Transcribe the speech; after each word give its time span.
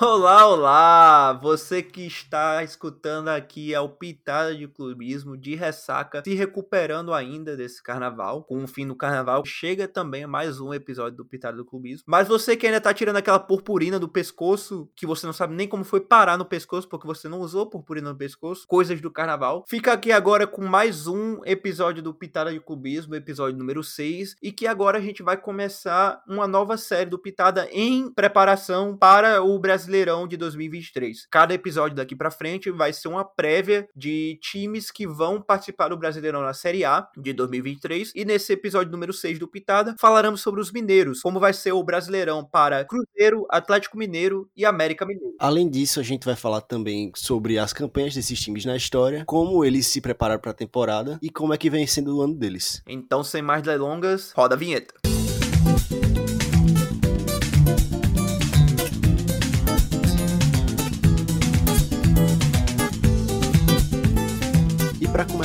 Olá, 0.00 0.46
olá! 0.48 1.32
Você 1.34 1.80
que 1.80 2.04
está 2.04 2.64
escutando 2.64 3.28
aqui 3.28 3.72
é 3.72 3.78
o 3.78 3.88
Pitada 3.88 4.52
de 4.52 4.66
Clubismo 4.66 5.36
de 5.36 5.54
ressaca, 5.54 6.22
se 6.24 6.34
recuperando 6.34 7.14
ainda 7.14 7.56
desse 7.56 7.80
carnaval. 7.80 8.42
Com 8.42 8.64
o 8.64 8.66
fim 8.66 8.88
do 8.88 8.96
carnaval, 8.96 9.44
chega 9.44 9.86
também 9.86 10.26
mais 10.26 10.58
um 10.58 10.74
episódio 10.74 11.18
do 11.18 11.24
Pitada 11.24 11.56
do 11.56 11.64
Clubismo. 11.64 12.04
Mas 12.08 12.26
você 12.26 12.56
que 12.56 12.66
ainda 12.66 12.80
tá 12.80 12.92
tirando 12.92 13.16
aquela 13.16 13.38
purpurina 13.38 13.98
do 13.98 14.08
pescoço, 14.08 14.88
que 14.96 15.06
você 15.06 15.26
não 15.26 15.32
sabe 15.32 15.54
nem 15.54 15.68
como 15.68 15.84
foi 15.84 16.00
parar 16.00 16.36
no 16.36 16.44
pescoço, 16.44 16.88
porque 16.88 17.06
você 17.06 17.28
não 17.28 17.38
usou 17.38 17.70
purpurina 17.70 18.10
no 18.10 18.18
pescoço, 18.18 18.66
coisas 18.66 19.00
do 19.00 19.12
carnaval. 19.12 19.64
Fica 19.68 19.92
aqui 19.92 20.10
agora 20.10 20.46
com 20.46 20.66
mais 20.66 21.06
um 21.06 21.40
episódio 21.44 22.02
do 22.02 22.12
Pitada 22.12 22.52
de 22.52 22.58
Clubismo, 22.58 23.14
episódio 23.14 23.56
número 23.56 23.84
6, 23.84 24.36
e 24.42 24.50
que 24.50 24.66
agora 24.66 24.98
a 24.98 25.02
gente 25.02 25.22
vai 25.22 25.36
começar 25.36 26.20
uma 26.26 26.48
nova 26.48 26.76
série 26.76 27.10
do 27.10 27.18
Pitada 27.18 27.68
em 27.70 28.10
preparação 28.10 28.96
para 28.96 29.40
o 29.42 29.56
Brasil 29.58 29.83
Brasileirão 29.84 30.26
de 30.26 30.36
2023. 30.36 31.26
Cada 31.30 31.52
episódio 31.52 31.96
daqui 31.96 32.16
para 32.16 32.30
frente 32.30 32.70
vai 32.70 32.92
ser 32.92 33.08
uma 33.08 33.24
prévia 33.24 33.86
de 33.94 34.38
times 34.40 34.90
que 34.90 35.06
vão 35.06 35.40
participar 35.40 35.88
do 35.88 35.96
Brasileirão 35.96 36.40
na 36.40 36.54
Série 36.54 36.84
A 36.84 37.06
de 37.16 37.32
2023 37.32 38.12
e 38.14 38.24
nesse 38.24 38.52
episódio 38.52 38.90
número 38.90 39.12
6 39.12 39.38
do 39.38 39.46
Pitada 39.46 39.94
falaremos 39.98 40.40
sobre 40.40 40.60
os 40.60 40.72
mineiros, 40.72 41.20
como 41.20 41.38
vai 41.38 41.52
ser 41.52 41.72
o 41.72 41.82
Brasileirão 41.82 42.44
para 42.44 42.84
Cruzeiro, 42.84 43.46
Atlético 43.50 43.98
Mineiro 43.98 44.48
e 44.56 44.64
América 44.64 45.04
Mineiro. 45.04 45.34
Além 45.38 45.68
disso, 45.68 46.00
a 46.00 46.02
gente 46.02 46.24
vai 46.24 46.36
falar 46.36 46.62
também 46.62 47.12
sobre 47.14 47.58
as 47.58 47.72
campanhas 47.72 48.14
desses 48.14 48.40
times 48.40 48.64
na 48.64 48.76
história, 48.76 49.24
como 49.26 49.64
eles 49.64 49.86
se 49.86 50.00
prepararam 50.00 50.40
para 50.40 50.52
a 50.52 50.54
temporada 50.54 51.18
e 51.20 51.28
como 51.28 51.52
é 51.52 51.58
que 51.58 51.68
vem 51.68 51.86
sendo 51.86 52.16
o 52.16 52.22
ano 52.22 52.34
deles. 52.34 52.82
Então, 52.88 53.22
sem 53.22 53.42
mais 53.42 53.62
delongas, 53.62 54.32
roda 54.32 54.54
a 54.54 54.58
vinheta. 54.58 55.13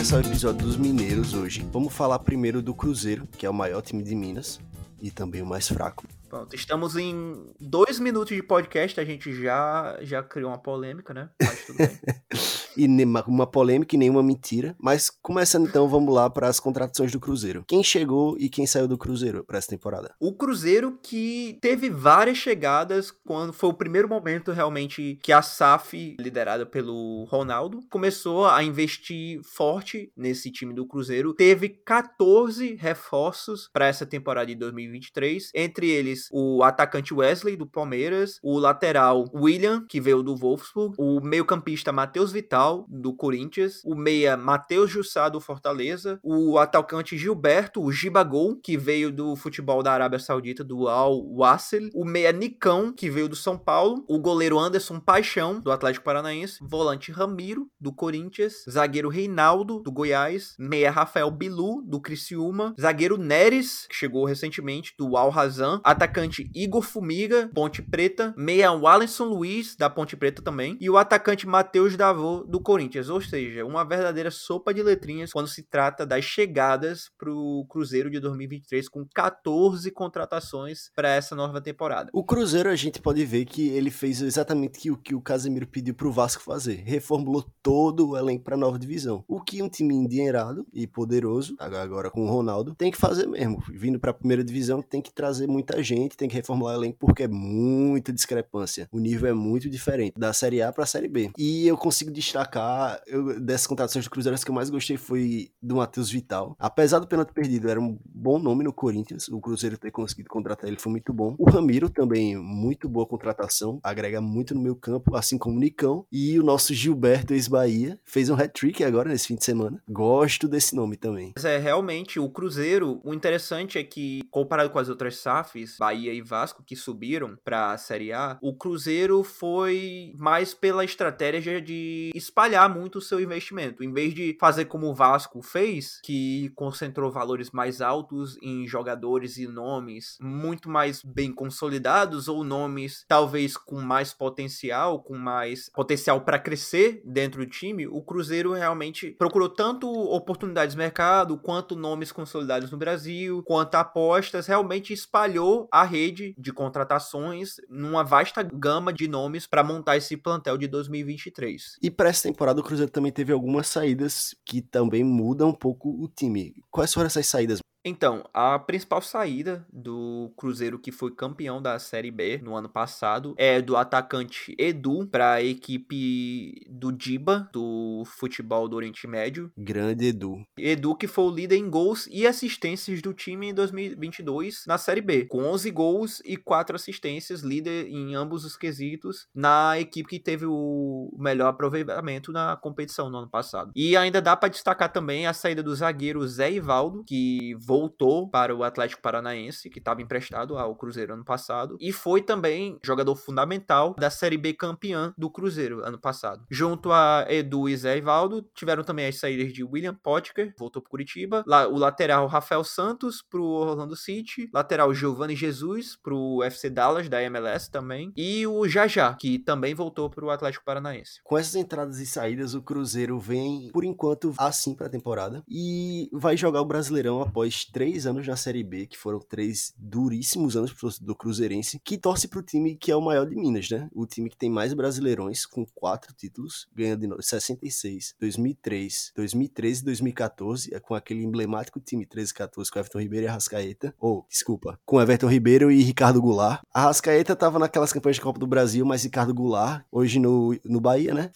Começar 0.09 0.27
o 0.27 0.31
episódio 0.31 0.65
dos 0.65 0.75
Mineiros 0.75 1.35
hoje, 1.35 1.63
vamos 1.71 1.93
falar 1.93 2.17
primeiro 2.17 2.63
do 2.63 2.73
Cruzeiro, 2.73 3.27
que 3.37 3.45
é 3.45 3.49
o 3.49 3.53
maior 3.53 3.79
time 3.83 4.01
de 4.01 4.15
Minas 4.15 4.59
e 4.99 5.11
também 5.11 5.39
o 5.39 5.45
mais 5.45 5.67
fraco. 5.67 6.03
Pronto, 6.29 6.55
estamos 6.55 6.95
em 6.95 7.51
dois 7.59 7.99
minutos 7.99 8.35
de 8.35 8.43
podcast, 8.43 8.99
a 8.99 9.03
gente 9.03 9.33
já, 9.33 9.97
já 10.01 10.21
criou 10.21 10.51
uma 10.51 10.59
polêmica, 10.59 11.11
né? 11.11 11.29
Mas 11.41 11.65
tudo 11.65 11.77
bem. 11.77 11.99
e 12.77 12.87
uma 13.27 13.47
polêmica 13.47 13.95
e 13.95 13.99
nenhuma 13.99 14.21
mentira. 14.21 14.75
Mas 14.79 15.09
começando 15.09 15.67
então, 15.67 15.89
vamos 15.89 16.13
lá 16.13 16.29
para 16.29 16.47
as 16.47 16.59
contratações 16.59 17.11
do 17.11 17.19
Cruzeiro. 17.19 17.63
Quem 17.67 17.83
chegou 17.83 18.37
e 18.37 18.47
quem 18.47 18.67
saiu 18.67 18.87
do 18.87 18.97
Cruzeiro 18.97 19.43
para 19.43 19.57
essa 19.57 19.69
temporada? 19.69 20.13
O 20.19 20.33
Cruzeiro 20.33 20.99
que 21.01 21.57
teve 21.61 21.89
várias 21.89 22.37
chegadas 22.37 23.09
quando 23.09 23.51
foi 23.51 23.69
o 23.69 23.73
primeiro 23.73 24.07
momento 24.07 24.51
realmente 24.51 25.19
que 25.23 25.33
a 25.33 25.41
SAF, 25.41 26.15
liderada 26.19 26.65
pelo 26.65 27.25
Ronaldo, 27.25 27.81
começou 27.89 28.45
a 28.45 28.63
investir 28.63 29.41
forte 29.43 30.11
nesse 30.15 30.51
time 30.51 30.73
do 30.73 30.85
Cruzeiro. 30.85 31.33
Teve 31.33 31.69
14 31.69 32.75
reforços 32.75 33.67
para 33.73 33.87
essa 33.87 34.05
temporada 34.05 34.47
de 34.47 34.55
2023, 34.55 35.51
entre 35.55 35.89
eles 35.89 36.18
o 36.31 36.63
atacante 36.63 37.13
Wesley 37.13 37.55
do 37.55 37.65
Palmeiras, 37.65 38.39
o 38.43 38.57
lateral 38.57 39.25
William, 39.33 39.85
que 39.87 40.01
veio 40.01 40.21
do 40.21 40.35
Wolfsburg, 40.35 40.95
o 40.97 41.21
meio-campista 41.21 41.91
Matheus 41.91 42.31
Vital 42.31 42.85
do 42.89 43.13
Corinthians, 43.13 43.81
o 43.85 43.95
meia 43.95 44.35
Matheus 44.35 44.91
Jussá 44.91 45.29
do 45.29 45.39
Fortaleza, 45.39 46.19
o 46.23 46.57
atacante 46.57 47.17
Gilberto, 47.17 47.81
o 47.81 47.91
Gibagol, 47.91 48.55
que 48.61 48.77
veio 48.77 49.11
do 49.11 49.35
futebol 49.35 49.81
da 49.81 49.93
Arábia 49.93 50.19
Saudita, 50.19 50.63
do 50.63 50.87
Al 50.87 51.23
Wassel, 51.35 51.89
o 51.93 52.03
meia 52.03 52.31
Nicão, 52.31 52.91
que 52.91 53.09
veio 53.09 53.29
do 53.29 53.35
São 53.35 53.57
Paulo, 53.57 54.03
o 54.07 54.19
goleiro 54.19 54.59
Anderson 54.59 54.99
Paixão, 54.99 55.59
do 55.59 55.71
Atlético 55.71 56.05
Paranaense, 56.05 56.59
volante 56.61 57.11
Ramiro, 57.11 57.69
do 57.79 57.93
Corinthians, 57.93 58.65
zagueiro 58.69 59.09
Reinaldo, 59.09 59.81
do 59.81 59.91
Goiás, 59.91 60.55
meia 60.59 60.91
Rafael 60.91 61.31
Bilu, 61.31 61.81
do 61.83 61.99
Criciúma, 61.99 62.73
zagueiro 62.79 63.17
Neres, 63.17 63.87
que 63.87 63.95
chegou 63.95 64.25
recentemente, 64.25 64.93
do 64.97 65.15
Al 65.15 65.29
Razan, 65.29 65.79
atacante 65.83 66.08
Igor 66.53 66.81
Fumiga, 66.81 67.49
Ponte 67.53 67.81
Preta, 67.81 68.33
meia 68.37 68.71
Wallenson 68.71 69.25
Luiz, 69.25 69.75
da 69.75 69.89
Ponte 69.89 70.15
Preta 70.15 70.41
também, 70.41 70.77
e 70.79 70.89
o 70.89 70.97
atacante 70.97 71.47
Matheus 71.47 71.95
Davô, 71.95 72.43
do 72.43 72.61
Corinthians, 72.61 73.09
ou 73.09 73.21
seja, 73.21 73.65
uma 73.65 73.83
verdadeira 73.83 74.31
sopa 74.31 74.73
de 74.73 74.81
letrinhas 74.81 75.31
quando 75.31 75.47
se 75.47 75.63
trata 75.63 76.05
das 76.05 76.23
chegadas 76.23 77.09
para 77.17 77.31
o 77.31 77.65
Cruzeiro 77.69 78.09
de 78.09 78.19
2023 78.19 78.87
com 78.89 79.05
14 79.13 79.91
contratações 79.91 80.91
para 80.95 81.09
essa 81.09 81.35
nova 81.35 81.61
temporada. 81.61 82.09
O 82.13 82.23
Cruzeiro 82.23 82.69
a 82.69 82.75
gente 82.75 83.01
pode 83.01 83.23
ver 83.25 83.45
que 83.45 83.69
ele 83.69 83.91
fez 83.91 84.21
exatamente 84.21 84.89
o 84.89 84.97
que 84.97 85.15
o 85.15 85.21
Casemiro 85.21 85.67
pediu 85.67 85.93
para 85.93 86.07
o 86.07 86.11
Vasco 86.11 86.43
fazer, 86.43 86.83
reformulou 86.85 87.45
todo 87.61 88.09
o 88.09 88.17
elenco 88.17 88.43
para 88.43 88.55
a 88.55 88.59
nova 88.59 88.79
divisão. 88.79 89.23
O 89.27 89.41
que 89.41 89.61
um 89.61 89.69
time 89.69 89.95
endinheirado 89.95 90.65
e 90.73 90.87
poderoso, 90.87 91.55
agora 91.59 92.09
com 92.09 92.25
o 92.25 92.29
Ronaldo, 92.29 92.75
tem 92.75 92.91
que 92.91 92.97
fazer 92.97 93.27
mesmo. 93.27 93.61
Vindo 93.69 93.99
para 93.99 94.11
a 94.11 94.13
primeira 94.13 94.43
divisão 94.43 94.81
tem 94.81 95.01
que 95.01 95.13
trazer 95.13 95.47
muita 95.47 95.81
gente, 95.83 95.98
tem 96.07 96.29
que 96.29 96.35
reformular 96.35 96.75
o 96.75 96.79
elenco 96.79 96.97
porque 96.99 97.23
é 97.23 97.27
muita 97.27 98.13
discrepância. 98.13 98.87
O 98.91 98.99
nível 98.99 99.29
é 99.29 99.33
muito 99.33 99.69
diferente 99.69 100.13
da 100.17 100.33
Série 100.33 100.61
A 100.61 100.71
para 100.71 100.83
a 100.83 100.87
Série 100.87 101.07
B. 101.07 101.31
E 101.37 101.67
eu 101.67 101.77
consigo 101.77 102.11
destacar 102.11 102.39
destacar, 102.39 103.01
eu, 103.07 103.39
dessas 103.39 103.67
contratações 103.67 104.05
do 104.05 104.11
Cruzeiro, 104.11 104.35
as 104.35 104.43
que 104.43 104.51
eu 104.51 104.55
mais 104.55 104.69
gostei 104.69 104.97
foi 104.97 105.51
do 105.61 105.75
Matheus 105.75 106.09
Vital. 106.09 106.55
Apesar 106.59 106.99
do 106.99 107.07
pênalti 107.07 107.33
perdido, 107.33 107.69
era 107.69 107.79
um 107.79 107.97
bom 108.05 108.39
nome 108.39 108.63
no 108.63 108.73
Corinthians. 108.73 109.27
O 109.27 109.39
Cruzeiro 109.39 109.77
ter 109.77 109.91
conseguido 109.91 110.29
contratar 110.29 110.67
ele 110.69 110.79
foi 110.79 110.91
muito 110.91 111.13
bom. 111.13 111.35
O 111.37 111.49
Ramiro 111.49 111.89
também, 111.89 112.37
muito 112.37 112.87
boa 112.87 113.05
contratação, 113.05 113.79
agrega 113.83 114.21
muito 114.21 114.53
no 114.53 114.61
meu 114.61 114.75
campo, 114.75 115.15
assim 115.15 115.37
como 115.37 115.57
o 115.57 115.59
Nicão. 115.59 116.05
E 116.11 116.39
o 116.39 116.43
nosso 116.43 116.73
Gilberto, 116.73 117.33
ex-Bahia, 117.33 117.99
fez 118.05 118.29
um 118.29 118.35
hat-trick 118.35 118.83
agora 118.83 119.09
nesse 119.09 119.27
fim 119.27 119.35
de 119.35 119.45
semana. 119.45 119.81
Gosto 119.89 120.47
desse 120.47 120.75
nome 120.75 120.97
também. 120.97 121.33
Mas 121.35 121.45
é, 121.45 121.57
realmente, 121.57 122.19
o 122.19 122.29
Cruzeiro, 122.29 122.99
o 123.03 123.13
interessante 123.13 123.77
é 123.77 123.83
que, 123.83 124.21
comparado 124.29 124.69
com 124.69 124.79
as 124.79 124.89
outras 124.89 125.17
SAFs, 125.17 125.77
Bahia 125.89 126.13
e 126.13 126.21
Vasco, 126.21 126.63
que 126.63 126.75
subiram 126.75 127.35
para 127.43 127.71
a 127.71 127.77
Série 127.77 128.13
A, 128.13 128.37
o 128.43 128.55
Cruzeiro 128.55 129.23
foi 129.23 130.13
mais 130.17 130.53
pela 130.53 130.85
estratégia 130.85 131.59
de 131.59 132.11
espalhar 132.13 132.69
muito 132.69 132.99
o 132.99 133.01
seu 133.01 133.19
investimento. 133.19 133.83
Em 133.83 133.91
vez 133.91 134.13
de 134.13 134.37
fazer 134.39 134.65
como 134.65 134.87
o 134.87 134.93
Vasco 134.93 135.41
fez, 135.41 135.99
que 136.03 136.51
concentrou 136.55 137.11
valores 137.11 137.49
mais 137.49 137.81
altos 137.81 138.37
em 138.39 138.67
jogadores 138.67 139.37
e 139.37 139.47
nomes 139.47 140.17
muito 140.21 140.69
mais 140.69 141.01
bem 141.01 141.33
consolidados 141.33 142.27
ou 142.27 142.43
nomes 142.43 143.03
talvez 143.07 143.57
com 143.57 143.81
mais 143.81 144.13
potencial, 144.13 145.01
com 145.01 145.17
mais 145.17 145.71
potencial 145.73 146.21
para 146.21 146.37
crescer 146.37 147.01
dentro 147.03 147.43
do 147.43 147.49
time, 147.49 147.87
o 147.87 148.03
Cruzeiro 148.03 148.53
realmente 148.53 149.09
procurou 149.09 149.49
tanto 149.49 149.89
oportunidades 149.89 150.75
de 150.75 150.77
mercado, 150.77 151.35
quanto 151.35 151.75
nomes 151.75 152.11
consolidados 152.11 152.69
no 152.69 152.77
Brasil, 152.77 153.41
quanto 153.43 153.73
apostas, 153.73 154.45
realmente 154.45 154.93
espalhou 154.93 155.67
a 155.71 155.78
rede 155.83 156.35
de 156.37 156.51
contratações 156.51 157.55
numa 157.69 158.03
vasta 158.03 158.43
gama 158.43 158.91
de 158.93 159.07
nomes 159.07 159.47
para 159.47 159.63
montar 159.63 159.97
esse 159.97 160.17
plantel 160.17 160.57
de 160.57 160.67
2023. 160.67 161.77
E 161.81 161.91
para 161.91 162.09
essa 162.09 162.23
temporada 162.23 162.59
o 162.59 162.63
Cruzeiro 162.63 162.91
também 162.91 163.11
teve 163.11 163.31
algumas 163.31 163.67
saídas 163.67 164.35
que 164.45 164.61
também 164.61 165.03
mudam 165.03 165.49
um 165.49 165.53
pouco 165.53 165.89
o 165.89 166.07
time. 166.07 166.53
Quais 166.69 166.93
foram 166.93 167.07
essas 167.07 167.27
saídas? 167.27 167.59
Então, 167.83 168.23
a 168.33 168.59
principal 168.59 169.01
saída 169.01 169.65
do 169.71 170.31
Cruzeiro 170.35 170.77
que 170.77 170.91
foi 170.91 171.11
campeão 171.11 171.61
da 171.61 171.79
Série 171.79 172.11
B 172.11 172.39
no 172.43 172.55
ano 172.55 172.67
passado 172.67 173.33
é 173.37 173.61
do 173.61 173.77
atacante 173.77 174.53
Edu 174.57 175.07
para 175.07 175.33
a 175.33 175.43
equipe 175.43 176.53
do 176.69 176.91
Diba, 176.91 177.49
do 177.53 178.03
futebol 178.05 178.67
do 178.67 178.75
Oriente 178.75 179.07
Médio. 179.07 179.51
Grande 179.57 180.07
Edu. 180.07 180.43
Edu 180.57 180.95
que 180.95 181.07
foi 181.07 181.23
o 181.25 181.31
líder 181.31 181.55
em 181.55 181.69
gols 181.69 182.07
e 182.11 182.27
assistências 182.27 183.01
do 183.01 183.13
time 183.13 183.49
em 183.49 183.53
2022 183.53 184.63
na 184.67 184.77
Série 184.77 185.01
B, 185.01 185.25
com 185.25 185.43
11 185.43 185.71
gols 185.71 186.21
e 186.25 186.35
4 186.35 186.75
assistências, 186.75 187.41
líder 187.41 187.87
em 187.87 188.13
ambos 188.13 188.43
os 188.43 188.57
quesitos 188.57 189.27
na 189.33 189.79
equipe 189.79 190.09
que 190.09 190.19
teve 190.19 190.45
o 190.45 191.15
melhor 191.17 191.47
aproveitamento 191.47 192.31
na 192.31 192.57
competição 192.57 193.09
no 193.09 193.19
ano 193.19 193.29
passado. 193.29 193.71
E 193.73 193.95
ainda 193.95 194.21
dá 194.21 194.35
para 194.35 194.49
destacar 194.49 194.91
também 194.91 195.27
a 195.27 195.33
saída 195.33 195.63
do 195.63 195.73
zagueiro 195.73 196.27
Zé 196.27 196.51
Ivaldo, 196.51 197.03
que 197.05 197.55
voltou 197.69 198.27
para 198.27 198.55
o 198.55 198.63
Atlético 198.63 198.99
Paranaense, 198.99 199.69
que 199.69 199.77
estava 199.77 200.01
emprestado 200.01 200.57
ao 200.57 200.75
Cruzeiro 200.75 201.13
ano 201.13 201.23
passado, 201.23 201.77
e 201.79 201.93
foi 201.93 202.19
também 202.19 202.79
jogador 202.83 203.15
fundamental 203.15 203.93
da 203.93 204.09
Série 204.09 204.39
B 204.39 204.55
campeã 204.55 205.13
do 205.15 205.29
Cruzeiro 205.29 205.85
ano 205.85 205.99
passado. 205.99 206.47
Junto 206.49 206.91
a 206.91 207.27
Edu 207.29 207.69
e 207.69 207.77
Zé 207.77 207.99
Ivaldo, 207.99 208.41
tiveram 208.55 208.83
também 208.83 209.05
as 209.05 209.19
saídas 209.19 209.53
de 209.53 209.63
William 209.63 209.93
Potker, 209.93 210.51
voltou 210.57 210.81
para 210.81 210.89
Curitiba, 210.89 211.43
o 211.71 211.77
lateral 211.77 212.25
Rafael 212.25 212.63
Santos 212.63 213.21
para 213.21 213.39
o 213.39 213.45
Orlando 213.45 213.95
City, 213.95 214.49
lateral 214.51 214.91
Giovanni 214.91 215.35
Jesus 215.35 215.95
para 215.95 216.15
o 216.15 216.43
FC 216.43 216.71
Dallas 216.71 217.07
da 217.07 217.21
MLS 217.21 217.69
também, 217.69 218.11
e 218.17 218.47
o 218.47 218.67
Jajá, 218.67 219.13
que 219.13 219.37
também 219.37 219.75
voltou 219.75 220.09
para 220.09 220.25
o 220.25 220.31
Atlético 220.31 220.65
Paranaense. 220.65 221.19
Com 221.23 221.37
essas 221.37 221.53
entradas 221.53 221.99
e 221.99 222.07
saídas, 222.07 222.55
o 222.55 222.63
Cruzeiro 222.63 223.19
vem, 223.19 223.69
por 223.71 223.83
enquanto, 223.83 224.33
assim 224.39 224.73
para 224.73 224.87
a 224.87 224.89
temporada 224.89 225.43
e 225.47 226.09
vai 226.11 226.35
jogar 226.35 226.61
o 226.61 226.65
Brasileirão 226.65 227.21
após 227.21 227.58
três 227.65 228.05
anos 228.05 228.27
na 228.27 228.35
Série 228.35 228.63
B, 228.63 228.87
que 228.87 228.97
foram 228.97 229.19
três 229.19 229.73
duríssimos 229.77 230.55
anos 230.55 230.73
do 230.99 231.15
Cruzeirense, 231.15 231.79
que 231.83 231.97
torce 231.97 232.27
pro 232.27 232.43
time 232.43 232.75
que 232.75 232.91
é 232.91 232.95
o 232.95 233.01
maior 233.01 233.25
de 233.25 233.35
Minas, 233.35 233.69
né? 233.69 233.89
O 233.93 234.05
time 234.05 234.29
que 234.29 234.37
tem 234.37 234.49
mais 234.49 234.73
brasileirões, 234.73 235.45
com 235.45 235.65
quatro 235.73 236.13
títulos, 236.13 236.67
ganha 236.75 236.95
de 236.95 237.07
66, 237.19 238.15
2003, 238.19 239.11
2013 239.15 239.81
e 239.81 239.85
2014, 239.85 240.73
é 240.73 240.79
com 240.79 240.95
aquele 240.95 241.23
emblemático 241.23 241.79
time 241.79 242.05
13 242.05 242.33
14 242.33 242.71
com 242.71 242.79
Everton 242.79 242.99
Ribeiro 242.99 243.25
e 243.25 243.29
Arrascaeta. 243.29 243.93
Ou, 243.99 244.19
oh, 244.19 244.25
desculpa, 244.29 244.79
com 244.85 245.01
Everton 245.01 245.27
Ribeiro 245.27 245.71
e 245.71 245.81
Ricardo 245.81 246.21
Goulart. 246.21 246.61
Arrascaeta 246.73 247.35
tava 247.35 247.59
naquelas 247.59 247.93
campanhas 247.93 248.17
de 248.17 248.21
Copa 248.21 248.39
do 248.39 248.47
Brasil, 248.47 248.85
mas 248.85 249.03
Ricardo 249.03 249.33
Goulart, 249.33 249.83
hoje 249.91 250.19
no, 250.19 250.57
no 250.65 250.79
Bahia, 250.79 251.13
né? 251.13 251.31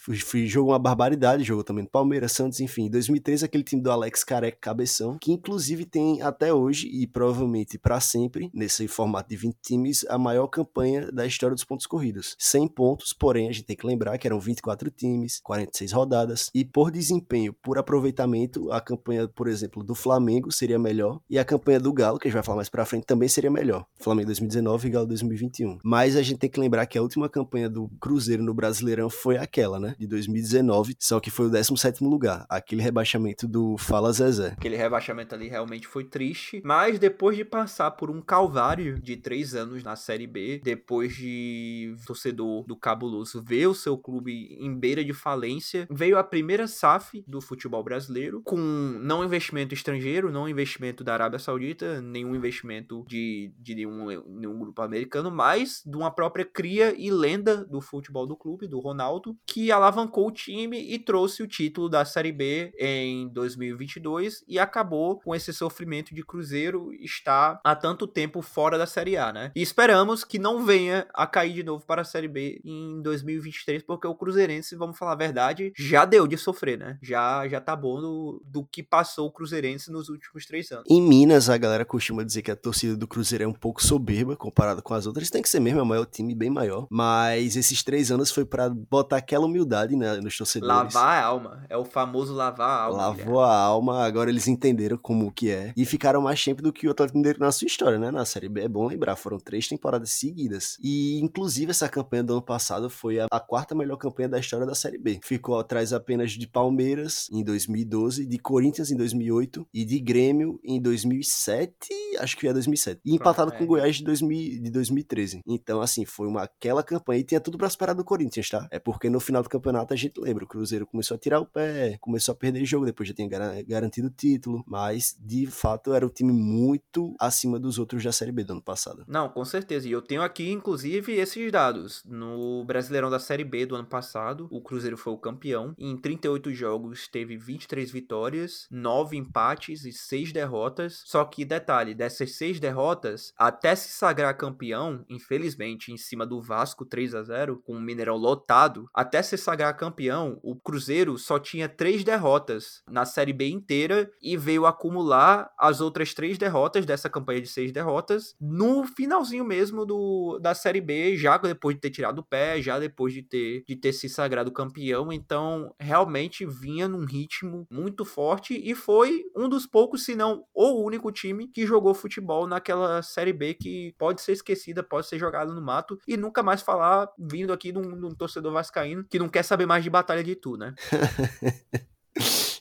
Jogou 0.46 0.72
uma 0.72 0.78
barbaridade, 0.78 1.44
jogou 1.44 1.64
também 1.64 1.84
no 1.84 1.90
Palmeiras, 1.90 2.32
Santos, 2.32 2.60
enfim. 2.60 2.86
Em 2.86 2.90
2013, 2.90 3.44
aquele 3.44 3.64
time 3.64 3.82
do 3.82 3.90
Alex 3.90 4.24
Careca 4.24 4.58
Cabeção, 4.60 5.18
que 5.20 5.32
inclusive 5.32 5.84
tem 5.84 6.13
até 6.22 6.52
hoje 6.52 6.88
e 6.88 7.06
provavelmente 7.06 7.78
para 7.78 8.00
sempre, 8.00 8.50
nesse 8.52 8.86
formato 8.88 9.28
de 9.28 9.36
20 9.36 9.56
times, 9.62 10.04
a 10.08 10.18
maior 10.18 10.46
campanha 10.46 11.10
da 11.10 11.26
história 11.26 11.54
dos 11.54 11.64
pontos 11.64 11.86
corridos. 11.86 12.36
100 12.38 12.68
pontos, 12.68 13.12
porém, 13.12 13.48
a 13.48 13.52
gente 13.52 13.64
tem 13.64 13.76
que 13.76 13.86
lembrar 13.86 14.16
que 14.18 14.26
eram 14.26 14.40
24 14.40 14.90
times, 14.90 15.40
46 15.40 15.92
rodadas, 15.92 16.50
e 16.54 16.64
por 16.64 16.90
desempenho, 16.90 17.52
por 17.52 17.78
aproveitamento, 17.78 18.70
a 18.72 18.80
campanha, 18.80 19.28
por 19.28 19.48
exemplo, 19.48 19.82
do 19.82 19.94
Flamengo 19.94 20.50
seria 20.50 20.78
melhor, 20.78 21.20
e 21.28 21.38
a 21.38 21.44
campanha 21.44 21.80
do 21.80 21.92
Galo, 21.92 22.18
que 22.18 22.28
a 22.28 22.30
gente 22.30 22.34
vai 22.34 22.42
falar 22.42 22.56
mais 22.56 22.68
pra 22.68 22.84
frente, 22.84 23.04
também 23.04 23.28
seria 23.28 23.50
melhor. 23.50 23.86
Flamengo 24.00 24.26
2019 24.26 24.88
e 24.88 24.90
Galo 24.90 25.06
2021. 25.06 25.78
Mas 25.82 26.16
a 26.16 26.22
gente 26.22 26.38
tem 26.38 26.50
que 26.50 26.60
lembrar 26.60 26.86
que 26.86 26.98
a 26.98 27.02
última 27.02 27.28
campanha 27.28 27.68
do 27.68 27.88
Cruzeiro 28.00 28.42
no 28.42 28.54
Brasileirão 28.54 29.08
foi 29.08 29.36
aquela, 29.36 29.78
né? 29.78 29.94
De 29.98 30.06
2019, 30.06 30.96
só 30.98 31.20
que 31.20 31.30
foi 31.30 31.46
o 31.46 31.50
17 31.50 32.04
lugar. 32.04 32.44
Aquele 32.48 32.82
rebaixamento 32.82 33.46
do 33.46 33.76
Fala 33.78 34.12
Zezé. 34.12 34.54
Aquele 34.56 34.76
rebaixamento 34.76 35.34
ali 35.34 35.48
realmente 35.48 35.86
foi 35.86 36.03
triste, 36.04 36.60
mas 36.64 36.98
depois 36.98 37.36
de 37.36 37.44
passar 37.44 37.90
por 37.92 38.10
um 38.10 38.20
calvário 38.20 39.00
de 39.00 39.16
três 39.16 39.54
anos 39.54 39.82
na 39.82 39.96
Série 39.96 40.26
B, 40.26 40.60
depois 40.62 41.14
de 41.16 41.94
torcedor 42.06 42.64
do 42.66 42.76
Cabuloso 42.76 43.42
ver 43.42 43.66
o 43.66 43.74
seu 43.74 43.96
clube 43.96 44.56
em 44.60 44.74
beira 44.74 45.04
de 45.04 45.12
falência, 45.12 45.86
veio 45.90 46.18
a 46.18 46.24
primeira 46.24 46.66
SAF 46.66 47.24
do 47.26 47.40
futebol 47.40 47.82
brasileiro, 47.82 48.42
com 48.42 48.56
não 48.58 49.24
investimento 49.24 49.74
estrangeiro, 49.74 50.30
não 50.30 50.48
investimento 50.48 51.02
da 51.02 51.14
Arábia 51.14 51.38
Saudita, 51.38 52.00
nenhum 52.00 52.34
investimento 52.34 53.04
de, 53.08 53.52
de 53.58 53.74
nenhum, 53.74 54.06
nenhum 54.26 54.58
grupo 54.58 54.82
americano, 54.82 55.30
mas 55.30 55.82
de 55.84 55.96
uma 55.96 56.10
própria 56.10 56.44
cria 56.44 56.94
e 56.96 57.10
lenda 57.10 57.64
do 57.64 57.80
futebol 57.80 58.26
do 58.26 58.36
clube, 58.36 58.66
do 58.66 58.80
Ronaldo, 58.80 59.36
que 59.46 59.70
alavancou 59.70 60.28
o 60.28 60.32
time 60.32 60.78
e 60.78 60.98
trouxe 60.98 61.42
o 61.42 61.48
título 61.48 61.88
da 61.88 62.04
Série 62.04 62.32
B 62.32 62.72
em 62.78 63.28
2022 63.28 64.44
e 64.46 64.58
acabou 64.58 65.20
com 65.20 65.34
esse 65.34 65.52
sofrimento 65.52 65.93
de 66.02 66.24
Cruzeiro 66.24 66.92
estar 66.94 67.60
há 67.62 67.76
tanto 67.76 68.06
tempo 68.06 68.42
fora 68.42 68.78
da 68.78 68.86
Série 68.86 69.16
A, 69.16 69.32
né? 69.32 69.52
E 69.54 69.62
esperamos 69.62 70.24
que 70.24 70.38
não 70.38 70.64
venha 70.64 71.06
a 71.14 71.26
cair 71.26 71.52
de 71.52 71.62
novo 71.62 71.84
para 71.86 72.02
a 72.02 72.04
Série 72.04 72.28
B 72.28 72.60
em 72.64 73.02
2023, 73.02 73.82
porque 73.82 74.06
o 74.06 74.14
Cruzeirense, 74.14 74.74
vamos 74.74 74.98
falar 74.98 75.12
a 75.12 75.16
verdade, 75.16 75.72
já 75.76 76.04
deu 76.04 76.26
de 76.26 76.36
sofrer, 76.36 76.78
né? 76.78 76.98
Já, 77.02 77.46
já 77.48 77.60
tá 77.60 77.76
bom 77.76 78.00
do, 78.00 78.42
do 78.44 78.64
que 78.64 78.82
passou 78.82 79.28
o 79.28 79.32
Cruzeirense 79.32 79.92
nos 79.92 80.08
últimos 80.08 80.46
três 80.46 80.70
anos. 80.72 80.84
Em 80.88 81.00
Minas, 81.00 81.48
a 81.48 81.56
galera 81.56 81.84
costuma 81.84 82.24
dizer 82.24 82.42
que 82.42 82.50
a 82.50 82.56
torcida 82.56 82.96
do 82.96 83.06
Cruzeiro 83.06 83.44
é 83.44 83.46
um 83.46 83.52
pouco 83.52 83.84
soberba 83.84 84.36
comparado 84.36 84.82
com 84.82 84.94
as 84.94 85.06
outras. 85.06 85.30
Tem 85.30 85.42
que 85.42 85.48
ser 85.48 85.60
mesmo, 85.60 85.80
é 85.80 85.82
o 85.82 85.86
maior 85.86 86.06
time, 86.06 86.34
bem 86.34 86.50
maior. 86.50 86.86
Mas 86.90 87.56
esses 87.56 87.82
três 87.82 88.10
anos 88.10 88.30
foi 88.30 88.44
para 88.44 88.70
botar 88.70 89.16
aquela 89.16 89.46
humildade 89.46 89.96
né, 89.96 90.16
nos 90.16 90.36
torcedores. 90.36 90.94
Lavar 90.94 91.22
a 91.22 91.24
alma. 91.24 91.64
É 91.68 91.76
o 91.76 91.84
famoso 91.84 92.34
lavar 92.34 92.68
a 92.68 92.82
alma. 92.84 92.98
Lavou 92.98 93.40
a 93.40 93.54
alma, 93.54 94.04
agora 94.04 94.30
eles 94.30 94.48
entenderam 94.48 94.96
como 94.96 95.32
que 95.32 95.50
é. 95.50 95.72
E 95.76 95.83
ficaram 95.84 96.20
mais 96.20 96.42
tempo 96.42 96.62
do 96.62 96.72
que 96.72 96.86
o 96.86 96.90
Atlético 96.90 97.18
Mineiro 97.18 97.40
na 97.40 97.52
sua 97.52 97.66
história, 97.66 97.98
né? 97.98 98.10
Na 98.10 98.24
Série 98.24 98.48
B, 98.48 98.62
é 98.62 98.68
bom 98.68 98.86
lembrar, 98.86 99.16
foram 99.16 99.38
três 99.38 99.68
temporadas 99.68 100.10
seguidas. 100.10 100.76
E, 100.82 101.18
inclusive, 101.20 101.70
essa 101.70 101.88
campanha 101.88 102.22
do 102.22 102.32
ano 102.34 102.42
passado 102.42 102.88
foi 102.88 103.20
a, 103.20 103.26
a 103.30 103.40
quarta 103.40 103.74
melhor 103.74 103.96
campanha 103.96 104.28
da 104.28 104.38
história 104.38 104.66
da 104.66 104.74
Série 104.74 104.98
B. 104.98 105.20
Ficou 105.22 105.58
atrás 105.58 105.92
apenas 105.92 106.32
de 106.32 106.46
Palmeiras 106.46 107.28
em 107.32 107.42
2012, 107.42 108.26
de 108.26 108.38
Corinthians 108.38 108.90
em 108.90 108.96
2008 108.96 109.66
e 109.72 109.84
de 109.84 109.98
Grêmio 110.00 110.60
em 110.64 110.80
2007, 110.80 111.76
acho 112.18 112.36
que 112.36 112.46
é 112.46 112.52
2007. 112.52 113.00
E 113.04 113.14
empatado 113.14 113.52
com 113.52 113.64
é. 113.64 113.66
Goiás 113.66 113.96
de, 113.96 114.04
2000, 114.04 114.62
de 114.62 114.70
2013. 114.70 115.40
Então, 115.46 115.80
assim, 115.80 116.04
foi 116.04 116.26
uma 116.26 116.42
aquela 116.42 116.82
campanha 116.82 117.20
e 117.20 117.24
tinha 117.24 117.40
tudo 117.40 117.58
para 117.58 117.66
esperar 117.66 117.94
do 117.94 118.04
Corinthians, 118.04 118.48
tá? 118.48 118.68
É 118.70 118.78
porque 118.78 119.08
no 119.10 119.20
final 119.20 119.42
do 119.42 119.48
campeonato 119.48 119.92
a 119.92 119.96
gente 119.96 120.20
lembra, 120.20 120.44
o 120.44 120.48
Cruzeiro 120.48 120.86
começou 120.86 121.14
a 121.14 121.18
tirar 121.18 121.40
o 121.40 121.46
pé, 121.46 121.96
começou 122.00 122.32
a 122.32 122.36
perder 122.36 122.64
jogo, 122.64 122.86
depois 122.86 123.08
já 123.08 123.14
tinha 123.14 123.28
garantido 123.62 124.08
o 124.08 124.10
título, 124.10 124.62
mas 124.66 125.16
de 125.18 125.46
fato 125.46 125.73
era 125.86 126.06
um 126.06 126.10
time 126.10 126.32
muito 126.32 127.14
acima 127.20 127.58
dos 127.58 127.78
outros 127.78 128.02
da 128.02 128.12
Série 128.12 128.32
B 128.32 128.44
do 128.44 128.52
ano 128.52 128.62
passado. 128.62 129.04
Não, 129.06 129.28
com 129.28 129.44
certeza. 129.44 129.88
E 129.88 129.92
eu 129.92 130.02
tenho 130.02 130.22
aqui, 130.22 130.50
inclusive, 130.50 131.12
esses 131.12 131.50
dados. 131.52 132.02
No 132.04 132.64
Brasileirão 132.64 133.10
da 133.10 133.18
Série 133.18 133.44
B 133.44 133.66
do 133.66 133.76
ano 133.76 133.86
passado, 133.86 134.48
o 134.50 134.60
Cruzeiro 134.60 134.96
foi 134.96 135.12
o 135.12 135.18
campeão. 135.18 135.74
Em 135.78 135.96
38 135.96 136.52
jogos 136.52 137.08
teve 137.08 137.36
23 137.36 137.90
vitórias, 137.90 138.66
9 138.70 139.16
empates 139.16 139.84
e 139.84 139.92
6 139.92 140.32
derrotas. 140.32 141.02
Só 141.04 141.24
que, 141.24 141.44
detalhe, 141.44 141.94
dessas 141.94 142.32
6 142.36 142.60
derrotas, 142.60 143.32
até 143.36 143.74
se 143.74 143.90
sagrar 143.90 144.36
campeão, 144.36 145.04
infelizmente, 145.08 145.92
em 145.92 145.96
cima 145.96 146.26
do 146.26 146.40
Vasco 146.40 146.84
3 146.84 147.14
a 147.14 147.22
0 147.22 147.62
com 147.64 147.74
o 147.74 147.80
Mineirão 147.80 148.16
lotado, 148.16 148.86
até 148.94 149.22
se 149.22 149.36
sagrar 149.36 149.76
campeão, 149.76 150.38
o 150.42 150.56
Cruzeiro 150.56 151.18
só 151.18 151.38
tinha 151.38 151.68
3 151.68 152.04
derrotas 152.04 152.82
na 152.88 153.04
Série 153.04 153.32
B 153.32 153.48
inteira 153.48 154.10
e 154.22 154.36
veio 154.36 154.66
acumular 154.66 155.50
as 155.68 155.80
outras 155.80 156.12
3 156.12 156.36
derrotas 156.36 156.84
dessa 156.84 157.08
campanha 157.08 157.40
de 157.40 157.48
6 157.48 157.72
derrotas 157.72 158.36
no 158.40 158.84
finalzinho 158.84 159.44
mesmo 159.44 159.86
do, 159.86 160.38
da 160.38 160.54
Série 160.54 160.80
B, 160.80 161.16
já 161.16 161.38
depois 161.38 161.74
de 161.74 161.80
ter 161.80 161.90
tirado 161.90 162.18
o 162.18 162.22
pé, 162.22 162.60
já 162.60 162.78
depois 162.78 163.14
de 163.14 163.22
ter, 163.22 163.64
de 163.66 163.74
ter 163.74 163.92
se 163.92 164.08
sagrado 164.08 164.52
campeão. 164.52 165.12
Então, 165.12 165.74
realmente 165.80 166.44
vinha 166.44 166.86
num 166.86 167.04
ritmo 167.04 167.66
muito 167.70 168.04
forte 168.04 168.60
e 168.62 168.74
foi 168.74 169.24
um 169.34 169.48
dos 169.48 169.66
poucos, 169.66 170.04
se 170.04 170.14
não 170.14 170.44
o 170.54 170.84
único 170.84 171.10
time 171.10 171.48
que 171.48 171.66
jogou 171.66 171.94
futebol 171.94 172.46
naquela 172.46 173.02
Série 173.02 173.32
B 173.32 173.54
que 173.54 173.94
pode 173.98 174.20
ser 174.20 174.32
esquecida, 174.32 174.82
pode 174.82 175.06
ser 175.06 175.18
jogada 175.18 175.52
no 175.52 175.62
mato 175.62 175.98
e 176.06 176.16
nunca 176.16 176.42
mais 176.42 176.60
falar 176.60 177.08
vindo 177.18 177.52
aqui 177.52 177.72
de 177.72 177.78
um 177.78 178.14
torcedor 178.14 178.52
vascaíno 178.52 179.04
que 179.08 179.18
não 179.18 179.28
quer 179.28 179.42
saber 179.42 179.66
mais 179.66 179.82
de 179.82 179.90
Batalha 179.90 180.22
de 180.22 180.36
Tu, 180.36 180.56
né? 180.56 180.74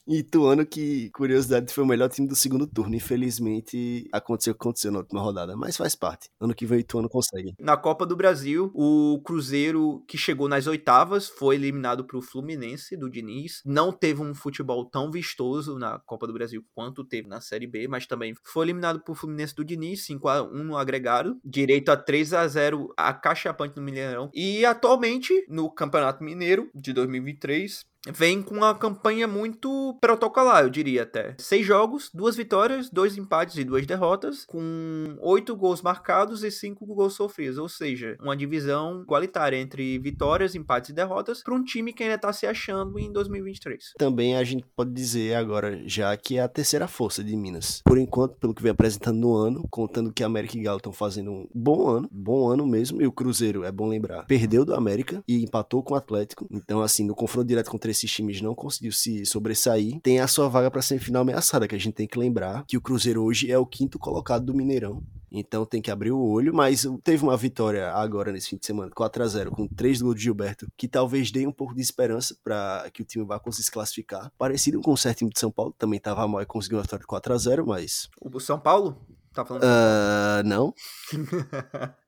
E 0.06 0.20
Ituano, 0.20 0.66
que, 0.66 1.10
curiosidade, 1.12 1.74
foi 1.74 1.84
o 1.84 1.88
melhor 1.88 2.10
time 2.10 2.28
do 2.28 2.36
segundo 2.36 2.68
turno. 2.68 2.96
Infelizmente, 2.96 4.08
aconteceu 4.12 4.52
o 4.52 4.56
que 4.56 4.62
aconteceu 4.62 4.92
na 4.92 5.00
última 5.00 5.22
rodada, 5.22 5.56
mas 5.56 5.78
faz 5.78 5.96
parte. 5.96 6.30
Ano 6.42 6.54
que 6.54 6.66
vem 6.66 6.80
Ituano 6.80 7.08
consegue. 7.08 7.54
Na 7.58 7.78
Copa 7.78 8.06
do 8.06 8.16
Brasil, 8.16 8.70
o 8.74 9.22
Cruzeiro, 9.24 10.04
que 10.08 10.18
chegou 10.18 10.50
nas 10.50 10.68
oitavas, 10.68 11.30
foi 11.30 11.56
eliminado 11.56 12.06
pro 12.06 12.22
Fluminense 12.22 12.98
do 12.98 13.10
Diniz. 13.10 13.62
Não 13.66 13.94
teve 13.94 14.22
um 14.22 14.36
futebol 14.36 14.86
tão 14.90 15.10
vistoso 15.10 15.80
na 15.80 16.00
Copa 16.00 16.28
do 16.28 16.34
Brasil 16.34 16.64
quanto 16.76 17.06
teve 17.06 17.30
na 17.30 17.40
Série 17.40 17.68
B, 17.68 17.88
mas 17.88 18.06
também 18.06 18.34
foi 18.44 18.66
eliminado 18.66 19.02
pro 19.02 19.16
Fluminense 19.16 19.56
do 19.56 19.64
Diniz, 19.64 20.06
5 20.06 20.28
a 20.28 20.44
1 20.44 20.64
no 20.64 20.78
agregado. 20.78 21.38
Direito 21.46 21.90
a 21.90 21.98
3 21.98 22.34
a 22.34 22.48
0 22.48 22.94
a 22.98 23.14
Cachapante 23.14 23.78
no 23.78 23.82
Mineirão. 23.82 24.30
E 24.34 24.66
atualmente, 24.66 25.46
no 25.48 25.72
Campeonato 25.72 26.24
Mineiro 26.24 26.70
de 26.76 26.92
2023, 26.92 27.86
vem 28.12 28.42
com 28.42 28.56
uma 28.56 28.76
campanha 28.76 29.28
muito 29.28 29.98
protocolar, 30.02 30.64
eu 30.64 30.70
diria 30.70 31.04
até. 31.04 31.36
Seis 31.38 31.66
jogos, 31.66 32.10
duas 32.14 32.36
vitórias, 32.36 32.90
dois 32.90 33.18
empates 33.18 33.58
e 33.58 33.64
duas 33.64 33.86
derrotas, 33.86 34.46
com 34.46 35.16
oito 35.22 35.56
gols 35.56 35.82
marcados 35.82 36.44
e 36.44 36.52
cinco 36.52 36.86
gols 36.86 37.14
sofridos, 37.14 37.58
ou 37.58 37.70
seja, 37.70 38.18
uma 38.22 38.36
divisão 38.36 39.02
igualitária 39.04 39.58
entre 39.58 39.98
vitórias, 40.00 40.56
empates 40.56 40.90
e 40.90 40.94
derrotas 40.94 41.42
para 41.44 41.54
um 41.54 41.64
time 41.64 41.94
que 41.94 42.04
ainda 42.04 42.16
está 42.16 42.34
se 42.34 42.46
achando 42.46 43.00
em 43.00 43.12
2023. 43.12 43.94
Também 43.98 44.36
a 44.36 44.44
gente 44.44 44.66
pode 44.76 44.92
dizer 44.92 45.36
agora 45.36 45.82
já 45.88 46.16
que 46.18 46.38
é 46.38 46.42
a 46.42 46.48
terceira 46.48 46.88
força 46.88 47.24
de 47.24 47.36
Minas. 47.36 47.82
Por 47.86 47.98
enquanto, 47.98 48.38
pelo 48.38 48.54
que 48.54 48.62
vem 48.62 48.72
apresentando 48.72 49.20
no 49.20 49.36
ano, 49.36 49.68
contando 49.70 50.12
que 50.12 50.24
América 50.24 50.58
e 50.58 50.62
Galo 50.62 50.78
estão 50.78 50.92
fazendo 50.92 51.32
um 51.32 51.48
bom 51.54 51.88
ano, 51.90 52.10
bom 52.12 52.50
ano 52.50 52.66
mesmo, 52.66 53.02
e 53.02 53.08
o 53.08 53.12
Cruzeiro, 53.12 53.64
é 53.64 53.72
bom 53.72 53.88
lembrar, 53.88 54.26
perdeu 54.26 54.66
do 54.66 54.76
América 54.76 55.24
e 55.28 55.44
empatou 55.44 55.84
com 55.84 55.94
o 55.94 55.98
Atlético. 55.98 56.48
Então, 56.52 56.82
assim, 56.82 57.06
no 57.06 57.16
confronto 57.16 57.48
direto 57.48 57.70
contra 57.70 57.93
esses 57.94 58.12
times 58.12 58.42
não 58.42 58.54
conseguiu 58.54 58.92
se 58.92 59.26
sobressair, 59.26 60.00
tem 60.02 60.20
a 60.20 60.28
sua 60.28 60.50
vaga 60.50 60.70
para 60.70 60.82
semifinal 60.82 61.22
ameaçada, 61.22 61.68
que 61.68 61.76
a 61.76 61.80
gente 61.80 61.94
tem 61.94 62.08
que 62.08 62.20
lembrar 62.20 62.66
que 62.68 62.78
o 62.78 62.82
Cruzeiro 62.82 63.24
hoje 63.24 63.52
é 63.52 63.58
o 63.58 63.66
quinto 63.66 63.98
colocado 63.98 64.46
do 64.46 64.54
Mineirão. 64.54 65.02
Então 65.32 65.66
tem 65.66 65.82
que 65.82 65.90
abrir 65.90 66.12
o 66.12 66.20
olho, 66.20 66.54
mas 66.54 66.86
teve 67.04 67.24
uma 67.24 67.36
vitória 67.36 67.92
agora 67.92 68.32
nesse 68.32 68.50
fim 68.50 68.58
de 68.58 68.66
semana, 68.68 68.92
4 68.94 69.24
a 69.24 69.28
0 69.28 69.52
com 69.52 69.68
três 69.68 70.00
gols 70.00 70.16
de 70.16 70.24
Gilberto, 70.24 70.68
que 70.78 70.88
talvez 70.88 71.32
dê 71.32 71.48
um 71.48 71.52
pouco 71.52 71.74
de 71.74 71.82
esperança 71.82 72.38
para 72.44 72.88
que 72.94 73.02
o 73.02 73.06
time 73.06 73.26
vá 73.26 73.40
conseguir 73.40 73.66
se 73.66 73.72
classificar. 73.72 74.32
Parecido 74.38 74.80
com 74.82 74.92
o 74.92 74.98
certo 74.98 75.20
time 75.20 75.32
de 75.32 75.40
São 75.40 75.52
Paulo, 75.52 75.74
também 75.76 75.98
estava 75.98 76.28
mal 76.28 76.42
e 76.42 76.46
conseguiu 76.46 76.78
uma 76.78 76.84
vitória 76.84 77.02
de 77.02 77.08
4 77.08 77.34
a 77.34 77.38
0 77.38 77.66
mas... 77.66 78.10
O 78.22 78.40
São 78.40 78.60
Paulo? 78.60 79.02
Tá 79.34 79.44
falando? 79.44 79.64
Uh, 79.64 80.48
não. 80.48 80.74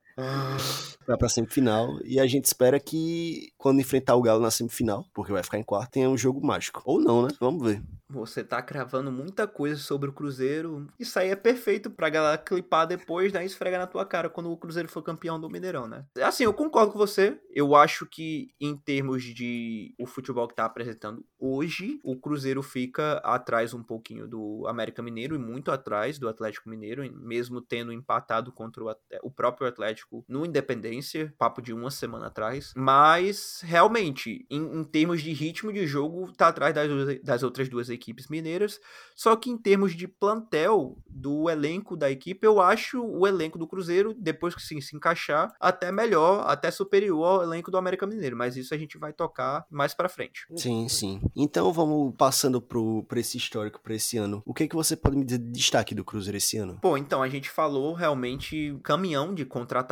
vai 1.08 1.18
pra 1.18 1.30
semifinal. 1.30 2.00
E 2.04 2.20
a 2.20 2.28
gente 2.28 2.46
espera 2.46 2.80
que 2.80 3.52
quando 3.58 3.82
enfrentar 3.82 4.16
o 4.16 4.22
Galo 4.22 4.42
na 4.42 4.52
semifinal, 4.52 5.06
porque 5.14 5.32
vai 5.32 5.44
ficar 5.44 5.58
em 5.58 5.64
quarto, 5.64 5.92
tenha 5.92 6.10
um 6.10 6.18
jogo 6.18 6.46
mágico. 6.46 6.82
Ou 6.86 7.00
não, 7.00 7.24
né? 7.24 7.30
Vamos 7.40 7.64
ver. 7.64 7.82
você 8.10 8.44
tá 8.44 8.62
cravando 8.62 9.12
muita 9.12 9.48
coisa 9.48 9.80
sobre 9.80 10.10
o 10.10 10.14
Cruzeiro. 10.14 10.88
Isso 11.00 11.18
aí 11.20 11.30
é 11.30 11.36
perfeito 11.36 11.90
pra 11.90 12.10
galera 12.10 12.38
clipar 12.38 12.88
depois, 12.88 13.34
né? 13.34 13.46
Esfregar 13.46 13.80
na 13.80 13.88
tua 13.88 14.06
cara 14.06 14.30
quando 14.30 14.52
o 14.52 14.58
Cruzeiro 14.58 14.90
for 14.90 15.02
campeão 15.02 15.40
do 15.40 15.50
Mineirão, 15.50 15.88
né? 15.88 16.06
Assim, 16.22 16.44
eu 16.44 16.54
concordo 16.54 16.92
com 16.92 16.98
você. 16.98 17.40
Eu 17.52 17.76
acho 17.76 18.06
que 18.06 18.54
em 18.60 18.76
termos 18.76 19.24
de 19.24 19.94
o 20.00 20.06
futebol 20.06 20.48
que 20.48 20.56
tá 20.56 20.66
apresentando 20.66 21.26
hoje, 21.40 22.00
o 22.04 22.16
Cruzeiro 22.16 22.64
fica 22.64 23.18
atrás 23.18 23.74
um 23.74 23.84
pouquinho 23.84 24.28
do 24.28 24.66
América 24.68 25.02
Mineiro 25.02 25.36
e 25.36 25.40
muito 25.40 25.72
atrás 25.72 26.18
do 26.18 26.30
Atlético 26.30 26.70
Mineiro, 26.70 27.04
mesmo 27.14 27.62
tendo 27.62 27.92
empatado 27.92 28.52
contra 28.52 28.84
o, 28.84 28.96
o 29.24 29.32
próprio 29.32 29.68
Atlético 29.68 30.05
no 30.28 30.46
Independência, 30.46 31.34
papo 31.38 31.62
de 31.62 31.74
uma 31.74 31.92
semana 31.92 32.28
atrás. 32.28 32.74
Mas, 32.76 33.62
realmente, 33.64 34.46
em, 34.50 34.80
em 34.80 34.84
termos 34.84 35.22
de 35.22 35.32
ritmo 35.34 35.72
de 35.72 35.86
jogo, 35.86 36.32
tá 36.34 36.48
atrás 36.48 36.74
das, 36.74 37.22
das 37.22 37.44
outras 37.44 37.70
duas 37.70 37.90
equipes 37.90 38.28
mineiras. 38.28 38.80
Só 39.16 39.36
que 39.36 39.50
em 39.50 39.58
termos 39.58 39.96
de 39.96 40.08
plantel 40.08 40.98
do 41.08 41.50
elenco 41.50 41.96
da 41.96 42.12
equipe, 42.12 42.46
eu 42.46 42.60
acho 42.60 43.04
o 43.04 43.26
elenco 43.28 43.58
do 43.58 43.68
Cruzeiro, 43.68 44.14
depois 44.18 44.54
que 44.54 44.62
sim, 44.62 44.82
se 44.82 44.96
encaixar, 44.96 45.54
até 45.60 45.92
melhor, 45.92 46.46
até 46.48 46.70
superior 46.72 47.26
ao 47.26 47.44
elenco 47.44 47.72
do 47.72 47.78
América 47.78 48.06
Mineiro. 48.06 48.36
Mas 48.36 48.58
isso 48.58 48.74
a 48.74 48.78
gente 48.78 48.98
vai 48.98 49.14
tocar 49.14 49.66
mais 49.70 49.94
pra 49.94 50.10
frente. 50.10 50.46
Sim, 50.56 50.88
sim. 50.88 51.22
Então 51.36 51.72
vamos 51.72 52.14
passando 52.18 52.62
pro, 52.62 53.04
pra 53.04 53.20
esse 53.20 53.38
histórico, 53.38 53.82
pra 53.82 53.96
esse 53.96 54.18
ano. 54.18 54.42
O 54.46 54.54
que 54.54 54.64
é 54.64 54.68
que 54.68 54.76
você 54.76 54.96
pode 54.96 55.18
me 55.18 55.26
dizer 55.26 55.40
de 55.40 55.52
destaque 55.52 55.96
do 55.96 56.04
Cruzeiro 56.04 56.38
esse 56.38 56.58
ano? 56.58 56.80
Pô, 56.82 56.98
então 56.98 57.22
a 57.22 57.30
gente 57.30 57.50
falou 57.50 57.94
realmente 57.94 58.78
caminhão 58.84 59.34
de 59.34 59.46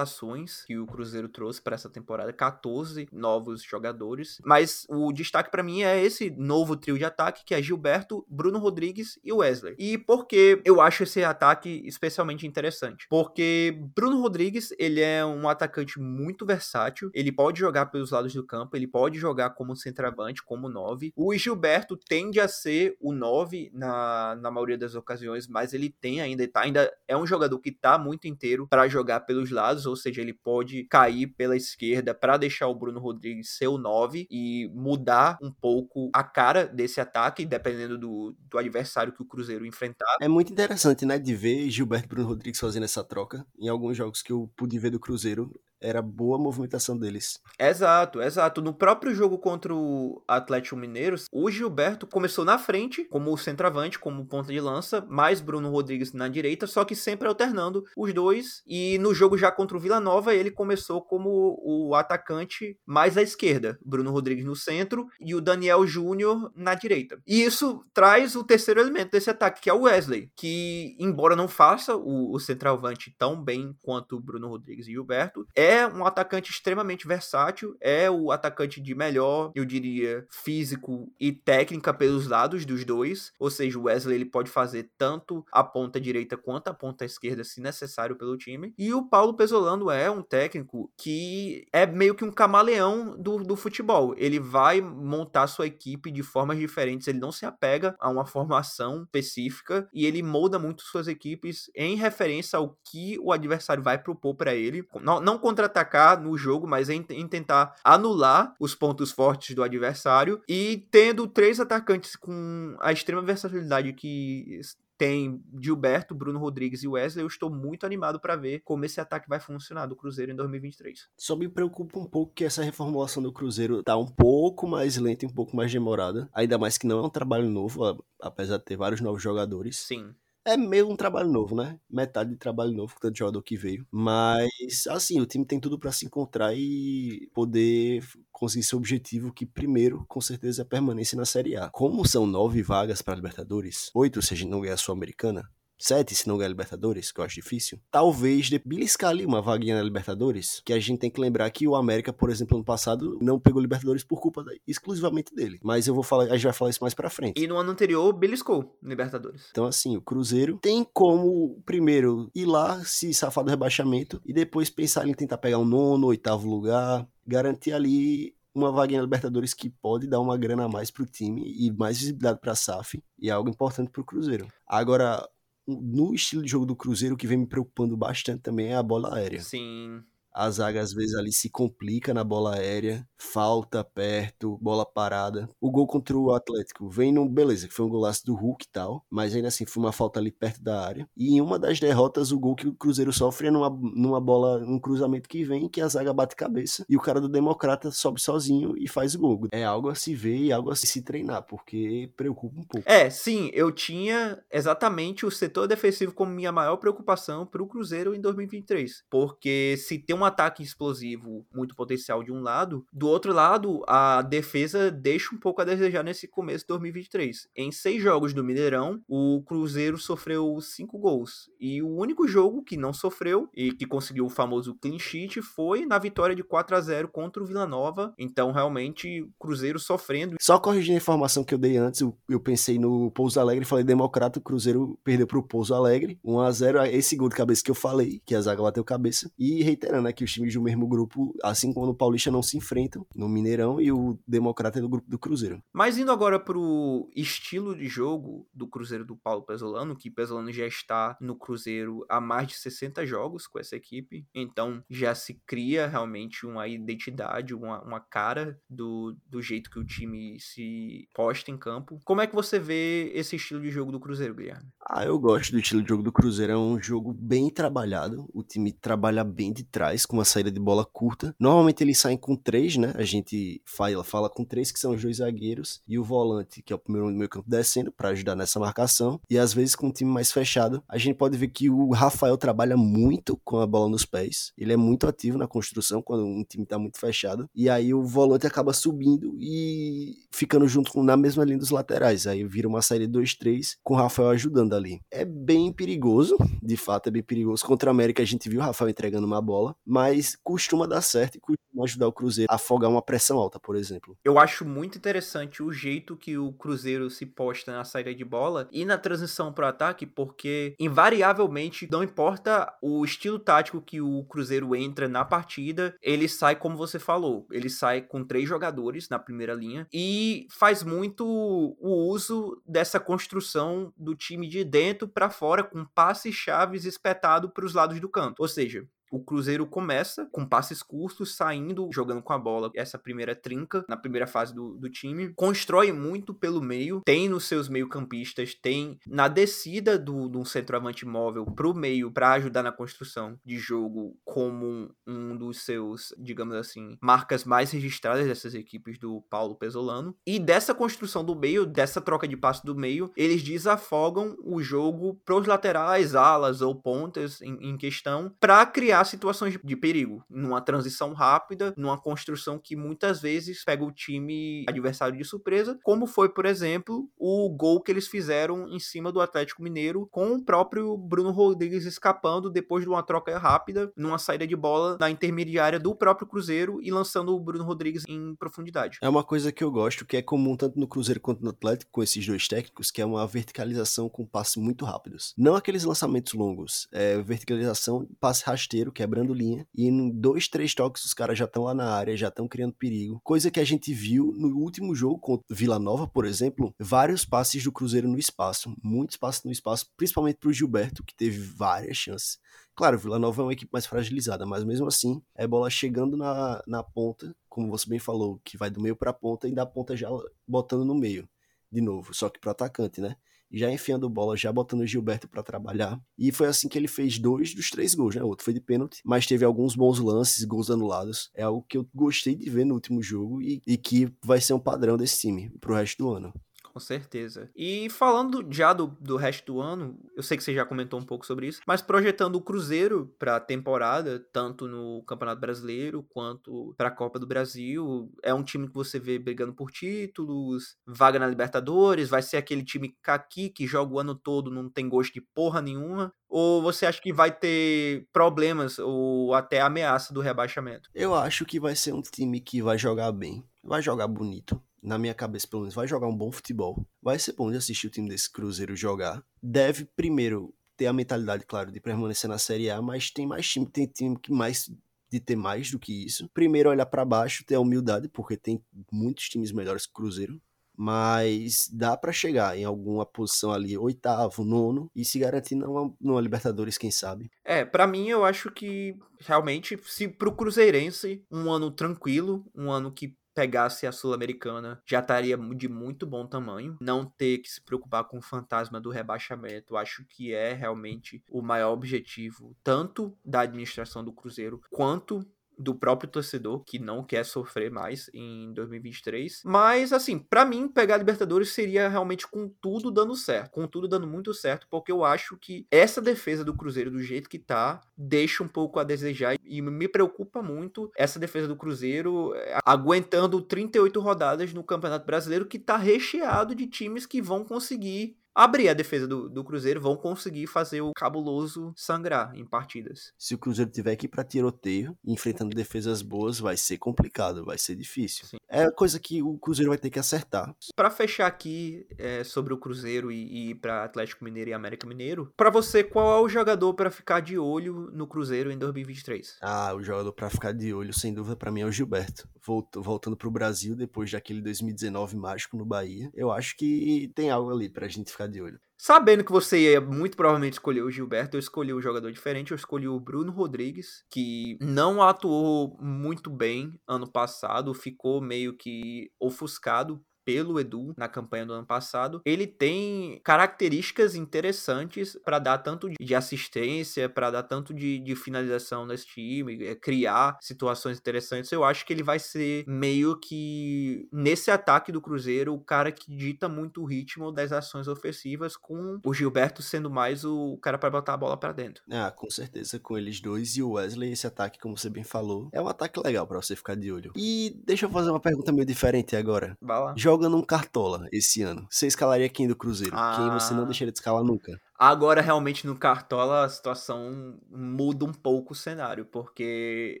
contratações 0.02 0.64
que 0.64 0.78
o 0.78 0.86
Cruzeiro 0.86 1.28
trouxe 1.28 1.62
para 1.62 1.74
essa 1.74 1.88
temporada, 1.88 2.32
14 2.32 3.08
novos 3.12 3.62
jogadores. 3.62 4.40
Mas 4.44 4.86
o 4.88 5.12
destaque 5.12 5.50
para 5.50 5.62
mim 5.62 5.82
é 5.82 6.02
esse 6.02 6.30
novo 6.30 6.76
trio 6.76 6.98
de 6.98 7.04
ataque 7.04 7.44
que 7.44 7.54
é 7.54 7.62
Gilberto, 7.62 8.24
Bruno 8.28 8.58
Rodrigues 8.58 9.18
e 9.24 9.32
Wesley. 9.32 9.74
E 9.78 9.96
por 9.96 10.26
que 10.26 10.60
eu 10.64 10.80
acho 10.80 11.04
esse 11.04 11.22
ataque 11.22 11.82
especialmente 11.84 12.46
interessante? 12.46 13.06
Porque 13.08 13.78
Bruno 13.94 14.20
Rodrigues, 14.20 14.74
ele 14.78 15.00
é 15.00 15.24
um 15.24 15.48
atacante 15.48 16.00
muito 16.00 16.44
versátil, 16.44 17.10
ele 17.14 17.30
pode 17.30 17.60
jogar 17.60 17.86
pelos 17.86 18.10
lados 18.10 18.34
do 18.34 18.44
campo, 18.44 18.76
ele 18.76 18.86
pode 18.86 19.18
jogar 19.18 19.50
como 19.50 19.76
centroavante, 19.76 20.42
como 20.42 20.68
9. 20.68 21.12
O 21.16 21.34
Gilberto 21.34 21.96
tende 21.96 22.40
a 22.40 22.48
ser 22.48 22.96
o 23.00 23.12
9 23.12 23.70
na, 23.72 24.36
na 24.36 24.50
maioria 24.50 24.78
das 24.78 24.94
ocasiões, 24.94 25.46
mas 25.46 25.72
ele 25.72 25.90
tem 25.90 26.20
ainda, 26.20 26.46
tá, 26.48 26.60
ainda 26.62 26.92
é 27.06 27.16
um 27.16 27.26
jogador 27.26 27.58
que 27.58 27.70
tá 27.70 27.98
muito 27.98 28.26
inteiro 28.26 28.66
para 28.68 28.88
jogar 28.88 29.20
pelos 29.20 29.50
lados, 29.50 29.86
ou 29.92 29.96
seja, 29.96 30.20
ele 30.20 30.32
pode 30.32 30.84
cair 30.84 31.28
pela 31.28 31.56
esquerda 31.56 32.14
para 32.14 32.36
deixar 32.36 32.68
o 32.68 32.74
Bruno 32.74 32.98
Rodrigues 32.98 33.56
ser 33.56 33.68
o 33.68 33.78
9 33.78 34.26
e 34.30 34.68
mudar 34.74 35.38
um 35.42 35.50
pouco 35.50 36.10
a 36.12 36.24
cara 36.24 36.66
desse 36.66 37.00
ataque, 37.00 37.44
dependendo 37.44 37.98
do, 37.98 38.36
do 38.38 38.58
adversário 38.58 39.12
que 39.12 39.22
o 39.22 39.26
Cruzeiro 39.26 39.66
enfrentar. 39.66 40.16
É 40.20 40.28
muito 40.28 40.52
interessante, 40.52 41.04
né, 41.04 41.18
de 41.18 41.34
ver 41.34 41.70
Gilberto 41.70 42.08
Bruno 42.08 42.28
Rodrigues 42.28 42.60
fazendo 42.60 42.84
essa 42.84 43.04
troca. 43.04 43.46
Em 43.58 43.68
alguns 43.68 43.96
jogos 43.96 44.22
que 44.22 44.32
eu 44.32 44.50
pude 44.56 44.78
ver 44.78 44.90
do 44.90 45.00
Cruzeiro, 45.00 45.52
era 45.82 46.00
boa 46.00 46.36
a 46.36 46.40
movimentação 46.40 46.96
deles. 46.96 47.40
Exato, 47.58 48.22
exato. 48.22 48.62
No 48.62 48.72
próprio 48.72 49.14
jogo 49.14 49.38
contra 49.38 49.74
o 49.74 50.22
Atlético 50.26 50.76
Mineiro, 50.76 51.16
o 51.30 51.50
Gilberto 51.50 52.06
começou 52.06 52.44
na 52.44 52.58
frente, 52.58 53.04
como 53.04 53.36
centroavante, 53.36 53.98
como 53.98 54.24
ponta 54.26 54.52
de 54.52 54.60
lança, 54.60 55.04
mais 55.08 55.40
Bruno 55.40 55.70
Rodrigues 55.70 56.12
na 56.12 56.28
direita, 56.28 56.66
só 56.66 56.84
que 56.84 56.94
sempre 56.94 57.28
alternando 57.28 57.84
os 57.96 58.14
dois. 58.14 58.62
E 58.66 58.98
no 58.98 59.12
jogo 59.12 59.36
já 59.36 59.50
contra 59.50 59.76
o 59.76 59.80
Vila 59.80 60.00
Nova, 60.00 60.34
ele 60.34 60.50
começou 60.50 61.02
como 61.02 61.58
o 61.62 61.94
atacante 61.94 62.78
mais 62.86 63.16
à 63.16 63.22
esquerda, 63.22 63.78
Bruno 63.84 64.10
Rodrigues 64.10 64.44
no 64.44 64.56
centro 64.56 65.06
e 65.20 65.34
o 65.34 65.40
Daniel 65.40 65.86
Júnior 65.86 66.50
na 66.54 66.74
direita. 66.74 67.20
E 67.26 67.42
isso 67.42 67.84
traz 67.92 68.36
o 68.36 68.44
terceiro 68.44 68.80
elemento 68.80 69.10
desse 69.10 69.30
ataque, 69.30 69.62
que 69.62 69.70
é 69.70 69.74
o 69.74 69.82
Wesley, 69.82 70.30
que 70.36 70.96
embora 70.98 71.34
não 71.34 71.48
faça 71.48 71.96
o, 71.96 72.32
o 72.32 72.38
centroavante 72.38 73.14
tão 73.18 73.42
bem 73.42 73.76
quanto 73.82 74.20
Bruno 74.20 74.48
Rodrigues 74.48 74.86
e 74.86 74.92
Gilberto, 74.92 75.46
é 75.54 75.71
é 75.72 75.86
um 75.86 76.04
atacante 76.04 76.50
extremamente 76.50 77.06
versátil, 77.06 77.74
é 77.80 78.10
o 78.10 78.30
atacante 78.30 78.80
de 78.80 78.94
melhor, 78.94 79.50
eu 79.54 79.64
diria, 79.64 80.26
físico 80.30 81.10
e 81.18 81.32
técnica 81.32 81.94
pelos 81.94 82.26
lados 82.26 82.66
dos 82.66 82.84
dois. 82.84 83.32
Ou 83.38 83.50
seja, 83.50 83.78
o 83.78 83.84
Wesley 83.84 84.16
ele 84.16 84.24
pode 84.26 84.50
fazer 84.50 84.90
tanto 84.98 85.44
a 85.50 85.64
ponta 85.64 85.98
direita 86.00 86.36
quanto 86.36 86.68
a 86.68 86.74
ponta 86.74 87.04
esquerda, 87.04 87.42
se 87.42 87.60
necessário, 87.60 88.16
pelo 88.16 88.36
time. 88.36 88.74
E 88.76 88.92
o 88.92 89.08
Paulo 89.08 89.34
Pesolano 89.34 89.90
é 89.90 90.10
um 90.10 90.22
técnico 90.22 90.92
que 90.96 91.66
é 91.72 91.86
meio 91.86 92.14
que 92.14 92.24
um 92.24 92.30
camaleão 92.30 93.16
do, 93.18 93.38
do 93.38 93.56
futebol. 93.56 94.14
Ele 94.18 94.38
vai 94.38 94.80
montar 94.80 95.46
sua 95.46 95.66
equipe 95.66 96.10
de 96.10 96.22
formas 96.22 96.58
diferentes, 96.58 97.08
ele 97.08 97.18
não 97.18 97.32
se 97.32 97.46
apega 97.46 97.96
a 97.98 98.10
uma 98.10 98.26
formação 98.26 99.04
específica 99.04 99.88
e 99.92 100.04
ele 100.04 100.22
molda 100.22 100.58
muito 100.58 100.82
suas 100.82 101.08
equipes 101.08 101.70
em 101.74 101.96
referência 101.96 102.58
ao 102.58 102.76
que 102.84 103.18
o 103.20 103.32
adversário 103.32 103.82
vai 103.82 103.98
propor 103.98 104.34
para 104.34 104.54
ele. 104.54 104.86
Não, 105.00 105.20
não 105.20 105.38
contra 105.38 105.61
contra-atacar 105.62 106.20
no 106.20 106.36
jogo, 106.36 106.66
mas 106.66 106.88
em, 106.88 107.04
em, 107.10 107.28
tentar 107.28 107.74
anular 107.84 108.54
os 108.58 108.74
pontos 108.74 109.12
fortes 109.12 109.54
do 109.54 109.62
adversário 109.62 110.40
e 110.48 110.86
tendo 110.90 111.26
três 111.26 111.60
atacantes 111.60 112.16
com 112.16 112.76
a 112.80 112.92
extrema 112.92 113.22
versatilidade 113.22 113.92
que 113.92 114.60
tem 114.98 115.42
Gilberto, 115.60 116.14
Bruno 116.14 116.38
Rodrigues 116.38 116.84
e 116.84 116.88
Wesley, 116.88 117.24
eu 117.24 117.26
estou 117.26 117.50
muito 117.50 117.84
animado 117.84 118.20
para 118.20 118.36
ver 118.36 118.60
como 118.60 118.84
esse 118.84 119.00
ataque 119.00 119.28
vai 119.28 119.40
funcionar 119.40 119.86
do 119.86 119.96
Cruzeiro 119.96 120.30
em 120.30 120.36
2023. 120.36 121.08
Só 121.16 121.34
me 121.34 121.48
preocupa 121.48 121.98
um 121.98 122.06
pouco 122.06 122.32
que 122.32 122.44
essa 122.44 122.62
reformulação 122.62 123.22
do 123.22 123.32
Cruzeiro 123.32 123.82
tá 123.82 123.96
um 123.96 124.06
pouco 124.06 124.66
mais 124.66 124.96
lenta 124.96 125.24
e 125.24 125.28
um 125.28 125.32
pouco 125.32 125.56
mais 125.56 125.72
demorada, 125.72 126.28
ainda 126.32 126.56
mais 126.56 126.78
que 126.78 126.86
não 126.86 127.00
é 127.00 127.06
um 127.06 127.10
trabalho 127.10 127.48
novo, 127.48 128.04
apesar 128.20 128.58
de 128.58 128.64
ter 128.64 128.76
vários 128.76 129.00
novos 129.00 129.22
jogadores. 129.22 129.78
Sim. 129.78 130.14
É 130.44 130.56
meio 130.56 130.90
um 130.90 130.96
trabalho 130.96 131.30
novo, 131.30 131.54
né? 131.54 131.78
Metade 131.88 132.30
de 132.30 132.36
trabalho 132.36 132.72
novo, 132.72 132.96
tanto 133.00 133.16
jogador 133.16 133.40
que 133.42 133.56
veio. 133.56 133.86
Mas, 133.92 134.86
assim, 134.88 135.20
o 135.20 135.26
time 135.26 135.46
tem 135.46 135.60
tudo 135.60 135.78
para 135.78 135.92
se 135.92 136.04
encontrar 136.04 136.52
e 136.52 137.30
poder 137.32 138.04
conseguir 138.32 138.64
seu 138.64 138.76
objetivo, 138.78 139.32
que 139.32 139.46
primeiro, 139.46 140.04
com 140.08 140.20
certeza, 140.20 140.62
é 140.62 140.64
permanência 140.64 141.16
na 141.16 141.24
Série 141.24 141.56
A. 141.56 141.70
Como 141.70 142.04
são 142.04 142.26
nove 142.26 142.60
vagas 142.60 143.00
para 143.00 143.14
Libertadores, 143.14 143.88
oito 143.94 144.20
se 144.20 144.34
a 144.34 144.36
gente 144.36 144.50
não 144.50 144.60
ganhar 144.60 144.74
a 144.74 144.76
Sul-Americana, 144.76 145.48
sete 145.82 146.14
se 146.14 146.28
não 146.28 146.38
ganhar 146.38 146.48
Libertadores, 146.48 147.10
que 147.10 147.20
eu 147.20 147.24
acho 147.24 147.34
difícil. 147.34 147.80
Talvez 147.90 148.46
de 148.46 148.58
beliscar 148.58 149.10
ali 149.10 149.26
uma 149.26 149.42
vaguinha 149.42 149.76
na 149.76 149.82
Libertadores, 149.82 150.62
que 150.64 150.72
a 150.72 150.78
gente 150.78 151.00
tem 151.00 151.10
que 151.10 151.20
lembrar 151.20 151.50
que 151.50 151.66
o 151.66 151.74
América, 151.74 152.12
por 152.12 152.30
exemplo, 152.30 152.56
ano 152.56 152.64
passado 152.64 153.18
não 153.20 153.38
pegou 153.38 153.60
Libertadores 153.60 154.04
por 154.04 154.20
culpa 154.20 154.44
da, 154.44 154.52
exclusivamente 154.66 155.34
dele. 155.34 155.58
Mas 155.62 155.86
eu 155.86 155.94
vou 155.94 156.04
falar, 156.04 156.24
a 156.24 156.36
gente 156.36 156.44
vai 156.44 156.52
falar 156.52 156.70
isso 156.70 156.82
mais 156.82 156.94
pra 156.94 157.10
frente. 157.10 157.42
E 157.42 157.46
no 157.46 157.56
ano 157.56 157.72
anterior 157.72 158.12
beliscou 158.12 158.78
Libertadores. 158.82 159.48
Então 159.50 159.64
assim, 159.64 159.96
o 159.96 160.00
Cruzeiro 160.00 160.58
tem 160.62 160.86
como 160.92 161.60
primeiro 161.66 162.30
ir 162.34 162.46
lá 162.46 162.82
se 162.84 163.12
safar 163.12 163.44
do 163.44 163.50
rebaixamento 163.50 164.20
e 164.24 164.32
depois 164.32 164.70
pensar 164.70 165.08
em 165.08 165.14
tentar 165.14 165.38
pegar 165.38 165.58
um 165.58 165.64
nono, 165.64 166.06
oitavo 166.06 166.48
lugar, 166.48 167.06
garantir 167.26 167.72
ali 167.72 168.34
uma 168.54 168.70
vaguinha 168.70 169.00
na 169.00 169.04
Libertadores 169.04 169.54
que 169.54 169.70
pode 169.70 170.06
dar 170.06 170.20
uma 170.20 170.36
grana 170.36 170.64
a 170.64 170.68
mais 170.68 170.90
pro 170.90 171.06
time 171.06 171.42
e 171.44 171.72
mais 171.72 171.98
visibilidade 171.98 172.38
pra 172.40 172.54
SAF 172.54 173.02
e 173.18 173.28
é 173.28 173.32
algo 173.32 173.48
importante 173.48 173.90
pro 173.90 174.04
Cruzeiro. 174.04 174.46
Agora, 174.66 175.26
no 175.66 176.14
estilo 176.14 176.42
de 176.42 176.50
jogo 176.50 176.66
do 176.66 176.76
Cruzeiro, 176.76 177.14
o 177.14 177.18
que 177.18 177.26
vem 177.26 177.38
me 177.38 177.46
preocupando 177.46 177.96
bastante 177.96 178.42
também 178.42 178.68
é 178.68 178.76
a 178.76 178.82
bola 178.82 179.14
aérea. 179.16 179.40
Sim. 179.40 180.02
A 180.34 180.50
zaga 180.50 180.80
às 180.80 180.92
vezes 180.92 181.14
ali 181.14 181.32
se 181.32 181.50
complica 181.50 182.14
na 182.14 182.24
bola 182.24 182.54
aérea, 182.56 183.06
falta 183.18 183.84
perto, 183.84 184.58
bola 184.60 184.84
parada. 184.84 185.48
O 185.60 185.70
gol 185.70 185.86
contra 185.86 186.16
o 186.16 186.32
Atlético 186.32 186.88
vem 186.88 187.12
no. 187.12 187.28
Beleza, 187.28 187.66
que 187.66 187.74
foi 187.74 187.86
um 187.86 187.88
golaço 187.88 188.26
do 188.26 188.34
Hulk 188.34 188.64
e 188.64 188.68
tal, 188.70 189.04
mas 189.10 189.34
ainda 189.34 189.48
assim 189.48 189.64
foi 189.64 189.82
uma 189.82 189.92
falta 189.92 190.20
ali 190.20 190.30
perto 190.30 190.62
da 190.62 190.84
área. 190.84 191.08
E 191.16 191.36
em 191.36 191.40
uma 191.40 191.58
das 191.58 191.80
derrotas, 191.80 192.32
o 192.32 192.38
gol 192.38 192.54
que 192.54 192.68
o 192.68 192.74
Cruzeiro 192.74 193.12
sofre 193.12 193.48
é 193.48 193.50
numa, 193.50 193.70
numa 193.70 194.20
bola, 194.20 194.58
num 194.58 194.78
cruzamento 194.78 195.28
que 195.28 195.44
vem, 195.44 195.68
que 195.68 195.80
a 195.80 195.88
zaga 195.88 196.12
bate 196.12 196.36
cabeça 196.36 196.84
e 196.88 196.96
o 196.96 197.00
cara 197.00 197.20
do 197.20 197.28
Democrata 197.28 197.90
sobe 197.90 198.20
sozinho 198.20 198.74
e 198.76 198.88
faz 198.88 199.14
o 199.14 199.18
gol. 199.18 199.48
É 199.50 199.64
algo 199.64 199.88
a 199.88 199.94
se 199.94 200.14
ver 200.14 200.36
e 200.36 200.52
algo 200.52 200.70
a 200.70 200.76
se 200.76 201.02
treinar, 201.02 201.42
porque 201.42 202.12
preocupa 202.16 202.60
um 202.60 202.64
pouco. 202.64 202.88
É, 202.88 203.08
sim, 203.08 203.50
eu 203.52 203.72
tinha 203.72 204.42
exatamente 204.50 205.24
o 205.24 205.30
setor 205.30 205.66
defensivo 205.66 206.12
como 206.12 206.32
minha 206.32 206.52
maior 206.52 206.76
preocupação 206.76 207.46
para 207.46 207.62
o 207.62 207.66
Cruzeiro 207.66 208.14
em 208.14 208.20
2023. 208.20 209.04
Porque 209.10 209.76
se 209.78 209.98
tem 209.98 210.14
um 210.14 210.21
um 210.22 210.24
ataque 210.24 210.62
explosivo 210.62 211.44
muito 211.52 211.74
potencial 211.74 212.22
de 212.22 212.32
um 212.32 212.40
lado, 212.40 212.86
do 212.92 213.08
outro 213.08 213.32
lado, 213.32 213.82
a 213.88 214.22
defesa 214.22 214.90
deixa 214.90 215.34
um 215.34 215.38
pouco 215.38 215.60
a 215.60 215.64
desejar 215.64 216.02
nesse 216.02 216.28
começo 216.28 216.64
de 216.64 216.68
2023. 216.68 217.48
Em 217.56 217.72
seis 217.72 218.02
jogos 218.02 218.32
do 218.32 218.44
Mineirão, 218.44 219.00
o 219.08 219.42
Cruzeiro 219.44 219.98
sofreu 219.98 220.60
cinco 220.60 220.98
gols. 220.98 221.50
E 221.60 221.82
o 221.82 221.88
único 221.88 222.26
jogo 222.28 222.62
que 222.62 222.76
não 222.76 222.92
sofreu 222.92 223.48
e 223.54 223.72
que 223.72 223.86
conseguiu 223.86 224.26
o 224.26 224.30
famoso 224.30 224.74
clean 224.74 224.98
sheet 224.98 225.42
foi 225.42 225.84
na 225.84 225.98
vitória 225.98 226.34
de 226.34 226.42
4 226.42 226.76
a 226.76 226.80
0 226.80 227.08
contra 227.08 227.42
o 227.42 227.46
Vila 227.46 227.66
Nova. 227.66 228.14
Então, 228.18 228.52
realmente, 228.52 229.22
o 229.22 229.30
Cruzeiro 229.38 229.78
sofrendo. 229.78 230.36
Só 230.40 230.58
corrigindo 230.58 230.94
a 230.94 230.98
informação 230.98 231.44
que 231.44 231.54
eu 231.54 231.58
dei 231.58 231.76
antes, 231.76 232.00
eu, 232.00 232.40
pensei 232.40 232.78
no 232.78 233.10
Pouso 233.10 233.40
Alegre, 233.40 233.64
falei 233.64 233.84
Democrata, 233.84 234.38
o 234.38 234.42
Cruzeiro 234.42 234.98
perdeu 235.02 235.26
pro 235.26 235.42
Pouso 235.42 235.74
Alegre, 235.74 236.18
1 236.24 236.40
a 236.40 236.50
0 236.50 236.84
esse 236.86 237.16
gol 237.16 237.28
de 237.28 237.34
cabeça 237.34 237.62
que 237.62 237.70
eu 237.70 237.74
falei, 237.74 238.20
que 238.24 238.34
a 238.34 238.40
zaga 238.40 238.62
bateu 238.62 238.84
cabeça. 238.84 239.30
E 239.38 239.62
reiterando, 239.62 240.02
né, 240.02 240.11
que 240.12 240.24
os 240.24 240.32
times 240.32 240.54
do 240.54 240.62
mesmo 240.62 240.86
grupo, 240.86 241.34
assim 241.42 241.72
como 241.72 241.86
no 241.86 241.94
Paulista, 241.94 242.30
não 242.30 242.42
se 242.42 242.56
enfrentam 242.56 243.06
no 243.14 243.28
Mineirão 243.28 243.80
e 243.80 243.90
o 243.90 244.18
Democrata 244.26 244.78
é 244.78 244.82
do 244.82 244.88
grupo 244.88 245.08
do 245.08 245.18
Cruzeiro. 245.18 245.62
Mas 245.72 245.98
indo 245.98 246.10
agora 246.10 246.38
pro 246.38 247.08
estilo 247.14 247.74
de 247.74 247.86
jogo 247.86 248.48
do 248.52 248.66
Cruzeiro 248.66 249.04
do 249.04 249.16
Paulo 249.16 249.42
Pesolano, 249.42 249.96
que 249.96 250.10
Pesolano 250.10 250.52
já 250.52 250.66
está 250.66 251.16
no 251.20 251.36
Cruzeiro 251.36 252.04
há 252.08 252.20
mais 252.20 252.48
de 252.48 252.54
60 252.54 253.06
jogos 253.06 253.46
com 253.46 253.58
essa 253.58 253.76
equipe, 253.76 254.26
então 254.34 254.82
já 254.88 255.14
se 255.14 255.34
cria 255.46 255.86
realmente 255.86 256.46
uma 256.46 256.66
identidade, 256.68 257.54
uma, 257.54 257.82
uma 257.82 258.00
cara 258.00 258.60
do, 258.68 259.16
do 259.26 259.40
jeito 259.40 259.70
que 259.70 259.78
o 259.78 259.84
time 259.84 260.38
se 260.40 261.08
posta 261.14 261.50
em 261.50 261.56
campo. 261.56 262.00
Como 262.04 262.20
é 262.20 262.26
que 262.26 262.34
você 262.34 262.58
vê 262.58 263.10
esse 263.14 263.36
estilo 263.36 263.60
de 263.60 263.70
jogo 263.70 263.92
do 263.92 264.00
Cruzeiro, 264.00 264.34
Guilherme? 264.34 264.68
Ah, 264.88 265.04
eu 265.04 265.18
gosto 265.18 265.52
do 265.52 265.58
estilo 265.58 265.82
de 265.82 265.88
jogo 265.88 266.02
do 266.02 266.12
Cruzeiro. 266.12 266.52
É 266.52 266.56
um 266.56 266.80
jogo 266.80 267.12
bem 267.12 267.50
trabalhado. 267.50 268.28
O 268.32 268.42
time 268.42 268.72
trabalha 268.72 269.24
bem 269.24 269.52
de 269.52 269.64
trás, 269.64 270.01
com 270.06 270.16
uma 270.16 270.24
saída 270.24 270.50
de 270.50 270.60
bola 270.60 270.84
curta. 270.84 271.34
Normalmente 271.38 271.82
eles 271.82 271.98
saem 271.98 272.16
com 272.16 272.36
três, 272.36 272.76
né? 272.76 272.92
A 272.96 273.04
gente 273.04 273.60
fala, 273.64 274.04
fala 274.04 274.28
com 274.28 274.44
três, 274.44 274.70
que 274.70 274.78
são 274.78 274.92
os 274.92 275.02
dois 275.02 275.18
zagueiros, 275.18 275.80
e 275.86 275.98
o 275.98 276.04
volante, 276.04 276.62
que 276.62 276.72
é 276.72 276.76
o 276.76 276.78
primeiro 276.78 277.10
no 277.10 277.16
meio 277.16 277.28
campo, 277.28 277.48
descendo 277.48 277.92
para 277.92 278.10
ajudar 278.10 278.34
nessa 278.34 278.58
marcação. 278.58 279.20
E 279.28 279.38
às 279.38 279.52
vezes 279.52 279.74
com 279.74 279.88
um 279.88 279.92
time 279.92 280.10
mais 280.10 280.32
fechado, 280.32 280.82
a 280.88 280.98
gente 280.98 281.16
pode 281.16 281.36
ver 281.36 281.48
que 281.48 281.70
o 281.70 281.90
Rafael 281.92 282.36
trabalha 282.36 282.76
muito 282.76 283.40
com 283.44 283.58
a 283.58 283.66
bola 283.66 283.88
nos 283.88 284.04
pés. 284.04 284.52
Ele 284.56 284.72
é 284.72 284.76
muito 284.76 285.06
ativo 285.06 285.38
na 285.38 285.46
construção 285.46 286.02
quando 286.02 286.24
um 286.24 286.44
time 286.44 286.66
tá 286.66 286.78
muito 286.78 286.98
fechado. 286.98 287.48
E 287.54 287.68
aí 287.68 287.94
o 287.94 288.02
volante 288.02 288.46
acaba 288.46 288.72
subindo 288.72 289.36
e 289.38 290.16
ficando 290.32 290.66
junto 290.66 290.92
com, 290.92 291.02
na 291.02 291.16
mesma 291.16 291.44
linha 291.44 291.58
dos 291.58 291.70
laterais. 291.70 292.26
Aí 292.26 292.44
vira 292.44 292.68
uma 292.68 292.82
série 292.82 293.06
2-3 293.06 293.76
com 293.82 293.94
o 293.94 293.96
Rafael 293.96 294.30
ajudando 294.30 294.74
ali. 294.74 295.00
É 295.10 295.24
bem 295.24 295.72
perigoso, 295.72 296.36
de 296.62 296.76
fato 296.76 297.08
é 297.08 297.10
bem 297.10 297.22
perigoso. 297.22 297.64
Contra 297.64 297.90
a 297.90 297.92
América 297.92 298.22
a 298.22 298.26
gente 298.26 298.48
viu 298.48 298.60
o 298.60 298.62
Rafael 298.62 298.90
entregando 298.90 299.26
uma 299.26 299.40
bola, 299.40 299.74
mas 299.92 300.38
costuma 300.42 300.86
dar 300.86 301.02
certo 301.02 301.36
e 301.36 301.40
costuma 301.40 301.84
ajudar 301.84 302.08
o 302.08 302.12
Cruzeiro 302.12 302.50
a 302.50 302.54
afogar 302.54 302.90
uma 302.90 303.02
pressão 303.02 303.36
alta, 303.36 303.60
por 303.60 303.76
exemplo. 303.76 304.16
Eu 304.24 304.38
acho 304.38 304.64
muito 304.64 304.96
interessante 304.96 305.62
o 305.62 305.70
jeito 305.70 306.16
que 306.16 306.38
o 306.38 306.50
Cruzeiro 306.54 307.10
se 307.10 307.26
posta 307.26 307.72
na 307.72 307.84
saída 307.84 308.14
de 308.14 308.24
bola 308.24 308.66
e 308.72 308.86
na 308.86 308.96
transição 308.96 309.52
para 309.52 309.66
o 309.66 309.68
ataque, 309.68 310.06
porque 310.06 310.74
invariavelmente, 310.80 311.86
não 311.90 312.02
importa 312.02 312.72
o 312.80 313.04
estilo 313.04 313.38
tático 313.38 313.82
que 313.82 314.00
o 314.00 314.24
Cruzeiro 314.24 314.74
entra 314.74 315.06
na 315.06 315.26
partida, 315.26 315.94
ele 316.00 316.26
sai 316.26 316.56
como 316.56 316.74
você 316.74 316.98
falou, 316.98 317.46
ele 317.50 317.68
sai 317.68 318.00
com 318.00 318.24
três 318.24 318.48
jogadores 318.48 319.10
na 319.10 319.18
primeira 319.18 319.52
linha 319.52 319.86
e 319.92 320.46
faz 320.50 320.82
muito 320.82 321.26
o 321.26 322.08
uso 322.08 322.62
dessa 322.66 322.98
construção 322.98 323.92
do 323.94 324.14
time 324.14 324.48
de 324.48 324.64
dentro 324.64 325.06
para 325.06 325.28
fora 325.28 325.62
com 325.62 325.84
passes 325.84 326.34
chaves 326.34 326.86
espetado 326.86 327.50
para 327.50 327.66
os 327.66 327.74
lados 327.74 328.00
do 328.00 328.08
campo. 328.08 328.40
Ou 328.40 328.48
seja, 328.48 328.86
o 329.12 329.22
Cruzeiro 329.22 329.66
começa 329.66 330.26
com 330.32 330.46
passes 330.46 330.82
curtos, 330.82 331.36
saindo, 331.36 331.90
jogando 331.92 332.22
com 332.22 332.32
a 332.32 332.38
bola 332.38 332.70
essa 332.74 332.98
primeira 332.98 333.36
trinca 333.36 333.84
na 333.86 333.96
primeira 333.96 334.26
fase 334.26 334.54
do, 334.54 334.74
do 334.74 334.88
time. 334.88 335.34
Constrói 335.34 335.92
muito 335.92 336.32
pelo 336.32 336.62
meio, 336.62 337.02
tem 337.04 337.28
nos 337.28 337.44
seus 337.44 337.68
meio-campistas, 337.68 338.54
tem 338.54 338.98
na 339.06 339.28
descida 339.28 339.98
do, 339.98 340.28
do 340.30 340.44
centroavante 340.46 341.04
móvel 341.04 341.44
pro 341.44 341.74
meio 341.74 342.10
para 342.10 342.32
ajudar 342.32 342.62
na 342.62 342.72
construção 342.72 343.38
de 343.44 343.58
jogo 343.58 344.16
como 344.24 344.90
um, 345.06 345.36
dos 345.36 345.60
seus, 345.60 346.14
digamos 346.18 346.54
assim, 346.54 346.96
marcas 347.02 347.44
mais 347.44 347.70
registradas 347.70 348.26
dessas 348.26 348.54
equipes 348.54 348.98
do 348.98 349.20
Paulo 349.28 349.56
Pesolano. 349.56 350.16
E 350.26 350.38
dessa 350.38 350.74
construção 350.74 351.22
do 351.22 351.36
meio, 351.36 351.66
dessa 351.66 352.00
troca 352.00 352.26
de 352.26 352.36
passe 352.36 352.64
do 352.64 352.74
meio, 352.74 353.12
eles 353.14 353.42
desafogam 353.42 354.38
o 354.42 354.62
jogo 354.62 355.20
pros 355.22 355.46
laterais, 355.46 356.14
alas 356.14 356.62
ou 356.62 356.74
pontas 356.74 357.42
em, 357.42 357.58
em 357.60 357.76
questão 357.76 358.34
para 358.40 358.64
criar 358.64 359.01
situações 359.08 359.58
de 359.62 359.76
perigo, 359.76 360.24
numa 360.28 360.60
transição 360.60 361.12
rápida, 361.12 361.74
numa 361.76 361.98
construção 361.98 362.58
que 362.58 362.76
muitas 362.76 363.20
vezes 363.20 363.64
pega 363.64 363.84
o 363.84 363.92
time 363.92 364.64
adversário 364.68 365.16
de 365.16 365.24
surpresa, 365.24 365.78
como 365.82 366.06
foi, 366.06 366.28
por 366.28 366.46
exemplo, 366.46 367.08
o 367.18 367.48
gol 367.50 367.80
que 367.80 367.90
eles 367.90 368.06
fizeram 368.06 368.68
em 368.68 368.78
cima 368.78 369.12
do 369.12 369.20
Atlético 369.20 369.62
Mineiro 369.62 370.08
com 370.10 370.34
o 370.34 370.44
próprio 370.44 370.96
Bruno 370.96 371.30
Rodrigues 371.30 371.84
escapando 371.84 372.50
depois 372.50 372.84
de 372.84 372.88
uma 372.88 373.02
troca 373.02 373.36
rápida, 373.38 373.92
numa 373.96 374.18
saída 374.18 374.46
de 374.46 374.56
bola 374.56 374.96
na 375.00 375.10
intermediária 375.10 375.78
do 375.78 375.94
próprio 375.94 376.26
Cruzeiro 376.26 376.80
e 376.82 376.90
lançando 376.90 377.34
o 377.34 377.40
Bruno 377.40 377.64
Rodrigues 377.64 378.04
em 378.08 378.34
profundidade. 378.36 378.98
É 379.00 379.08
uma 379.08 379.24
coisa 379.24 379.52
que 379.52 379.64
eu 379.64 379.70
gosto, 379.70 380.04
que 380.04 380.16
é 380.16 380.22
comum 380.22 380.56
tanto 380.56 380.78
no 380.78 380.86
Cruzeiro 380.86 381.20
quanto 381.20 381.42
no 381.42 381.50
Atlético, 381.50 381.90
com 381.90 382.02
esses 382.02 382.26
dois 382.26 382.46
técnicos, 382.46 382.90
que 382.90 383.00
é 383.00 383.06
uma 383.06 383.26
verticalização 383.26 384.08
com 384.08 384.26
passes 384.26 384.56
muito 384.56 384.84
rápidos. 384.84 385.34
Não 385.36 385.54
aqueles 385.54 385.84
lançamentos 385.84 386.32
longos, 386.34 386.88
é 386.92 387.20
verticalização, 387.22 388.06
passe 388.20 388.44
rasteiro, 388.44 388.91
quebrando 388.92 389.34
linha, 389.34 389.66
e 389.74 389.86
em 389.86 390.10
dois, 390.10 390.48
três 390.48 390.74
toques 390.74 391.04
os 391.04 391.14
caras 391.14 391.38
já 391.38 391.46
estão 391.46 391.64
lá 391.64 391.74
na 391.74 391.90
área, 391.92 392.16
já 392.16 392.28
estão 392.28 392.46
criando 392.46 392.74
perigo. 392.74 393.20
Coisa 393.24 393.50
que 393.50 393.58
a 393.58 393.64
gente 393.64 393.92
viu 393.92 394.32
no 394.36 394.56
último 394.58 394.94
jogo 394.94 395.18
contra 395.18 395.44
Vila 395.50 395.78
Nova, 395.78 396.06
por 396.06 396.24
exemplo, 396.24 396.74
vários 396.78 397.24
passes 397.24 397.64
do 397.64 397.72
Cruzeiro 397.72 398.08
no 398.08 398.18
espaço, 398.18 398.74
muitos 398.82 399.16
passes 399.16 399.42
no 399.44 399.50
espaço, 399.50 399.86
principalmente 399.96 400.36
pro 400.36 400.52
Gilberto, 400.52 401.02
que 401.02 401.14
teve 401.14 401.38
várias 401.38 401.96
chances. 401.96 402.38
Claro, 402.74 402.98
Vila 402.98 403.18
Nova 403.18 403.42
é 403.42 403.44
uma 403.44 403.52
equipe 403.52 403.70
mais 403.72 403.86
fragilizada, 403.86 404.46
mas 404.46 404.64
mesmo 404.64 404.86
assim, 404.86 405.20
é 405.34 405.46
bola 405.46 405.68
chegando 405.68 406.16
na, 406.16 406.62
na 406.66 406.82
ponta, 406.82 407.34
como 407.48 407.70
você 407.70 407.88
bem 407.88 407.98
falou, 407.98 408.40
que 408.44 408.56
vai 408.56 408.70
do 408.70 408.80
meio 408.80 408.96
para 408.96 409.10
a 409.10 409.14
ponta 409.14 409.48
e 409.48 409.52
da 409.52 409.66
ponta 409.66 409.96
já 409.96 410.08
botando 410.46 410.84
no 410.84 410.94
meio, 410.94 411.28
de 411.70 411.80
novo, 411.80 412.14
só 412.14 412.30
que 412.30 412.40
pro 412.40 412.50
atacante, 412.50 413.00
né? 413.00 413.16
Já 413.52 413.70
enfiando 413.70 414.08
bola, 414.08 414.36
já 414.36 414.52
botando 414.52 414.80
o 414.80 414.86
Gilberto 414.86 415.28
para 415.28 415.42
trabalhar. 415.42 416.00
E 416.18 416.32
foi 416.32 416.46
assim 416.46 416.68
que 416.68 416.78
ele 416.78 416.88
fez 416.88 417.18
dois 417.18 417.54
dos 417.54 417.70
três 417.70 417.94
gols, 417.94 418.14
né? 418.14 418.22
O 418.22 418.28
outro 418.28 418.44
foi 418.44 418.54
de 418.54 418.60
pênalti, 418.60 419.00
mas 419.04 419.26
teve 419.26 419.44
alguns 419.44 419.74
bons 419.74 419.98
lances, 419.98 420.44
gols 420.44 420.70
anulados. 420.70 421.30
É 421.34 421.42
algo 421.42 421.64
que 421.68 421.76
eu 421.76 421.88
gostei 421.94 422.34
de 422.34 422.48
ver 422.48 422.64
no 422.64 422.74
último 422.74 423.02
jogo 423.02 423.42
e, 423.42 423.60
e 423.66 423.76
que 423.76 424.12
vai 424.24 424.40
ser 424.40 424.54
um 424.54 424.60
padrão 424.60 424.96
desse 424.96 425.20
time 425.20 425.50
pro 425.60 425.74
resto 425.74 425.98
do 425.98 426.10
ano 426.10 426.32
com 426.72 426.80
certeza. 426.80 427.50
E 427.54 427.88
falando 427.90 428.46
já 428.50 428.72
do, 428.72 428.96
do 429.00 429.16
resto 429.16 429.52
do 429.52 429.60
ano, 429.60 429.98
eu 430.16 430.22
sei 430.22 430.36
que 430.36 430.42
você 430.42 430.54
já 430.54 430.64
comentou 430.64 430.98
um 430.98 431.04
pouco 431.04 431.26
sobre 431.26 431.46
isso, 431.46 431.60
mas 431.66 431.82
projetando 431.82 432.36
o 432.36 432.40
Cruzeiro 432.40 433.14
para 433.18 433.36
a 433.36 433.40
temporada, 433.40 434.24
tanto 434.32 434.66
no 434.66 435.02
Campeonato 435.04 435.40
Brasileiro 435.40 436.02
quanto 436.08 436.74
para 436.76 436.88
a 436.88 436.92
Copa 436.92 437.18
do 437.18 437.26
Brasil, 437.26 438.10
é 438.22 438.32
um 438.32 438.42
time 438.42 438.68
que 438.68 438.74
você 438.74 438.98
vê 438.98 439.18
brigando 439.18 439.54
por 439.54 439.70
títulos, 439.70 440.76
vaga 440.86 441.18
na 441.18 441.26
Libertadores, 441.26 442.08
vai 442.08 442.22
ser 442.22 442.38
aquele 442.38 442.64
time 442.64 442.96
caqui 443.02 443.50
que 443.50 443.66
joga 443.66 443.94
o 443.94 443.98
ano 443.98 444.14
todo, 444.14 444.50
não 444.50 444.68
tem 444.68 444.88
gosto 444.88 445.12
de 445.12 445.20
porra 445.20 445.60
nenhuma, 445.60 446.12
ou 446.28 446.62
você 446.62 446.86
acha 446.86 447.00
que 447.00 447.12
vai 447.12 447.30
ter 447.30 448.08
problemas 448.12 448.78
ou 448.78 449.34
até 449.34 449.60
ameaça 449.60 450.14
do 450.14 450.20
rebaixamento? 450.20 450.88
Eu 450.94 451.14
acho 451.14 451.44
que 451.44 451.60
vai 451.60 451.76
ser 451.76 451.92
um 451.92 452.00
time 452.00 452.40
que 452.40 452.62
vai 452.62 452.78
jogar 452.78 453.12
bem, 453.12 453.44
vai 453.62 453.82
jogar 453.82 454.08
bonito 454.08 454.60
na 454.82 454.98
minha 454.98 455.14
cabeça, 455.14 455.46
pelo 455.46 455.62
menos, 455.62 455.74
vai 455.74 455.86
jogar 455.86 456.08
um 456.08 456.16
bom 456.16 456.32
futebol. 456.32 456.84
Vai 457.00 457.18
ser 457.18 457.32
bom 457.34 457.50
de 457.50 457.56
assistir 457.56 457.86
o 457.86 457.90
time 457.90 458.08
desse 458.08 458.30
Cruzeiro 458.30 458.74
jogar. 458.74 459.24
Deve, 459.40 459.84
primeiro, 459.96 460.52
ter 460.76 460.86
a 460.86 460.92
mentalidade, 460.92 461.46
claro, 461.46 461.70
de 461.70 461.80
permanecer 461.80 462.28
na 462.28 462.38
Série 462.38 462.68
A, 462.68 462.82
mas 462.82 463.10
tem 463.10 463.26
mais 463.26 463.48
time, 463.48 463.66
tem 463.66 463.86
time 463.86 464.18
que 464.18 464.32
mais 464.32 464.68
de 465.10 465.20
ter 465.20 465.36
mais 465.36 465.70
do 465.70 465.78
que 465.78 466.04
isso. 466.04 466.28
Primeiro, 466.32 466.70
olhar 466.70 466.86
para 466.86 467.04
baixo, 467.04 467.44
ter 467.44 467.54
a 467.54 467.60
humildade, 467.60 468.08
porque 468.08 468.36
tem 468.36 468.64
muitos 468.90 469.28
times 469.28 469.52
melhores 469.52 469.84
que 469.84 469.92
o 469.92 469.94
Cruzeiro. 469.94 470.40
Mas 470.74 471.68
dá 471.70 471.94
para 471.98 472.10
chegar 472.12 472.56
em 472.56 472.64
alguma 472.64 473.04
posição 473.04 473.52
ali, 473.52 473.76
oitavo, 473.76 474.42
nono, 474.42 474.90
e 474.96 475.04
se 475.04 475.18
garantir 475.18 475.54
numa, 475.54 475.94
numa 476.00 476.20
Libertadores, 476.20 476.78
quem 476.78 476.90
sabe. 476.90 477.30
É, 477.44 477.62
para 477.62 477.86
mim 477.86 478.08
eu 478.08 478.24
acho 478.24 478.50
que 478.50 478.96
realmente, 479.20 479.78
se 479.84 480.08
pro 480.08 480.34
Cruzeirense, 480.34 481.22
um 481.30 481.52
ano 481.52 481.70
tranquilo, 481.70 482.50
um 482.54 482.70
ano 482.70 482.90
que 482.90 483.14
pegasse 483.34 483.86
a 483.86 483.92
Sul-Americana, 483.92 484.82
já 484.86 485.00
estaria 485.00 485.36
de 485.36 485.68
muito 485.68 486.06
bom 486.06 486.26
tamanho. 486.26 486.76
Não 486.80 487.04
ter 487.04 487.38
que 487.38 487.50
se 487.50 487.60
preocupar 487.60 488.04
com 488.04 488.18
o 488.18 488.22
fantasma 488.22 488.80
do 488.80 488.90
rebaixamento, 488.90 489.76
acho 489.76 490.04
que 490.06 490.32
é 490.32 490.52
realmente 490.52 491.22
o 491.28 491.42
maior 491.42 491.72
objetivo, 491.72 492.56
tanto 492.62 493.16
da 493.24 493.40
administração 493.40 494.04
do 494.04 494.12
Cruzeiro 494.12 494.60
quanto 494.70 495.26
do 495.62 495.74
próprio 495.74 496.10
torcedor 496.10 496.64
que 496.64 496.78
não 496.78 497.04
quer 497.04 497.24
sofrer 497.24 497.70
mais 497.70 498.10
em 498.12 498.52
2023. 498.52 499.42
Mas 499.44 499.92
assim, 499.92 500.18
para 500.18 500.44
mim 500.44 500.68
pegar 500.68 500.96
a 500.96 500.98
Libertadores 500.98 501.50
seria 501.50 501.88
realmente 501.88 502.26
com 502.26 502.48
tudo 502.60 502.90
dando 502.90 503.14
certo, 503.14 503.50
com 503.50 503.66
tudo 503.66 503.86
dando 503.86 504.06
muito 504.06 504.34
certo, 504.34 504.66
porque 504.68 504.90
eu 504.90 505.04
acho 505.04 505.36
que 505.36 505.66
essa 505.70 506.00
defesa 506.00 506.44
do 506.44 506.54
Cruzeiro 506.54 506.90
do 506.90 507.02
jeito 507.02 507.28
que 507.28 507.38
tá 507.38 507.80
deixa 507.96 508.42
um 508.42 508.48
pouco 508.48 508.78
a 508.78 508.84
desejar 508.84 509.36
e 509.44 509.62
me 509.62 509.88
preocupa 509.88 510.42
muito 510.42 510.90
essa 510.96 511.18
defesa 511.18 511.46
do 511.46 511.56
Cruzeiro 511.56 512.34
eh, 512.34 512.58
aguentando 512.64 513.40
38 513.40 514.00
rodadas 514.00 514.52
no 514.52 514.64
Campeonato 514.64 515.06
Brasileiro 515.06 515.46
que 515.46 515.58
tá 515.58 515.76
recheado 515.76 516.54
de 516.54 516.66
times 516.66 517.06
que 517.06 517.22
vão 517.22 517.44
conseguir 517.44 518.16
abrir 518.34 518.68
a 518.68 518.74
defesa 518.74 519.06
do, 519.06 519.28
do 519.28 519.44
Cruzeiro, 519.44 519.80
vão 519.80 519.96
conseguir 519.96 520.46
fazer 520.46 520.80
o 520.80 520.92
cabuloso 520.94 521.72
sangrar 521.76 522.34
em 522.34 522.44
partidas. 522.44 523.12
Se 523.18 523.34
o 523.34 523.38
Cruzeiro 523.38 523.70
tiver 523.70 523.96
que 523.96 524.06
ir 524.06 524.08
para 524.08 524.24
tiroteio, 524.24 524.96
enfrentando 525.04 525.54
defesas 525.54 526.02
boas, 526.02 526.38
vai 526.38 526.56
ser 526.56 526.78
complicado, 526.78 527.44
vai 527.44 527.58
ser 527.58 527.74
difícil. 527.74 528.26
Sim. 528.26 528.38
É 528.48 528.70
coisa 528.70 528.98
que 528.98 529.22
o 529.22 529.38
Cruzeiro 529.38 529.70
vai 529.70 529.78
ter 529.78 529.90
que 529.90 529.98
acertar. 529.98 530.54
Para 530.74 530.90
fechar 530.90 531.26
aqui 531.26 531.86
é, 531.98 532.24
sobre 532.24 532.52
o 532.52 532.58
Cruzeiro 532.58 533.10
e, 533.10 533.16
e 533.16 533.50
ir 533.50 533.54
para 533.56 533.84
Atlético 533.84 534.24
Mineiro 534.24 534.50
e 534.50 534.54
América 534.54 534.86
Mineiro, 534.86 535.32
para 535.36 535.50
você, 535.50 535.82
qual 535.82 536.18
é 536.18 536.22
o 536.22 536.28
jogador 536.28 536.74
para 536.74 536.90
ficar 536.90 537.20
de 537.20 537.38
olho 537.38 537.90
no 537.92 538.06
Cruzeiro 538.06 538.50
em 538.50 538.58
2023? 538.58 539.38
Ah, 539.40 539.74
o 539.74 539.82
jogador 539.82 540.12
para 540.12 540.30
ficar 540.30 540.52
de 540.52 540.72
olho, 540.72 540.92
sem 540.92 541.12
dúvida, 541.12 541.36
para 541.36 541.50
mim 541.50 541.62
é 541.62 541.66
o 541.66 541.72
Gilberto. 541.72 542.28
voltando 542.76 543.16
pro 543.16 543.30
Brasil 543.30 543.74
depois 543.74 544.10
daquele 544.10 544.40
2019 544.40 545.16
mágico 545.16 545.56
no 545.56 545.64
Bahia. 545.64 546.10
Eu 546.14 546.30
acho 546.30 546.56
que 546.56 547.10
tem 547.14 547.30
algo 547.30 547.50
ali 547.50 547.68
pra 547.68 547.88
gente 547.88 548.10
ficar 548.10 548.21
de 548.26 548.40
olho. 548.40 548.60
Sabendo 548.76 549.24
que 549.24 549.30
você 549.30 549.72
ia 549.72 549.80
muito 549.80 550.16
provavelmente 550.16 550.54
escolher 550.54 550.82
o 550.82 550.90
Gilberto, 550.90 551.36
eu 551.36 551.38
escolhi 551.38 551.72
um 551.72 551.80
jogador 551.80 552.10
diferente, 552.10 552.50
eu 552.50 552.56
escolhi 552.56 552.88
o 552.88 552.98
Bruno 552.98 553.30
Rodrigues, 553.30 554.04
que 554.10 554.58
não 554.60 555.00
atuou 555.00 555.78
muito 555.80 556.28
bem 556.28 556.80
ano 556.88 557.10
passado, 557.10 557.72
ficou 557.74 558.20
meio 558.20 558.56
que 558.56 559.08
ofuscado 559.20 560.04
pelo 560.24 560.58
Edu 560.58 560.94
na 560.96 561.08
campanha 561.08 561.46
do 561.46 561.52
ano 561.52 561.66
passado, 561.66 562.20
ele 562.24 562.46
tem 562.46 563.20
características 563.24 564.14
interessantes 564.14 565.18
para 565.24 565.38
dar 565.38 565.58
tanto 565.58 565.88
de 565.88 566.14
assistência, 566.14 567.08
para 567.08 567.30
dar 567.30 567.42
tanto 567.42 567.74
de, 567.74 567.98
de, 567.98 568.14
finalização 568.16 568.86
nesse 568.86 569.06
time, 569.06 569.64
é, 569.64 569.74
criar 569.74 570.36
situações 570.40 570.98
interessantes. 570.98 571.50
Eu 571.50 571.64
acho 571.64 571.84
que 571.84 571.92
ele 571.92 572.02
vai 572.02 572.18
ser 572.18 572.64
meio 572.66 573.18
que 573.18 574.08
nesse 574.12 574.50
ataque 574.50 574.92
do 574.92 575.00
Cruzeiro 575.00 575.54
o 575.54 575.60
cara 575.60 575.90
que 575.90 576.14
dita 576.14 576.48
muito 576.48 576.82
o 576.82 576.84
ritmo 576.84 577.32
das 577.32 577.52
ações 577.52 577.88
ofensivas, 577.88 578.56
com 578.56 579.00
o 579.04 579.14
Gilberto 579.14 579.62
sendo 579.62 579.90
mais 579.90 580.24
o 580.24 580.58
cara 580.58 580.78
para 580.78 580.90
botar 580.90 581.14
a 581.14 581.16
bola 581.16 581.36
para 581.36 581.52
dentro. 581.52 581.82
Ah, 581.90 582.10
com 582.10 582.30
certeza, 582.30 582.78
com 582.78 582.96
eles 582.96 583.20
dois 583.20 583.56
e 583.56 583.62
o 583.62 583.72
Wesley, 583.72 584.12
esse 584.12 584.26
ataque, 584.26 584.58
como 584.58 584.76
você 584.76 584.88
bem 584.88 585.04
falou, 585.04 585.48
é 585.52 585.60
um 585.60 585.68
ataque 585.68 586.00
legal 586.00 586.26
para 586.26 586.40
você 586.40 586.54
ficar 586.54 586.76
de 586.76 586.92
olho. 586.92 587.12
E 587.16 587.60
deixa 587.64 587.86
eu 587.86 587.90
fazer 587.90 588.10
uma 588.10 588.20
pergunta 588.20 588.52
meio 588.52 588.66
diferente 588.66 589.16
agora. 589.16 589.56
Vai 589.60 589.80
lá 589.80 589.94
joga 590.12 590.28
num 590.28 590.42
Cartola 590.42 591.08
esse 591.10 591.42
ano, 591.42 591.66
você 591.70 591.86
escalaria 591.86 592.28
quem 592.28 592.46
do 592.46 592.54
Cruzeiro? 592.54 592.94
Ah. 592.94 593.14
Quem 593.16 593.30
você 593.30 593.54
não 593.54 593.62
ah. 593.62 593.66
deixaria 593.66 593.90
de 593.90 593.98
escalar 593.98 594.22
nunca? 594.22 594.60
Agora, 594.82 595.20
realmente, 595.20 595.64
no 595.64 595.76
Cartola, 595.76 596.44
a 596.44 596.48
situação 596.48 597.38
muda 597.48 598.04
um 598.04 598.12
pouco 598.12 598.52
o 598.52 598.56
cenário, 598.56 599.04
porque 599.04 600.00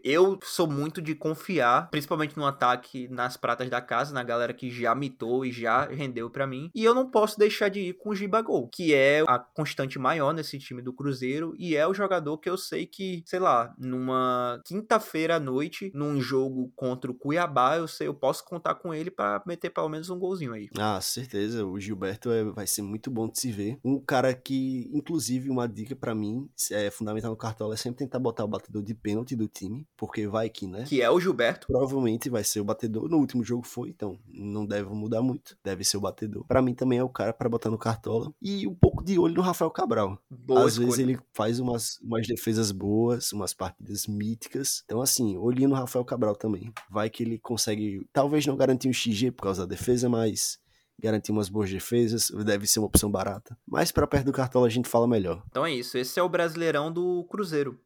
eu 0.02 0.40
sou 0.42 0.66
muito 0.66 1.00
de 1.00 1.14
confiar, 1.14 1.88
principalmente 1.88 2.36
no 2.36 2.44
ataque, 2.44 3.06
nas 3.06 3.36
pratas 3.36 3.70
da 3.70 3.80
casa, 3.80 4.12
na 4.12 4.24
galera 4.24 4.52
que 4.52 4.72
já 4.72 4.92
mitou 4.92 5.46
e 5.46 5.52
já 5.52 5.84
rendeu 5.84 6.28
para 6.28 6.48
mim. 6.48 6.68
E 6.74 6.82
eu 6.82 6.96
não 6.96 7.08
posso 7.08 7.38
deixar 7.38 7.68
de 7.68 7.78
ir 7.78 7.92
com 7.92 8.10
o 8.10 8.14
Gibagol, 8.14 8.68
que 8.72 8.92
é 8.92 9.22
a 9.28 9.38
constante 9.38 10.00
maior 10.00 10.34
nesse 10.34 10.58
time 10.58 10.82
do 10.82 10.92
Cruzeiro 10.92 11.54
e 11.56 11.76
é 11.76 11.86
o 11.86 11.94
jogador 11.94 12.38
que 12.38 12.50
eu 12.50 12.58
sei 12.58 12.84
que, 12.84 13.22
sei 13.24 13.38
lá, 13.38 13.72
numa 13.78 14.60
quinta-feira 14.64 15.36
à 15.36 15.40
noite, 15.40 15.92
num 15.94 16.20
jogo 16.20 16.72
contra 16.74 17.08
o 17.08 17.14
Cuiabá, 17.14 17.76
eu 17.76 17.86
sei, 17.86 18.08
eu 18.08 18.14
posso 18.14 18.44
contar 18.44 18.74
com 18.74 18.92
ele 18.92 19.12
para 19.12 19.40
meter 19.46 19.70
pelo 19.70 19.88
menos 19.88 20.10
um 20.10 20.18
golzinho 20.18 20.54
aí. 20.54 20.68
Ah, 20.76 21.00
certeza. 21.00 21.64
O 21.64 21.78
Gilberto 21.78 22.32
é, 22.32 22.42
vai 22.42 22.66
ser 22.66 22.82
muito 22.82 23.12
bom 23.12 23.28
de 23.28 23.38
se 23.38 23.52
ver. 23.52 23.78
Um 23.84 24.00
cara 24.00 24.34
que 24.34 24.71
inclusive, 24.92 25.50
uma 25.50 25.68
dica 25.68 25.94
para 25.94 26.14
mim, 26.14 26.48
é 26.70 26.90
fundamental 26.90 27.30
no 27.30 27.36
cartola, 27.36 27.74
é 27.74 27.76
sempre 27.76 27.98
tentar 27.98 28.18
botar 28.18 28.44
o 28.44 28.48
batedor 28.48 28.82
de 28.82 28.94
pênalti 28.94 29.34
do 29.36 29.48
time, 29.48 29.86
porque 29.96 30.26
vai 30.26 30.48
que, 30.48 30.66
né? 30.66 30.84
Que 30.84 31.02
é 31.02 31.10
o 31.10 31.20
Gilberto. 31.20 31.66
Provavelmente 31.66 32.28
vai 32.28 32.44
ser 32.44 32.60
o 32.60 32.64
batedor. 32.64 33.08
No 33.08 33.18
último 33.18 33.44
jogo 33.44 33.66
foi, 33.66 33.90
então 33.90 34.18
não 34.26 34.66
deve 34.66 34.88
mudar 34.90 35.22
muito. 35.22 35.56
Deve 35.62 35.84
ser 35.84 35.96
o 35.96 36.00
batedor. 36.00 36.44
Para 36.46 36.62
mim 36.62 36.74
também 36.74 36.98
é 36.98 37.04
o 37.04 37.08
cara 37.08 37.32
para 37.32 37.48
botar 37.48 37.70
no 37.70 37.78
cartola. 37.78 38.32
E 38.40 38.66
um 38.66 38.74
pouco 38.74 39.04
de 39.04 39.18
olho 39.18 39.34
no 39.34 39.42
Rafael 39.42 39.70
Cabral. 39.70 40.18
Boa 40.30 40.64
Às 40.64 40.72
escolha. 40.72 40.86
vezes 40.86 41.00
ele 41.00 41.18
faz 41.32 41.58
umas, 41.60 41.98
umas 42.02 42.26
defesas 42.26 42.72
boas, 42.72 43.32
umas 43.32 43.54
partidas 43.54 44.06
míticas. 44.06 44.82
Então, 44.84 45.00
assim, 45.00 45.36
olhinho 45.36 45.68
no 45.68 45.74
Rafael 45.74 46.04
Cabral 46.04 46.36
também. 46.36 46.72
Vai 46.90 47.10
que 47.10 47.22
ele 47.22 47.38
consegue, 47.38 48.06
talvez 48.12 48.46
não 48.46 48.56
garantir 48.56 48.88
um 48.88 48.92
XG 48.92 49.30
por 49.32 49.44
causa 49.44 49.66
da 49.66 49.74
defesa, 49.74 50.08
mas 50.08 50.58
garantir 51.00 51.32
umas 51.32 51.48
boas 51.48 51.70
defesas, 51.70 52.30
deve 52.44 52.66
ser 52.66 52.78
uma 52.78 52.86
opção 52.86 53.10
barata. 53.10 53.56
Mas 53.66 53.92
para 53.92 54.06
perto 54.06 54.26
do 54.26 54.32
cartola 54.32 54.66
a 54.66 54.70
gente 54.70 54.88
fala 54.88 55.06
melhor. 55.06 55.42
Então 55.48 55.66
é 55.66 55.72
isso, 55.72 55.98
esse 55.98 56.18
é 56.18 56.22
o 56.22 56.28
Brasileirão 56.28 56.92
do 56.92 57.24
Cruzeiro. 57.24 57.78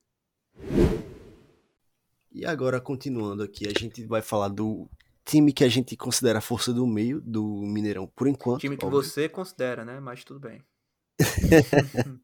E 2.33 2.45
agora, 2.45 2.79
continuando 2.81 3.43
aqui, 3.43 3.67
a 3.67 3.79
gente 3.79 4.05
vai 4.05 4.21
falar 4.21 4.49
do 4.49 4.91
time 5.25 5.53
que 5.53 5.65
a 5.65 5.69
gente 5.69 5.97
considera 5.97 6.39
a 6.39 6.43
força 6.43 6.73
do 6.73 6.87
meio 6.87 7.21
do 7.21 7.43
Mineirão, 7.43 8.07
por 8.15 8.29
enquanto. 8.29 8.61
Time 8.61 8.77
que 8.77 8.85
óbvio. 8.85 9.03
você 9.03 9.29
considera, 9.29 9.85
né? 9.85 9.99
Mas 10.01 10.23
tudo 10.23 10.39
bem. 10.39 10.63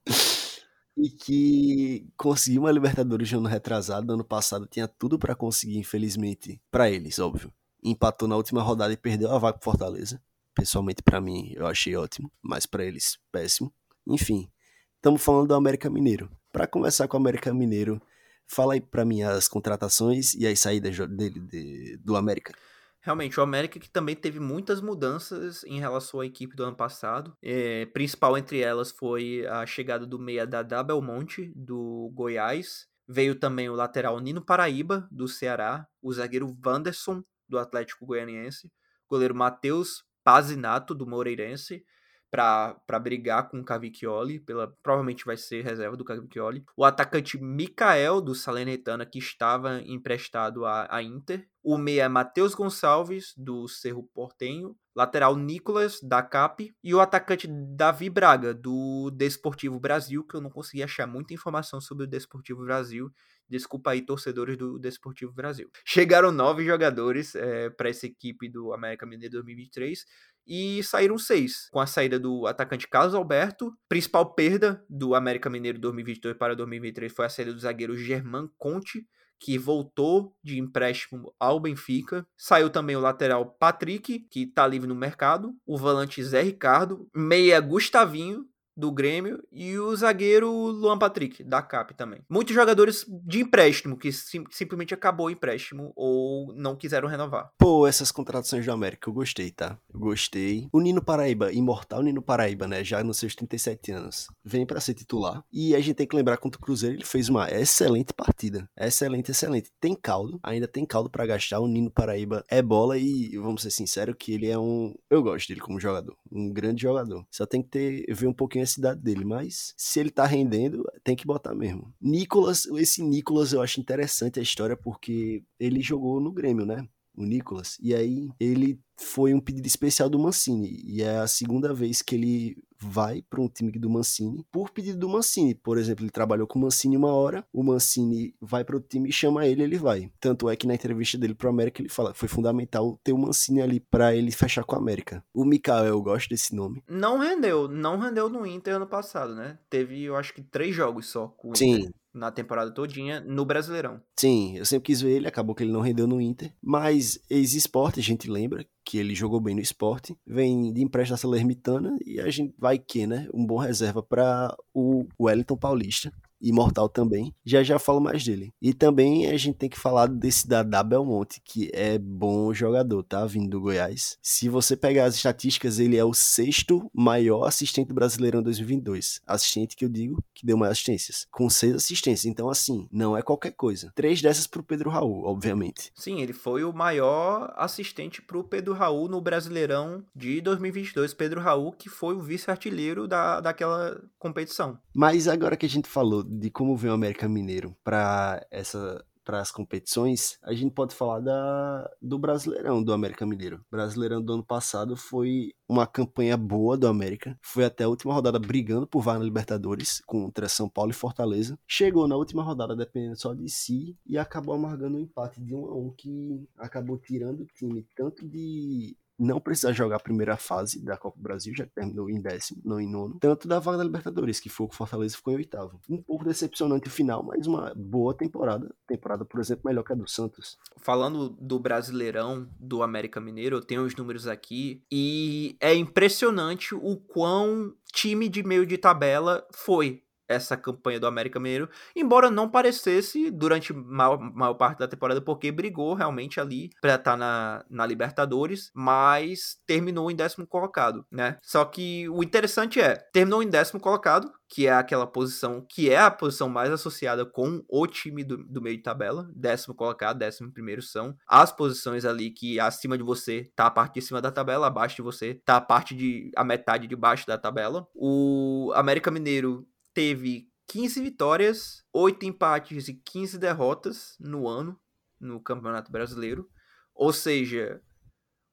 e 0.96 1.08
que 1.08 2.06
conseguiu 2.16 2.62
uma 2.62 2.70
Libertadores 2.70 3.32
no 3.32 3.38
ano 3.38 3.48
retrasado, 3.48 4.12
ano 4.12 4.24
passado 4.24 4.66
tinha 4.66 4.86
tudo 4.86 5.18
para 5.18 5.34
conseguir, 5.34 5.78
infelizmente, 5.78 6.60
para 6.70 6.90
eles, 6.90 7.18
óbvio. 7.18 7.52
Empatou 7.82 8.28
na 8.28 8.36
última 8.36 8.62
rodada 8.62 8.92
e 8.92 8.96
perdeu 8.96 9.32
a 9.32 9.38
vaga 9.38 9.58
pro 9.58 9.64
Fortaleza. 9.64 10.22
Pessoalmente, 10.54 11.02
para 11.02 11.20
mim, 11.20 11.52
eu 11.54 11.66
achei 11.66 11.96
ótimo, 11.96 12.30
mas 12.42 12.66
para 12.66 12.84
eles, 12.84 13.18
péssimo. 13.30 13.72
Enfim, 14.06 14.50
estamos 14.96 15.22
falando 15.22 15.48
do 15.48 15.54
América 15.54 15.88
Mineiro. 15.88 16.30
Para 16.52 16.66
começar 16.66 17.08
com 17.08 17.16
o 17.16 17.20
América 17.20 17.52
Mineiro, 17.54 18.00
fala 18.46 18.74
aí 18.74 18.80
para 18.80 19.04
mim 19.04 19.22
as 19.22 19.48
contratações 19.48 20.34
e 20.34 20.46
as 20.46 20.60
saídas 20.60 20.96
dele 21.08 21.40
de, 21.40 21.96
do 21.98 22.16
América. 22.16 22.52
Realmente, 23.00 23.40
o 23.40 23.42
América 23.42 23.80
que 23.80 23.90
também 23.90 24.14
teve 24.14 24.38
muitas 24.38 24.80
mudanças 24.80 25.64
em 25.64 25.80
relação 25.80 26.20
à 26.20 26.26
equipe 26.26 26.54
do 26.54 26.62
ano 26.62 26.76
passado. 26.76 27.36
É, 27.42 27.86
principal 27.86 28.38
entre 28.38 28.60
elas 28.60 28.92
foi 28.92 29.44
a 29.46 29.66
chegada 29.66 30.06
do 30.06 30.20
meia 30.20 30.46
da 30.46 30.82
Belmonte, 30.84 31.52
do 31.56 32.12
Goiás. 32.14 32.86
Veio 33.08 33.34
também 33.34 33.68
o 33.68 33.74
lateral 33.74 34.20
Nino 34.20 34.44
Paraíba, 34.44 35.08
do 35.10 35.26
Ceará. 35.26 35.84
O 36.00 36.12
zagueiro 36.12 36.56
Wanderson, 36.64 37.24
do 37.48 37.58
Atlético 37.58 38.06
Goianiense. 38.06 38.70
Goleiro 39.08 39.34
Matheus 39.34 40.04
Pazinato, 40.24 40.94
do 40.94 41.06
Moreirense, 41.06 41.84
para 42.32 42.98
brigar 42.98 43.50
com 43.50 43.60
o 43.60 43.64
Cavicchioli, 43.64 44.40
pela, 44.40 44.66
provavelmente 44.82 45.22
vai 45.26 45.36
ser 45.36 45.62
reserva 45.62 45.98
do 45.98 46.04
Cavicchioli. 46.04 46.64
O 46.74 46.82
atacante 46.82 47.36
Mikael, 47.36 48.22
do 48.22 48.34
Salernitana, 48.34 49.04
que 49.04 49.18
estava 49.18 49.82
emprestado 49.82 50.64
à, 50.64 50.86
à 50.90 51.02
Inter. 51.02 51.46
O 51.62 51.76
meia 51.76 52.08
Matheus 52.08 52.54
Gonçalves, 52.54 53.34
do 53.36 53.68
Cerro 53.68 54.02
Portenho. 54.14 54.74
Lateral 54.96 55.36
Nicolas, 55.36 56.00
da 56.02 56.22
CAP. 56.22 56.74
E 56.82 56.94
o 56.94 57.00
atacante 57.00 57.46
Davi 57.46 58.08
Braga, 58.08 58.54
do 58.54 59.10
Desportivo 59.10 59.78
Brasil, 59.78 60.24
que 60.24 60.34
eu 60.34 60.40
não 60.40 60.50
consegui 60.50 60.82
achar 60.82 61.06
muita 61.06 61.34
informação 61.34 61.82
sobre 61.82 62.04
o 62.04 62.08
Desportivo 62.08 62.64
Brasil. 62.64 63.12
Desculpa 63.52 63.90
aí, 63.90 64.00
torcedores 64.00 64.56
do 64.56 64.78
Desportivo 64.78 65.30
Brasil. 65.30 65.68
Chegaram 65.84 66.32
nove 66.32 66.64
jogadores 66.64 67.34
é, 67.34 67.68
para 67.68 67.90
essa 67.90 68.06
equipe 68.06 68.48
do 68.48 68.72
América 68.72 69.04
Mineiro 69.04 69.34
2023 69.34 70.06
e 70.46 70.82
saíram 70.82 71.18
seis, 71.18 71.68
com 71.70 71.78
a 71.78 71.86
saída 71.86 72.18
do 72.18 72.46
atacante 72.46 72.88
Carlos 72.88 73.14
Alberto. 73.14 73.76
Principal 73.90 74.34
perda 74.34 74.82
do 74.88 75.14
América 75.14 75.50
Mineiro 75.50 75.78
2022 75.78 76.34
para 76.38 76.56
2023 76.56 77.12
foi 77.12 77.26
a 77.26 77.28
saída 77.28 77.52
do 77.52 77.60
zagueiro 77.60 77.94
Germán 77.94 78.48
Conte, 78.56 79.06
que 79.38 79.58
voltou 79.58 80.34
de 80.42 80.58
empréstimo 80.58 81.34
ao 81.38 81.60
Benfica. 81.60 82.26
Saiu 82.34 82.70
também 82.70 82.96
o 82.96 83.00
lateral 83.00 83.44
Patrick, 83.58 84.20
que 84.30 84.44
está 84.44 84.66
livre 84.66 84.88
no 84.88 84.94
mercado. 84.94 85.54
O 85.66 85.76
volante 85.76 86.24
Zé 86.24 86.40
Ricardo. 86.40 87.06
Meia 87.14 87.60
Gustavinho, 87.60 88.46
do 88.82 88.90
Grêmio 88.90 89.40
e 89.52 89.78
o 89.78 89.94
zagueiro 89.94 90.50
Luan 90.50 90.98
Patrick, 90.98 91.44
da 91.44 91.62
CAP 91.62 91.94
também. 91.94 92.20
Muitos 92.28 92.52
jogadores 92.52 93.06
de 93.24 93.42
empréstimo 93.42 93.96
que 93.96 94.10
sim, 94.10 94.42
simplesmente 94.50 94.92
acabou 94.92 95.26
o 95.26 95.30
empréstimo 95.30 95.92
ou 95.94 96.52
não 96.56 96.74
quiseram 96.74 97.06
renovar. 97.06 97.52
Pô, 97.56 97.86
essas 97.86 98.10
contratações 98.10 98.66
do 98.66 98.72
América 98.72 99.08
eu 99.08 99.14
gostei, 99.14 99.52
tá? 99.52 99.78
Eu 99.94 100.00
gostei. 100.00 100.68
O 100.72 100.80
Nino 100.80 101.00
Paraíba, 101.00 101.52
imortal 101.52 102.02
Nino 102.02 102.20
Paraíba, 102.20 102.66
né? 102.66 102.82
Já 102.82 103.04
nos 103.04 103.18
seus 103.18 103.36
37 103.36 103.92
anos, 103.92 104.26
vem 104.44 104.66
para 104.66 104.80
ser 104.80 104.94
titular. 104.94 105.44
E 105.52 105.76
a 105.76 105.78
gente 105.78 105.94
tem 105.94 106.06
que 106.06 106.16
lembrar 106.16 106.38
contra 106.38 106.58
o 106.58 106.64
Cruzeiro, 106.64 106.96
ele 106.96 107.04
fez 107.04 107.28
uma 107.28 107.48
excelente 107.52 108.12
partida. 108.12 108.68
Excelente, 108.76 109.30
excelente. 109.30 109.70
Tem 109.80 109.94
caldo, 109.94 110.40
ainda 110.42 110.66
tem 110.66 110.84
caldo 110.84 111.08
para 111.08 111.24
gastar. 111.24 111.60
O 111.60 111.68
Nino 111.68 111.88
Paraíba 111.88 112.44
é 112.48 112.60
bola 112.60 112.98
e 112.98 113.36
vamos 113.36 113.62
ser 113.62 113.70
sinceros 113.70 114.16
que 114.18 114.32
ele 114.32 114.48
é 114.48 114.58
um. 114.58 114.92
Eu 115.08 115.22
gosto 115.22 115.46
dele 115.46 115.60
como 115.60 115.78
jogador. 115.78 116.16
Um 116.32 116.52
grande 116.52 116.82
jogador. 116.82 117.24
Só 117.30 117.46
tem 117.46 117.62
que 117.62 117.68
ter 117.68 118.12
ver 118.12 118.26
um 118.26 118.34
pouquinho 118.34 118.64
cidade 118.72 119.00
dele, 119.00 119.24
mas 119.24 119.74
se 119.76 120.00
ele 120.00 120.10
tá 120.10 120.26
rendendo, 120.26 120.84
tem 121.04 121.16
que 121.16 121.26
botar 121.26 121.54
mesmo. 121.54 121.92
Nicolas, 122.00 122.66
esse 122.66 123.02
Nicolas 123.02 123.52
eu 123.52 123.62
acho 123.62 123.80
interessante 123.80 124.38
a 124.38 124.42
história 124.42 124.76
porque 124.76 125.42
ele 125.58 125.80
jogou 125.80 126.20
no 126.20 126.32
Grêmio, 126.32 126.66
né? 126.66 126.86
O 127.14 127.24
Nicolas. 127.24 127.76
E 127.80 127.94
aí 127.94 128.30
ele 128.40 128.80
foi 128.96 129.34
um 129.34 129.40
pedido 129.40 129.66
especial 129.66 130.08
do 130.08 130.18
Mancini. 130.18 130.80
E 130.84 131.02
é 131.02 131.18
a 131.18 131.26
segunda 131.26 131.74
vez 131.74 132.00
que 132.00 132.14
ele 132.14 132.56
vai 132.82 133.22
para 133.22 133.40
um 133.40 133.48
time 133.48 133.72
do 133.72 133.88
Mancini 133.88 134.44
por 134.50 134.70
pedido 134.70 134.98
do 134.98 135.08
Mancini. 135.08 135.54
Por 135.54 135.78
exemplo, 135.78 136.04
ele 136.04 136.10
trabalhou 136.10 136.46
com 136.46 136.58
o 136.58 136.62
Mancini 136.62 136.96
uma 136.96 137.12
hora, 137.12 137.44
o 137.52 137.62
Mancini 137.62 138.34
vai 138.40 138.64
para 138.64 138.76
o 138.76 138.80
time 138.80 139.08
e 139.08 139.12
chama 139.12 139.46
ele, 139.46 139.62
ele 139.62 139.78
vai. 139.78 140.10
Tanto 140.20 140.48
é 140.48 140.56
que 140.56 140.66
na 140.66 140.74
entrevista 140.74 141.16
dele 141.16 141.34
pro 141.34 141.48
América 141.48 141.80
ele 141.80 141.88
fala 141.88 142.14
foi 142.14 142.28
fundamental 142.28 142.98
ter 143.02 143.12
o 143.12 143.18
Mancini 143.18 143.62
ali 143.62 143.80
para 143.80 144.14
ele 144.14 144.30
fechar 144.30 144.64
com 144.64 144.74
a 144.74 144.78
América. 144.78 145.24
O 145.32 145.44
Mikael, 145.44 145.86
eu 145.86 146.02
gosto 146.02 146.28
desse 146.28 146.54
nome. 146.54 146.82
Não 146.88 147.18
rendeu, 147.18 147.68
não 147.68 147.98
rendeu 147.98 148.28
no 148.28 148.46
Inter 148.46 148.76
ano 148.76 148.86
passado, 148.86 149.34
né? 149.34 149.58
Teve, 149.70 150.02
eu 150.02 150.16
acho 150.16 150.34
que 150.34 150.42
três 150.42 150.74
jogos 150.74 151.06
só 151.06 151.28
com 151.28 151.50
o 151.50 151.56
Sim. 151.56 151.74
Inter. 151.74 152.01
Na 152.12 152.30
temporada 152.30 152.70
todinha 152.70 153.20
no 153.20 153.44
Brasileirão. 153.44 154.00
Sim, 154.18 154.56
eu 154.56 154.64
sempre 154.64 154.86
quis 154.86 155.00
ver 155.00 155.12
ele, 155.12 155.28
acabou 155.28 155.54
que 155.54 155.62
ele 155.62 155.72
não 155.72 155.80
rendeu 155.80 156.06
no 156.06 156.20
Inter, 156.20 156.52
mas 156.62 157.18
ex-esporte, 157.30 158.00
a 158.00 158.02
gente 158.02 158.30
lembra 158.30 158.66
que 158.84 158.98
ele 158.98 159.14
jogou 159.14 159.40
bem 159.40 159.54
no 159.54 159.60
esporte, 159.60 160.16
vem 160.26 160.72
de 160.72 160.82
empréstimo 160.82 161.14
da 161.14 161.20
Salernitana 161.20 161.96
e 162.04 162.20
a 162.20 162.30
gente 162.30 162.54
vai 162.58 162.78
que, 162.78 163.06
né, 163.06 163.28
um 163.32 163.46
bom 163.46 163.58
reserva 163.58 164.02
para 164.02 164.54
o 164.74 165.06
Wellington 165.18 165.56
Paulista, 165.56 166.12
Imortal 166.42 166.88
também. 166.88 167.34
Já 167.44 167.62
já 167.62 167.78
falo 167.78 168.00
mais 168.00 168.24
dele. 168.24 168.52
E 168.60 168.74
também 168.74 169.30
a 169.30 169.36
gente 169.36 169.56
tem 169.56 169.68
que 169.68 169.78
falar 169.78 170.06
desse 170.06 170.46
da 170.46 170.82
Belmonte, 170.82 171.40
que 171.44 171.70
é 171.72 171.98
bom 171.98 172.52
jogador, 172.52 173.02
tá? 173.02 173.24
Vindo 173.24 173.48
do 173.48 173.60
Goiás. 173.60 174.18
Se 174.20 174.48
você 174.48 174.76
pegar 174.76 175.04
as 175.04 175.14
estatísticas, 175.14 175.78
ele 175.78 175.96
é 175.96 176.04
o 176.04 176.14
sexto 176.14 176.90
maior 176.92 177.44
assistente 177.44 177.92
brasileiro 177.92 178.40
em 178.40 178.42
2022. 178.42 179.20
Assistente 179.26 179.76
que 179.76 179.84
eu 179.84 179.88
digo 179.88 180.22
que 180.34 180.46
deu 180.46 180.56
mais 180.56 180.72
assistências. 180.72 181.26
Com 181.30 181.48
seis 181.48 181.74
assistências. 181.74 182.26
Então, 182.26 182.48
assim, 182.48 182.88
não 182.90 183.16
é 183.16 183.22
qualquer 183.22 183.52
coisa. 183.52 183.92
Três 183.94 184.20
dessas 184.20 184.46
pro 184.46 184.62
Pedro 184.62 184.90
Raul, 184.90 185.24
obviamente. 185.24 185.92
Sim, 185.94 186.20
ele 186.20 186.32
foi 186.32 186.64
o 186.64 186.72
maior 186.72 187.52
assistente 187.56 188.20
pro 188.20 188.44
Pedro 188.44 188.74
Raul 188.74 189.08
no 189.08 189.20
Brasileirão 189.20 190.04
de 190.14 190.40
2022. 190.40 191.14
Pedro 191.14 191.40
Raul, 191.40 191.72
que 191.72 191.88
foi 191.88 192.14
o 192.14 192.20
vice-artilheiro 192.20 193.06
da, 193.06 193.40
daquela 193.40 194.00
competição. 194.18 194.78
Mas 194.94 195.28
agora 195.28 195.56
que 195.56 195.66
a 195.66 195.68
gente 195.68 195.88
falou 195.88 196.22
de 196.38 196.50
como 196.50 196.76
vem 196.76 196.90
o 196.90 196.94
América 196.94 197.28
Mineiro 197.28 197.76
para 197.84 198.46
essa 198.50 199.04
para 199.24 199.40
as 199.40 199.50
competições, 199.50 200.38
a 200.42 200.52
gente 200.52 200.74
pode 200.74 200.94
falar 200.94 201.20
da, 201.20 201.90
do 202.00 202.18
Brasileirão 202.18 202.82
do 202.82 202.92
América 202.92 203.24
Mineiro. 203.24 203.64
Brasileirão 203.70 204.20
do 204.20 204.32
ano 204.32 204.44
passado 204.44 204.96
foi 204.96 205.52
uma 205.68 205.86
campanha 205.86 206.36
boa 206.36 206.76
do 206.76 206.86
América. 206.86 207.38
Foi 207.40 207.64
até 207.64 207.84
a 207.84 207.88
última 207.88 208.12
rodada 208.12 208.38
brigando 208.38 208.86
por 208.86 209.00
vaga 209.00 209.20
na 209.20 209.24
Libertadores 209.24 210.02
contra 210.06 210.48
São 210.48 210.68
Paulo 210.68 210.90
e 210.90 210.94
Fortaleza. 210.94 211.58
Chegou 211.66 212.08
na 212.08 212.16
última 212.16 212.42
rodada 212.42 212.74
dependendo 212.74 213.16
só 213.16 213.32
de 213.32 213.48
si 213.48 213.96
e 214.06 214.18
acabou 214.18 214.54
amargando 214.54 214.96
um 214.96 215.00
empate 215.00 215.40
de 215.40 215.54
1 215.54 215.66
a 215.66 215.74
1 215.74 215.94
que 215.96 216.48
acabou 216.58 216.98
tirando 216.98 217.42
o 217.42 217.46
time 217.46 217.86
tanto 217.94 218.28
de 218.28 218.96
não 219.18 219.40
precisa 219.40 219.72
jogar 219.72 219.96
a 219.96 220.00
primeira 220.00 220.36
fase 220.36 220.84
da 220.84 220.96
Copa 220.96 221.16
do 221.16 221.22
Brasil, 221.22 221.54
já 221.54 221.66
terminou 221.66 222.10
em 222.10 222.20
décimo, 222.20 222.60
não 222.64 222.80
em 222.80 222.90
nono. 222.90 223.18
Tanto 223.20 223.46
da 223.46 223.58
vaga 223.58 223.78
da 223.78 223.84
Libertadores, 223.84 224.40
que 224.40 224.48
foi 224.48 224.66
que 224.66 224.74
o 224.74 224.76
Fortaleza 224.76 225.16
ficou 225.16 225.32
em 225.32 225.36
oitavo. 225.36 225.80
Um 225.88 226.02
pouco 226.02 226.24
decepcionante 226.24 226.88
o 226.88 226.90
final, 226.90 227.22
mas 227.22 227.46
uma 227.46 227.72
boa 227.74 228.14
temporada. 228.14 228.74
Temporada, 228.86 229.24
por 229.24 229.40
exemplo, 229.40 229.62
melhor 229.66 229.82
que 229.82 229.92
a 229.92 229.96
do 229.96 230.08
Santos. 230.08 230.58
Falando 230.78 231.30
do 231.30 231.58
Brasileirão, 231.58 232.48
do 232.58 232.82
América 232.82 233.20
Mineiro, 233.20 233.56
eu 233.56 233.62
tenho 233.62 233.84
os 233.84 233.94
números 233.94 234.26
aqui 234.26 234.82
e 234.90 235.56
é 235.60 235.74
impressionante 235.74 236.74
o 236.74 236.96
quão 236.96 237.74
time 237.92 238.28
de 238.28 238.42
meio 238.42 238.66
de 238.66 238.78
tabela 238.78 239.46
foi 239.52 240.02
essa 240.32 240.56
campanha 240.56 240.98
do 240.98 241.06
América 241.06 241.38
Mineiro, 241.38 241.68
embora 241.94 242.30
não 242.30 242.48
parecesse 242.48 243.30
durante 243.30 243.72
maior, 243.72 244.18
maior 244.18 244.54
parte 244.54 244.78
da 244.78 244.88
temporada, 244.88 245.20
porque 245.20 245.52
brigou 245.52 245.94
realmente 245.94 246.40
ali 246.40 246.70
para 246.80 246.94
estar 246.94 247.12
tá 247.12 247.16
na, 247.16 247.64
na 247.70 247.86
Libertadores, 247.86 248.70
mas 248.74 249.56
terminou 249.66 250.10
em 250.10 250.16
décimo 250.16 250.46
colocado, 250.46 251.04
né? 251.10 251.36
Só 251.42 251.64
que 251.64 252.08
o 252.08 252.22
interessante 252.22 252.80
é, 252.80 252.96
terminou 253.12 253.42
em 253.42 253.48
décimo 253.48 253.80
colocado, 253.80 254.30
que 254.48 254.66
é 254.66 254.72
aquela 254.72 255.06
posição 255.06 255.64
que 255.66 255.90
é 255.90 255.98
a 255.98 256.10
posição 256.10 256.46
mais 256.46 256.70
associada 256.70 257.24
com 257.24 257.64
o 257.66 257.86
time 257.86 258.22
do, 258.22 258.36
do 258.36 258.60
meio 258.60 258.76
de 258.76 258.82
tabela, 258.82 259.30
décimo 259.34 259.74
colocado, 259.74 260.18
décimo 260.18 260.52
primeiro 260.52 260.82
são 260.82 261.16
as 261.26 261.50
posições 261.50 262.04
ali 262.04 262.30
que 262.30 262.60
acima 262.60 262.98
de 262.98 263.02
você 263.02 263.50
tá 263.56 263.66
a 263.66 263.70
parte 263.70 263.94
de 263.94 264.02
cima 264.02 264.20
da 264.20 264.30
tabela, 264.30 264.66
abaixo 264.66 264.96
de 264.96 265.02
você 265.02 265.40
tá 265.44 265.56
a 265.56 265.60
parte 265.60 265.94
de 265.94 266.30
a 266.36 266.44
metade 266.44 266.86
de 266.86 266.94
baixo 266.94 267.26
da 267.26 267.38
tabela. 267.38 267.86
O 267.94 268.72
América 268.74 269.10
Mineiro 269.10 269.66
teve 269.94 270.48
15 270.68 271.00
vitórias, 271.02 271.82
8 271.92 272.24
empates 272.24 272.88
e 272.88 272.94
15 272.94 273.38
derrotas 273.38 274.16
no 274.18 274.48
ano 274.48 274.78
no 275.20 275.40
Campeonato 275.40 275.92
Brasileiro. 275.92 276.48
Ou 276.94 277.12
seja, 277.12 277.80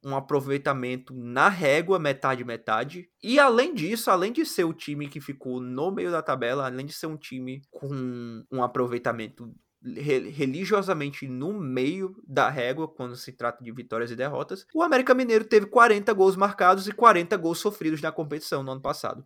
um 0.03 0.15
aproveitamento 0.15 1.13
na 1.13 1.49
régua, 1.49 1.99
metade 1.99 2.43
metade. 2.43 3.09
E 3.21 3.39
além 3.39 3.73
disso, 3.73 4.09
além 4.09 4.31
de 4.31 4.45
ser 4.45 4.63
o 4.63 4.73
time 4.73 5.09
que 5.09 5.19
ficou 5.19 5.59
no 5.59 5.91
meio 5.91 6.11
da 6.11 6.21
tabela, 6.21 6.65
além 6.65 6.85
de 6.85 6.93
ser 6.93 7.07
um 7.07 7.17
time 7.17 7.61
com 7.69 8.43
um 8.51 8.63
aproveitamento 8.63 9.53
religiosamente 9.81 11.25
no 11.25 11.53
meio 11.53 12.13
da 12.27 12.49
régua 12.49 12.85
quando 12.85 13.15
se 13.15 13.31
trata 13.31 13.63
de 13.63 13.71
vitórias 13.71 14.11
e 14.11 14.15
derrotas, 14.15 14.65
o 14.73 14.83
América 14.83 15.13
Mineiro 15.13 15.45
teve 15.45 15.67
40 15.67 16.11
gols 16.13 16.35
marcados 16.35 16.87
e 16.87 16.91
40 16.91 17.37
gols 17.37 17.59
sofridos 17.59 18.01
na 18.01 18.11
competição 18.11 18.61
no 18.61 18.71
ano 18.71 18.81
passado. 18.81 19.25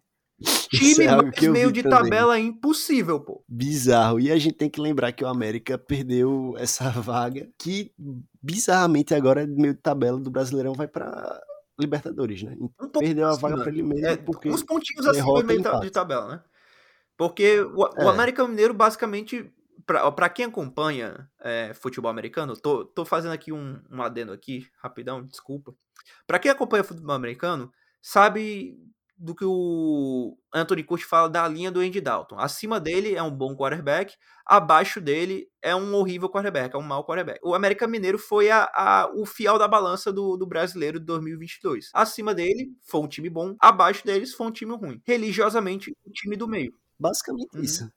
Time 0.70 1.06
é 1.06 1.50
meio 1.50 1.72
de 1.72 1.84
também. 1.84 2.00
tabela 2.00 2.38
é 2.38 2.40
impossível, 2.40 3.20
pô. 3.20 3.44
Bizarro. 3.48 4.20
E 4.20 4.32
a 4.32 4.38
gente 4.38 4.56
tem 4.56 4.70
que 4.70 4.82
lembrar 4.82 5.12
que 5.12 5.24
o 5.24 5.28
América 5.28 5.78
perdeu 5.78 6.54
essa 6.58 6.90
vaga, 7.02 7.50
que 7.58 7.92
bizarramente 8.42 9.14
agora 9.14 9.48
meio 9.48 9.74
de 9.74 9.80
tabela 9.80 10.20
do 10.20 10.32
Brasileirão 10.32 10.74
vai 10.74 10.88
para 10.88 11.42
Libertadores, 11.80 12.44
né? 12.44 12.56
Um 12.60 12.90
perdeu 12.90 13.28
a 13.28 13.36
vaga 13.36 13.58
para 13.58 13.70
ele 13.70 13.82
mesmo 13.82 14.06
é, 14.06 14.16
porque 14.16 14.50
uns 14.50 14.64
pontinhos 14.64 15.08
acima 15.08 15.44
de 15.82 15.90
tabela, 15.90 16.28
né? 16.28 16.44
Porque 17.18 17.62
o, 17.62 17.88
é. 17.98 18.06
o 18.06 18.10
América 18.10 18.48
Mineiro 18.48 18.74
basicamente 18.74 19.52
para 19.86 20.30
quem 20.30 20.46
acompanha 20.46 21.30
é, 21.42 21.74
futebol 21.74 22.10
americano, 22.10 22.56
tô, 22.56 22.86
tô 22.86 23.04
fazendo 23.04 23.34
aqui 23.34 23.52
um, 23.52 23.82
um 23.92 24.02
adendo 24.02 24.32
aqui, 24.32 24.68
rapidão, 24.82 25.26
desculpa. 25.26 25.76
Para 26.26 26.40
quem 26.40 26.52
acompanha 26.52 26.84
futebol 26.84 27.16
americano, 27.16 27.72
sabe 28.02 28.78
do 29.24 29.34
que 29.34 29.46
o 29.46 30.38
Anthony 30.54 30.84
Curti 30.84 31.06
fala 31.06 31.30
da 31.30 31.48
linha 31.48 31.72
do 31.72 31.80
Andy 31.80 32.02
Dalton. 32.02 32.38
Acima 32.38 32.78
dele 32.78 33.16
é 33.16 33.24
um 33.24 33.32
bom 33.32 33.56
quarterback, 33.56 34.16
abaixo 34.46 35.00
dele 35.00 35.48
é 35.62 35.74
um 35.74 35.96
horrível 35.96 36.30
quarterback, 36.30 36.76
é 36.76 36.78
um 36.78 36.82
mau 36.82 37.06
quarterback. 37.06 37.40
O 37.42 37.56
América 37.56 37.88
Mineiro 37.88 38.20
foi 38.20 38.52
a, 38.52 38.70
a, 38.74 39.10
o 39.16 39.26
fiel 39.26 39.58
da 39.58 39.66
balança 39.66 40.12
do, 40.12 40.36
do 40.36 40.46
brasileiro 40.46 41.00
de 41.00 41.06
2022. 41.06 41.90
Acima 41.94 42.36
dele 42.36 42.70
foi 42.84 43.00
um 43.00 43.08
time 43.08 43.30
bom, 43.30 43.56
abaixo 43.62 44.06
deles 44.06 44.34
foi 44.34 44.48
um 44.48 44.52
time 44.52 44.76
ruim. 44.76 45.02
Religiosamente, 45.06 45.92
o 46.06 46.10
um 46.10 46.12
time 46.12 46.36
do 46.36 46.46
meio. 46.46 46.74
Basicamente 47.00 47.56
uhum. 47.56 47.64
isso. 47.64 47.90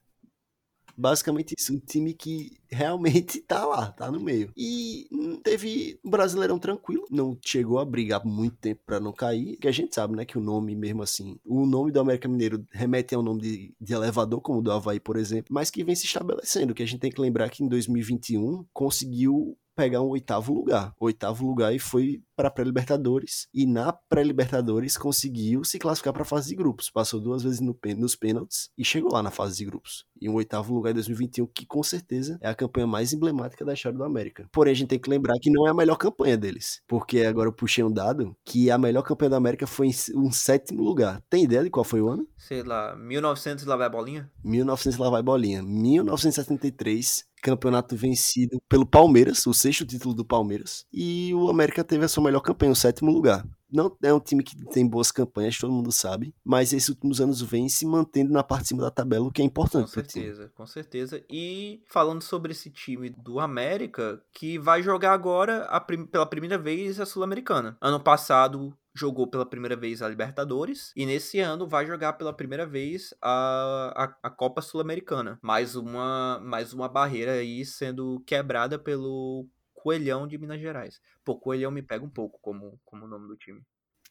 Basicamente 0.97 1.53
isso, 1.57 1.73
um 1.73 1.79
time 1.79 2.13
que 2.13 2.57
realmente 2.69 3.39
tá 3.47 3.65
lá, 3.65 3.91
tá 3.91 4.11
no 4.11 4.19
meio. 4.19 4.51
E 4.57 5.07
teve 5.43 5.99
um 6.03 6.09
Brasileirão 6.09 6.57
tranquilo, 6.57 7.05
não 7.11 7.37
chegou 7.45 7.79
a 7.79 7.85
brigar 7.85 8.25
muito 8.25 8.57
tempo 8.57 8.81
para 8.85 8.99
não 8.99 9.13
cair, 9.13 9.57
que 9.57 9.67
a 9.67 9.71
gente 9.71 9.93
sabe, 9.93 10.15
né, 10.15 10.25
que 10.25 10.37
o 10.37 10.41
nome 10.41 10.75
mesmo 10.75 11.03
assim, 11.03 11.37
o 11.45 11.65
nome 11.65 11.91
do 11.91 11.99
América 11.99 12.27
Mineiro 12.27 12.65
remete 12.71 13.13
ao 13.13 13.21
nome 13.21 13.41
de, 13.41 13.75
de 13.79 13.93
elevador, 13.93 14.41
como 14.41 14.59
o 14.59 14.61
do 14.61 14.71
Havaí, 14.71 14.99
por 14.99 15.17
exemplo, 15.17 15.53
mas 15.53 15.69
que 15.69 15.83
vem 15.83 15.95
se 15.95 16.05
estabelecendo, 16.05 16.73
que 16.73 16.83
a 16.83 16.85
gente 16.85 16.99
tem 16.99 17.11
que 17.11 17.21
lembrar 17.21 17.49
que 17.49 17.63
em 17.63 17.67
2021 17.67 18.65
conseguiu 18.73 19.57
pegar 19.77 20.01
um 20.01 20.09
oitavo 20.09 20.53
lugar. 20.53 20.93
Oitavo 20.99 21.45
lugar 21.45 21.73
e 21.73 21.77
foi 21.77 22.21
para 22.37 22.51
pré-libertadores 22.51 23.47
e 23.51 23.65
na 23.65 23.91
pré-libertadores 23.91 24.95
conseguiu 24.95 25.63
se 25.63 25.79
classificar 25.79 26.13
para 26.13 26.21
a 26.21 26.25
fase 26.25 26.49
de 26.49 26.55
grupos. 26.55 26.87
Passou 26.87 27.19
duas 27.19 27.41
vezes 27.41 27.59
no, 27.59 27.75
nos 27.97 28.15
pênaltis 28.15 28.69
e 28.77 28.85
chegou 28.85 29.11
lá 29.11 29.23
na 29.23 29.31
fase 29.31 29.57
de 29.57 29.65
grupos. 29.65 30.05
E 30.21 30.29
um 30.29 30.35
oitavo 30.35 30.73
lugar 30.73 30.91
em 30.91 30.93
2021 30.93 31.47
que 31.47 31.65
com 31.65 31.81
certeza 31.81 32.37
é 32.39 32.47
a 32.47 32.53
campanha 32.53 32.85
mais 32.85 33.11
emblemática 33.11 33.65
da 33.65 33.73
história 33.73 33.97
do 33.97 34.03
América. 34.03 34.47
Porém 34.51 34.71
a 34.71 34.75
gente 34.75 34.89
tem 34.89 34.99
que 34.99 35.09
lembrar 35.09 35.33
que 35.41 35.49
não 35.49 35.67
é 35.67 35.71
a 35.71 35.73
melhor 35.73 35.95
campanha 35.95 36.37
deles, 36.37 36.81
porque 36.87 37.21
agora 37.21 37.49
eu 37.49 37.53
puxei 37.53 37.83
um 37.83 37.91
dado 37.91 38.37
que 38.45 38.69
a 38.69 38.77
melhor 38.77 39.01
campanha 39.01 39.31
da 39.31 39.37
América 39.37 39.65
foi 39.65 39.87
em 39.87 39.93
um 40.15 40.31
sétimo 40.31 40.83
lugar. 40.83 41.23
Tem 41.29 41.43
ideia 41.43 41.63
de 41.63 41.71
qual 41.71 41.83
foi 41.83 42.01
o 42.01 42.07
ano? 42.07 42.27
Sei 42.37 42.61
lá, 42.61 42.95
1900 42.95 43.65
lá 43.65 43.75
vai 43.75 43.89
bolinha? 43.89 44.31
1900 44.43 44.99
lá 44.99 45.09
vai 45.09 45.23
bolinha. 45.23 45.63
1973 45.63 47.25
campeonato 47.41 47.95
vencido 47.95 48.61
pelo 48.67 48.85
Palmeiras, 48.85 49.45
o 49.45 49.53
sexto 49.53 49.85
título 49.85 50.13
do 50.13 50.25
Palmeiras, 50.25 50.85
e 50.91 51.33
o 51.33 51.49
América 51.49 51.83
teve 51.83 52.05
a 52.05 52.07
sua 52.07 52.23
melhor 52.27 52.41
campanha, 52.41 52.71
o 52.71 52.75
sétimo 52.75 53.11
lugar. 53.11 53.45
Não 53.71 53.95
é 54.01 54.13
um 54.13 54.19
time 54.19 54.43
que 54.43 54.55
tem 54.67 54.87
boas 54.87 55.11
campanhas, 55.11 55.57
todo 55.57 55.73
mundo 55.73 55.91
sabe, 55.91 56.33
mas 56.43 56.71
esses 56.71 56.89
últimos 56.89 57.19
anos 57.19 57.41
vem 57.41 57.67
se 57.67 57.85
mantendo 57.85 58.31
na 58.31 58.43
parte 58.43 58.63
de 58.63 58.67
cima 58.69 58.81
da 58.81 58.91
tabela, 58.91 59.25
o 59.25 59.31
que 59.31 59.41
é 59.41 59.45
importante. 59.45 59.87
Com 59.87 59.93
certeza, 59.93 60.51
com 60.55 60.65
certeza. 60.65 61.23
E 61.29 61.83
falando 61.87 62.21
sobre 62.21 62.53
esse 62.53 62.69
time 62.69 63.09
do 63.09 63.39
América, 63.39 64.21
que 64.33 64.57
vai 64.57 64.81
jogar 64.81 65.11
agora 65.11 65.67
prim 65.81 66.05
pela 66.05 66.25
primeira 66.25 66.57
vez 66.57 66.99
a 66.99 67.05
Sul-Americana. 67.05 67.77
Ano 67.81 67.99
passado 67.99 68.73
jogou 68.97 69.27
pela 69.27 69.45
primeira 69.45 69.75
vez 69.75 70.01
a 70.01 70.09
Libertadores 70.09 70.91
e 70.95 71.05
nesse 71.05 71.39
ano 71.39 71.67
vai 71.67 71.85
jogar 71.85 72.13
pela 72.13 72.33
primeira 72.33 72.65
vez 72.65 73.13
a, 73.21 73.93
a, 73.95 74.27
a 74.27 74.29
Copa 74.29 74.61
Sul-Americana. 74.61 75.37
Mais 75.41 75.75
uma, 75.75 76.39
mais 76.43 76.73
uma 76.73 76.89
barreira 76.89 77.33
aí 77.33 77.63
sendo 77.63 78.23
quebrada 78.25 78.79
pelo 78.79 79.45
Coelhão 79.77 80.27
de 80.27 80.37
Minas 80.37 80.59
Gerais. 80.59 80.99
Pô, 81.23 81.39
Coelhão 81.39 81.71
me 81.71 81.81
pega 81.81 82.03
um 82.03 82.09
pouco 82.09 82.39
como, 82.41 82.79
como 82.83 83.07
nome 83.07 83.27
do 83.27 83.37
time. 83.37 83.63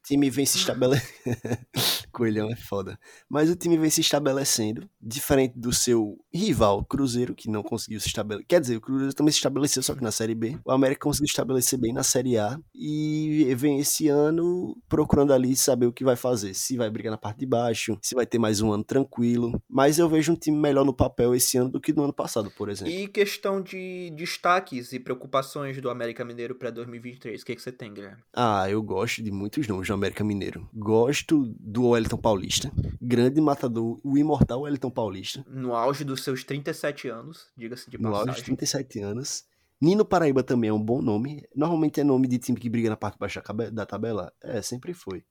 Time 0.06 0.30
vem 0.30 0.46
se 0.46 0.58
estabelecendo. 0.58 1.12
Coelhão 2.12 2.50
é 2.50 2.56
foda. 2.56 2.98
Mas 3.28 3.50
o 3.50 3.56
time 3.56 3.76
vem 3.76 3.90
se 3.90 4.00
estabelecendo, 4.00 4.88
diferente 5.02 5.58
do 5.58 5.72
seu 5.72 6.16
rival, 6.32 6.84
Cruzeiro, 6.84 7.34
que 7.34 7.50
não 7.50 7.62
conseguiu 7.62 8.00
se 8.00 8.06
estabelecer. 8.06 8.46
Quer 8.48 8.60
dizer, 8.60 8.76
o 8.76 8.80
Cruzeiro 8.80 9.12
também 9.12 9.32
se 9.32 9.38
estabeleceu, 9.38 9.82
só 9.82 9.94
que 9.94 10.02
na 10.02 10.12
Série 10.12 10.34
B. 10.34 10.58
O 10.64 10.70
América 10.70 11.00
conseguiu 11.00 11.26
estabelecer 11.26 11.78
bem 11.78 11.92
na 11.92 12.02
Série 12.02 12.38
A. 12.38 12.58
E 12.74 13.52
vem 13.56 13.80
esse 13.80 14.08
ano 14.08 14.76
procurando 14.88 15.32
ali 15.32 15.54
saber 15.56 15.86
o 15.86 15.92
que 15.92 16.04
vai 16.04 16.16
fazer. 16.16 16.54
Se 16.54 16.76
vai 16.76 16.88
brigar 16.88 17.10
na 17.10 17.18
parte 17.18 17.40
de 17.40 17.46
baixo, 17.46 17.98
se 18.00 18.14
vai 18.14 18.24
ter 18.24 18.38
mais 18.38 18.60
um 18.60 18.72
ano 18.72 18.84
tranquilo. 18.84 19.60
Mas 19.68 19.98
eu 19.98 20.08
vejo 20.08 20.32
um 20.32 20.36
time 20.36 20.56
melhor 20.56 20.84
no 20.84 20.94
papel 20.94 21.34
esse 21.34 21.58
ano 21.58 21.70
do 21.70 21.80
que 21.80 21.92
no 21.92 22.04
ano 22.04 22.12
passado, 22.12 22.50
por 22.56 22.68
exemplo. 22.68 22.92
E 22.92 23.08
questão 23.08 23.60
de 23.60 24.10
destaques 24.16 24.92
e 24.92 25.00
preocupações 25.00 25.80
do 25.80 25.90
América 25.90 26.24
Mineiro 26.24 26.54
para 26.54 26.70
2023, 26.70 27.42
o 27.42 27.44
que, 27.44 27.56
que 27.56 27.62
você 27.62 27.72
tem, 27.72 27.92
Guilherme? 27.92 28.22
Ah, 28.34 28.70
eu 28.70 28.82
gosto 28.82 29.22
de 29.22 29.30
muitos 29.30 29.66
nomes 29.66 29.86
América 29.96 30.22
Mineiro. 30.22 30.68
Gosto 30.72 31.52
do 31.58 31.88
Wellington 31.88 32.16
Paulista, 32.18 32.70
grande 33.02 33.40
matador, 33.40 33.98
o 34.04 34.16
imortal 34.16 34.60
Wellington 34.62 34.90
Paulista. 34.90 35.44
No 35.48 35.74
auge 35.74 36.04
dos 36.04 36.22
seus 36.22 36.44
37 36.44 37.08
anos, 37.08 37.46
diga-se 37.56 37.90
de 37.90 37.98
No 37.98 38.10
passagem. 38.10 38.28
auge 38.30 38.40
de 38.40 38.44
37 38.46 39.00
anos. 39.00 39.44
Nino 39.80 40.04
Paraíba 40.04 40.42
também 40.42 40.70
é 40.70 40.72
um 40.72 40.82
bom 40.82 41.02
nome. 41.02 41.42
Normalmente 41.54 42.00
é 42.00 42.04
nome 42.04 42.26
de 42.28 42.38
time 42.38 42.58
que 42.58 42.70
briga 42.70 42.88
na 42.88 42.96
parte 42.96 43.18
cabe- 43.42 43.70
da 43.70 43.84
tabela. 43.84 44.32
É, 44.42 44.62
sempre 44.62 44.94
foi. 44.94 45.22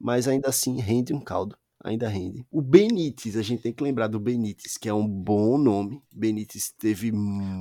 Mas 0.00 0.26
ainda 0.26 0.48
assim 0.48 0.80
rende 0.80 1.12
um 1.12 1.20
caldo. 1.20 1.56
Ainda 1.84 2.08
rende. 2.08 2.46
O 2.50 2.62
Benítez, 2.62 3.36
a 3.36 3.42
gente 3.42 3.62
tem 3.62 3.72
que 3.72 3.84
lembrar 3.84 4.06
do 4.06 4.18
Benítez, 4.18 4.78
que 4.78 4.88
é 4.88 4.94
um 4.94 5.06
bom 5.06 5.58
nome. 5.58 6.00
Benítez 6.10 6.72
teve. 6.78 7.12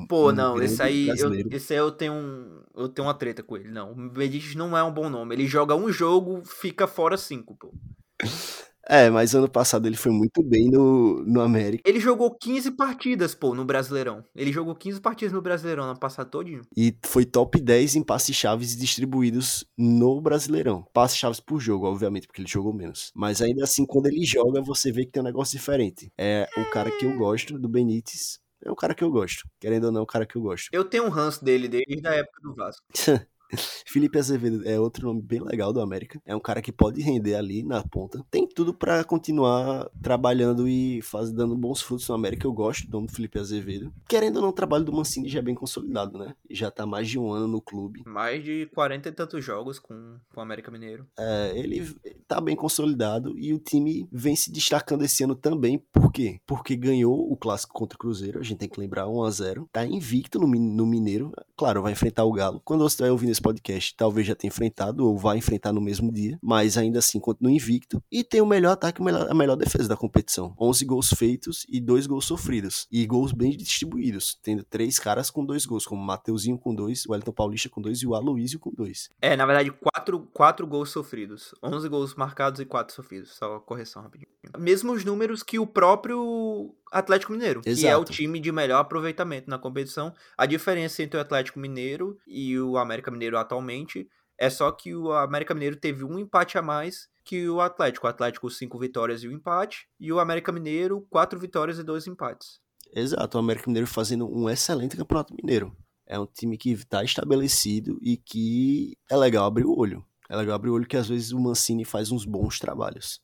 Pô, 0.08 0.30
um 0.30 0.32
não, 0.32 0.62
esse 0.62 0.82
aí, 0.82 1.10
eu, 1.10 1.34
esse 1.52 1.74
aí 1.74 1.80
eu 1.80 1.92
tenho 1.92 2.14
um, 2.14 2.64
eu 2.74 2.88
tenho 2.88 3.06
uma 3.06 3.14
treta 3.14 3.44
com 3.44 3.58
ele. 3.58 3.70
Não, 3.70 3.92
o 3.92 4.10
Benítez 4.10 4.56
não 4.56 4.78
é 4.78 4.84
um 4.84 4.94
bom 4.94 5.10
nome. 5.10 5.36
Ele 5.36 5.46
joga 5.46 5.76
um 5.76 5.92
jogo, 5.92 6.42
fica 6.46 6.88
fora 6.88 7.18
cinco, 7.18 7.58
pô. 7.58 7.74
É, 8.88 9.10
mas 9.10 9.34
ano 9.34 9.50
passado 9.50 9.88
ele 9.88 9.96
foi 9.96 10.12
muito 10.12 10.44
bem 10.44 10.70
no, 10.70 11.24
no 11.26 11.42
América. 11.42 11.84
Ele 11.90 12.00
jogou 12.00 12.36
15 12.36 12.72
partidas, 12.72 13.34
pô, 13.34 13.56
no 13.56 13.64
Brasileirão. 13.64 14.24
Ele 14.36 14.52
jogou 14.52 14.76
15 14.76 15.00
partidas 15.00 15.34
no 15.34 15.42
Brasileirão 15.42 15.88
na 15.88 15.96
passada 15.96 16.30
todinho. 16.30 16.62
E 16.76 16.96
foi 17.06 17.26
top 17.26 17.60
10 17.60 17.96
em 17.96 18.04
passes 18.04 18.36
chaves 18.36 18.76
distribuídos 18.76 19.66
no 19.78 20.20
Brasileirão. 20.22 20.86
Passes 20.94 21.18
chaves 21.18 21.40
por 21.40 21.60
jogo, 21.60 21.88
obviamente, 21.88 22.28
porque 22.28 22.42
ele 22.42 22.50
jogou 22.50 22.74
menos. 22.74 23.12
Mas 23.16 23.42
ainda 23.42 23.64
assim, 23.64 23.86
quando 23.86 24.08
ele 24.08 24.26
joga, 24.26 24.62
você 24.62 24.92
vê 24.92 25.06
que 25.06 25.12
tem 25.12 25.22
um 25.22 25.26
negócio 25.26 25.58
diferente. 25.58 26.12
É 26.18 26.48
o 26.58 26.70
cara 26.70 26.92
que 26.92 27.06
eu 27.06 27.16
gosto, 27.18 27.58
do 27.58 27.70
Benítez. 27.70 28.40
É 28.66 28.72
o 28.72 28.76
cara 28.76 28.96
que 28.96 29.04
eu 29.04 29.12
gosto. 29.12 29.48
Querendo 29.60 29.86
ou 29.86 29.92
não, 29.92 30.02
é 30.02 30.04
o 30.04 30.08
cara 30.08 30.26
que 30.26 30.38
eu 30.38 30.42
gosto. 30.42 30.70
Eu 30.72 30.86
tenho 30.86 31.06
um 31.06 31.10
ranço 31.10 31.44
dele 31.44 31.68
desde 31.68 32.08
a 32.08 32.14
época 32.14 32.40
do 32.42 32.56
Vasco. 32.56 32.86
Felipe 33.86 34.18
Azevedo 34.18 34.68
é 34.68 34.80
outro 34.80 35.08
nome 35.08 35.22
bem 35.22 35.42
legal 35.42 35.72
do 35.72 35.82
América. 35.82 36.22
É 36.26 36.36
um 36.36 36.40
cara 36.40 36.62
que 36.62 36.72
pode 36.72 37.02
render 37.02 37.36
ali 37.36 37.64
na 37.64 37.84
ponta. 37.84 38.24
Tem 38.30 38.48
tudo 38.48 38.74
pra 38.74 39.04
continuar 39.04 39.90
trabalhando 40.02 40.68
e 40.68 41.02
faz, 41.02 41.32
dando 41.32 41.56
bons 41.56 41.82
frutos 41.82 42.08
no 42.08 42.16
América. 42.16 42.48
Eu 42.48 42.54
gosto 42.54 42.88
do 42.88 42.94
nome 42.94 43.08
do 43.08 43.14
Felipe 43.14 43.40
Azevedo. 43.40 43.94
Querendo 44.08 44.38
ou 44.38 44.42
não, 44.42 44.50
o 44.50 44.54
trabalho 44.54 44.84
do 44.84 44.94
Mancini 44.94 45.30
já 45.30 45.40
é 45.40 45.42
bem 45.42 45.56
consolidado, 45.56 46.18
né? 46.18 46.36
Já 46.50 46.72
tá 46.72 46.86
mais 46.86 47.08
de 47.08 47.20
um 47.20 47.32
ano 47.32 47.48
no 47.48 47.62
clube. 47.62 48.04
Mais 48.06 48.44
de 48.44 48.68
40 48.74 49.10
e 49.10 49.12
tantos 49.12 49.44
jogos 49.44 49.80
com, 49.80 50.18
com 50.34 50.40
o 50.40 50.44
América 50.44 50.72
Mineiro. 50.72 51.08
É, 51.18 51.54
ele 51.56 51.86
tá 52.28 52.40
bem 52.40 52.56
consolidado 52.56 53.38
e 53.38 53.54
o 53.54 53.60
time 53.60 54.08
vem 54.12 54.36
se 54.36 54.52
destacando 54.52 55.04
esse 55.04 55.24
ano 55.24 55.36
também. 55.36 55.78
Por 55.92 56.12
quê? 56.12 56.40
Porque 56.46 56.76
ganhou 56.76 57.32
o 57.32 57.36
clássico 57.36 57.74
contra 57.74 57.96
o 57.96 58.00
Cruzeiro, 58.00 58.40
a 58.40 58.44
gente 58.44 58.58
tem 58.58 58.70
que 58.70 58.80
lembrar 58.80 59.08
1 59.08 59.24
a 59.24 59.30
0 59.32 59.70
Tá 59.72 59.86
invicto 59.86 60.40
no, 60.40 60.48
no 60.48 60.86
Mineiro. 60.86 61.32
Claro, 61.56 61.82
vai 61.82 61.92
enfrentar 61.92 62.24
o 62.24 62.32
Galo. 62.32 62.62
Quando 62.64 62.82
você 62.82 62.94
estiver 62.94 63.12
ouvindo 63.12 63.32
esse 63.32 63.42
podcast, 63.44 63.94
talvez 63.96 64.26
já 64.26 64.34
tenha 64.36 64.50
enfrentado 64.50 65.06
ou 65.06 65.18
vai 65.18 65.38
enfrentar 65.38 65.72
no 65.72 65.82
mesmo 65.82 66.12
dia, 66.12 66.40
mas 66.42 66.78
ainda 66.78 67.00
assim 67.00 67.20
continua 67.20 67.52
invicto. 67.52 68.02
E 68.12 68.24
tem 68.24 68.42
o 68.42 68.46
melhor 68.46 68.72
ataque, 68.72 69.02
melhor- 69.04 69.30
a 69.30 69.34
melhor 69.36 69.56
defesa 69.56 69.88
da 69.88 69.96
competição. 69.98 70.56
11 70.60 70.86
gols 70.86 71.10
feitos 71.16 71.66
e 71.70 71.80
2 71.80 72.08
gols 72.08 72.26
sofridos. 72.26 72.88
E 72.92 73.06
gols 73.06 73.32
bem 73.32 73.52
distribuídos, 73.56 74.38
tendo 74.42 74.64
três 74.64 74.98
caras 74.98 75.30
com 75.30 75.46
dois 75.46 75.66
gols, 75.66 75.86
como 75.86 76.02
o 76.02 76.06
Mateuzinho 76.06 76.58
com 76.58 76.74
dois, 76.74 77.06
o 77.06 77.12
Wellington 77.12 77.32
Paulista 77.34 77.70
com 77.70 77.82
dois 77.82 78.00
e 78.02 78.08
o 78.08 78.16
Aloysio 78.16 78.60
com 78.60 78.72
dois. 78.72 79.10
É, 79.22 79.36
na 79.36 79.46
verdade, 79.46 79.70
4 79.72 79.94
quatro, 80.04 80.20
quatro 80.34 80.68
gols 80.68 80.90
sofridos. 80.92 81.54
11 81.64 81.88
gols 81.90 82.16
marcados 82.16 82.60
e 82.60 82.66
4 82.66 82.94
sofridos. 82.96 83.36
Só 83.36 83.60
correção 83.60 84.02
rapidinho. 84.02 84.28
Mesmos 84.58 85.06
números 85.06 85.42
que 85.44 85.58
o 85.58 85.66
próprio 85.66 86.74
Atlético 86.92 87.32
Mineiro, 87.32 87.62
que 87.62 87.70
é 87.70 87.72
o 87.72 88.00
Exato. 88.02 88.12
time 88.12 88.40
de 88.40 88.52
melhor 88.52 88.80
aproveitamento 88.80 89.50
na 89.50 89.58
competição. 89.58 90.14
A 90.38 90.46
diferença 90.46 91.02
entre 91.02 91.18
o 91.18 91.22
Atlético 91.22 91.60
Mineiro 91.60 92.18
e 92.28 92.60
o 92.60 92.78
América 92.78 93.10
Mineiro 93.10 93.33
atualmente 93.38 94.08
é 94.38 94.50
só 94.50 94.72
que 94.72 94.96
o 94.96 95.12
América 95.12 95.54
Mineiro 95.54 95.76
teve 95.76 96.04
um 96.04 96.18
empate 96.18 96.58
a 96.58 96.62
mais 96.62 97.08
que 97.24 97.48
o 97.48 97.62
Atlético. 97.62 98.08
O 98.08 98.10
Atlético, 98.10 98.50
cinco 98.50 98.78
vitórias 98.78 99.24
e 99.24 99.28
um 99.28 99.32
empate. 99.32 99.88
E 100.00 100.12
o 100.12 100.20
América 100.20 100.52
Mineiro, 100.52 101.06
quatro 101.10 101.40
vitórias 101.40 101.80
e 101.80 101.84
dois 101.84 102.08
empates. 102.08 102.60
Exato, 102.96 103.38
o 103.38 103.40
América 103.40 103.68
Mineiro 103.68 103.88
fazendo 103.88 104.28
um 104.28 104.50
excelente 104.50 104.98
campeonato 104.98 105.34
mineiro. 105.34 105.76
É 106.06 106.20
um 106.20 106.26
time 106.26 106.58
que 106.58 106.72
está 106.72 107.04
estabelecido 107.04 107.98
e 108.02 108.18
que 108.18 108.98
é 109.10 109.16
legal 109.16 109.46
abrir 109.46 109.66
o 109.66 109.78
olho. 109.78 110.06
É 110.30 110.36
legal 110.36 110.56
abrir 110.56 110.70
o 110.70 110.74
olho 110.74 110.88
que 110.88 110.98
às 110.98 111.08
vezes 111.08 111.32
o 111.32 111.40
Mancini 111.40 111.86
faz 111.86 112.12
uns 112.12 112.26
bons 112.26 112.60
trabalhos. 112.60 113.22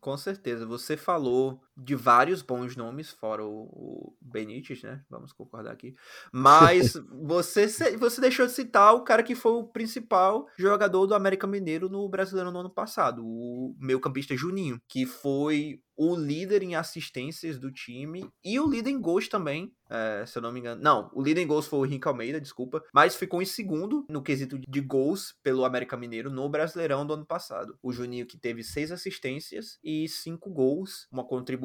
Com 0.00 0.16
certeza. 0.16 0.66
Você 0.66 0.96
falou 0.96 1.60
de 1.76 1.94
vários 1.94 2.42
bons 2.42 2.76
nomes, 2.76 3.10
fora 3.10 3.44
o, 3.44 3.64
o 3.72 4.16
Benítez, 4.20 4.82
né? 4.82 5.02
Vamos 5.08 5.32
concordar 5.32 5.72
aqui. 5.72 5.94
Mas 6.32 6.94
você, 7.22 7.66
você 7.96 8.20
deixou 8.20 8.46
de 8.46 8.52
citar 8.52 8.94
o 8.94 9.02
cara 9.02 9.22
que 9.22 9.34
foi 9.34 9.52
o 9.52 9.64
principal 9.64 10.46
jogador 10.56 11.06
do 11.06 11.14
América 11.14 11.46
Mineiro 11.46 11.88
no 11.88 12.08
Brasileiro 12.08 12.50
no 12.50 12.60
ano 12.60 12.70
passado, 12.70 13.24
o 13.24 13.74
meio-campista 13.78 14.36
Juninho, 14.36 14.80
que 14.88 15.06
foi 15.06 15.80
o 15.96 16.16
líder 16.16 16.62
em 16.62 16.74
assistências 16.74 17.58
do 17.58 17.70
time 17.70 18.28
e 18.44 18.58
o 18.58 18.68
líder 18.68 18.90
em 18.90 19.00
gols 19.00 19.28
também, 19.28 19.72
é, 19.88 20.24
se 20.26 20.36
eu 20.36 20.42
não 20.42 20.50
me 20.52 20.58
engano. 20.58 20.82
Não, 20.82 21.10
o 21.14 21.22
líder 21.22 21.42
em 21.42 21.46
gols 21.46 21.66
foi 21.66 21.78
o 21.78 21.86
Henrique 21.86 22.08
Almeida, 22.08 22.40
desculpa, 22.40 22.82
mas 22.92 23.14
ficou 23.14 23.40
em 23.40 23.44
segundo 23.44 24.04
no 24.08 24.22
quesito 24.22 24.58
de 24.58 24.80
gols 24.80 25.34
pelo 25.42 25.64
América 25.64 25.96
Mineiro 25.96 26.30
no 26.30 26.48
Brasileirão 26.48 27.06
do 27.06 27.14
ano 27.14 27.24
passado. 27.26 27.78
O 27.82 27.92
Juninho 27.92 28.26
que 28.26 28.36
teve 28.36 28.64
seis 28.64 28.90
assistências 28.90 29.78
e 29.84 30.08
cinco 30.08 30.50
gols, 30.50 31.06
uma 31.12 31.24
contribuição 31.24 31.63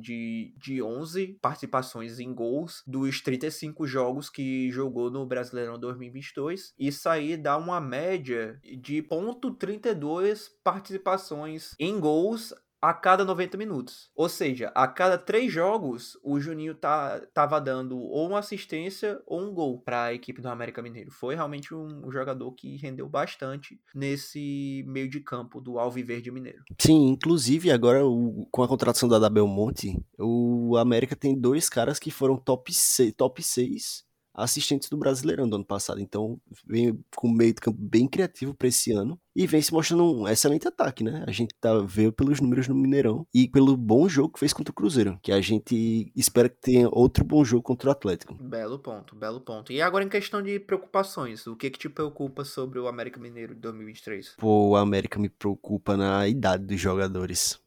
de, 0.00 0.54
de 0.56 0.82
11 0.82 1.38
participações 1.40 2.18
em 2.18 2.32
gols 2.32 2.82
dos 2.86 3.20
35 3.20 3.86
jogos 3.86 4.28
que 4.28 4.70
jogou 4.70 5.10
no 5.10 5.26
Brasileirão 5.26 5.78
2022. 5.78 6.74
Isso 6.78 7.08
aí 7.08 7.36
dá 7.36 7.56
uma 7.56 7.80
média 7.80 8.60
de 8.78 9.02
ponto 9.02 9.54
.32 9.54 10.48
participações 10.62 11.74
em 11.78 11.98
gols 11.98 12.54
a 12.80 12.94
cada 12.94 13.24
90 13.24 13.56
minutos. 13.58 14.10
Ou 14.14 14.28
seja, 14.28 14.72
a 14.74 14.88
cada 14.88 15.18
três 15.18 15.52
jogos, 15.52 16.18
o 16.22 16.40
Juninho 16.40 16.74
tá, 16.74 17.20
tava 17.34 17.60
dando 17.60 17.98
ou 17.98 18.28
uma 18.28 18.38
assistência 18.38 19.20
ou 19.26 19.40
um 19.42 19.52
gol 19.52 19.80
para 19.80 20.04
a 20.04 20.14
equipe 20.14 20.40
do 20.40 20.48
América 20.48 20.80
Mineiro. 20.82 21.10
Foi 21.10 21.34
realmente 21.34 21.74
um, 21.74 22.10
jogador 22.10 22.52
que 22.52 22.76
rendeu 22.76 23.08
bastante 23.08 23.80
nesse 23.94 24.84
meio 24.86 25.08
de 25.08 25.20
campo 25.20 25.60
do 25.60 25.78
Alviverde 25.78 26.30
Mineiro. 26.30 26.62
Sim, 26.78 27.08
inclusive 27.08 27.70
agora 27.70 28.06
o- 28.06 28.46
com 28.50 28.62
a 28.62 28.68
contratação 28.68 29.08
do 29.08 29.14
Adabel 29.14 29.46
Monte, 29.46 29.96
o 30.18 30.76
América 30.76 31.14
tem 31.14 31.38
dois 31.38 31.68
caras 31.68 31.98
que 31.98 32.10
foram 32.10 32.36
top 32.36 32.72
6, 32.72 33.12
top 33.16 33.42
6 33.42 34.04
assistentes 34.42 34.88
do 34.88 34.96
Brasileirão 34.96 35.48
do 35.48 35.56
ano 35.56 35.64
passado. 35.64 36.00
Então 36.00 36.40
vem 36.66 36.98
com 37.14 37.28
um 37.28 37.32
meio 37.32 37.54
de 37.54 37.60
campo 37.60 37.78
bem 37.80 38.08
criativo 38.08 38.54
para 38.54 38.68
esse 38.68 38.92
ano 38.92 39.18
e 39.34 39.46
vem 39.46 39.62
se 39.62 39.72
mostrando 39.72 40.20
um 40.20 40.28
excelente 40.28 40.66
ataque, 40.66 41.04
né? 41.04 41.24
A 41.26 41.30
gente 41.30 41.54
tá 41.60 41.78
vendo 41.78 42.12
pelos 42.12 42.40
números 42.40 42.68
no 42.68 42.74
Mineirão 42.74 43.26
e 43.32 43.48
pelo 43.48 43.76
bom 43.76 44.08
jogo 44.08 44.32
que 44.32 44.40
fez 44.40 44.52
contra 44.52 44.72
o 44.72 44.74
Cruzeiro, 44.74 45.18
que 45.22 45.32
a 45.32 45.40
gente 45.40 46.12
espera 46.16 46.48
que 46.48 46.60
tenha 46.60 46.88
outro 46.90 47.24
bom 47.24 47.44
jogo 47.44 47.62
contra 47.62 47.88
o 47.88 47.92
Atlético. 47.92 48.34
Belo 48.34 48.78
ponto, 48.78 49.14
belo 49.14 49.40
ponto. 49.40 49.72
E 49.72 49.80
agora 49.80 50.04
em 50.04 50.08
questão 50.08 50.42
de 50.42 50.58
preocupações, 50.58 51.46
o 51.46 51.56
que 51.56 51.70
que 51.70 51.78
te 51.78 51.88
preocupa 51.88 52.44
sobre 52.44 52.78
o 52.78 52.88
América 52.88 53.20
Mineiro 53.20 53.54
de 53.54 53.60
2023? 53.60 54.34
Pô, 54.38 54.70
o 54.70 54.76
América 54.76 55.18
me 55.18 55.28
preocupa 55.28 55.96
na 55.96 56.26
idade 56.28 56.64
dos 56.64 56.80
jogadores. 56.80 57.60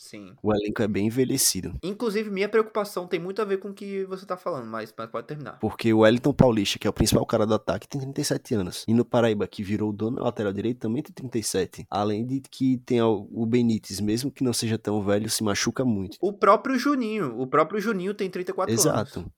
Sim. 0.00 0.32
O 0.42 0.50
elenco 0.54 0.82
é 0.82 0.88
bem 0.88 1.08
envelhecido. 1.08 1.74
Inclusive, 1.82 2.30
minha 2.30 2.48
preocupação 2.48 3.06
tem 3.06 3.20
muito 3.20 3.42
a 3.42 3.44
ver 3.44 3.58
com 3.58 3.68
o 3.68 3.74
que 3.74 4.02
você 4.06 4.24
tá 4.24 4.34
falando, 4.34 4.66
mas, 4.66 4.92
mas 4.96 5.10
pode 5.10 5.26
terminar. 5.26 5.58
Porque 5.58 5.92
o 5.92 5.98
Wellington 5.98 6.32
Paulista, 6.32 6.78
que 6.78 6.86
é 6.86 6.90
o 6.90 6.92
principal 6.92 7.26
cara 7.26 7.46
do 7.46 7.52
ataque, 7.52 7.86
tem 7.86 8.00
37 8.00 8.54
anos. 8.54 8.84
E 8.88 8.94
no 8.94 9.04
Paraíba, 9.04 9.46
que 9.46 9.62
virou 9.62 9.90
o 9.90 9.92
dono 9.92 10.16
da 10.16 10.24
lateral 10.24 10.54
direito, 10.54 10.80
também 10.80 11.02
tem 11.02 11.12
37. 11.12 11.86
Além 11.90 12.24
de 12.26 12.40
que 12.40 12.78
tem 12.78 13.02
o 13.02 13.44
Benítez, 13.44 14.00
mesmo 14.00 14.30
que 14.30 14.42
não 14.42 14.54
seja 14.54 14.78
tão 14.78 15.02
velho, 15.02 15.28
se 15.28 15.44
machuca 15.44 15.84
muito. 15.84 16.16
O 16.18 16.32
próprio 16.32 16.78
Juninho, 16.78 17.38
o 17.38 17.46
próprio 17.46 17.78
Juninho 17.78 18.14
tem 18.14 18.30
34 18.30 18.72
anos. 18.72 18.86
Exato. 18.86 19.30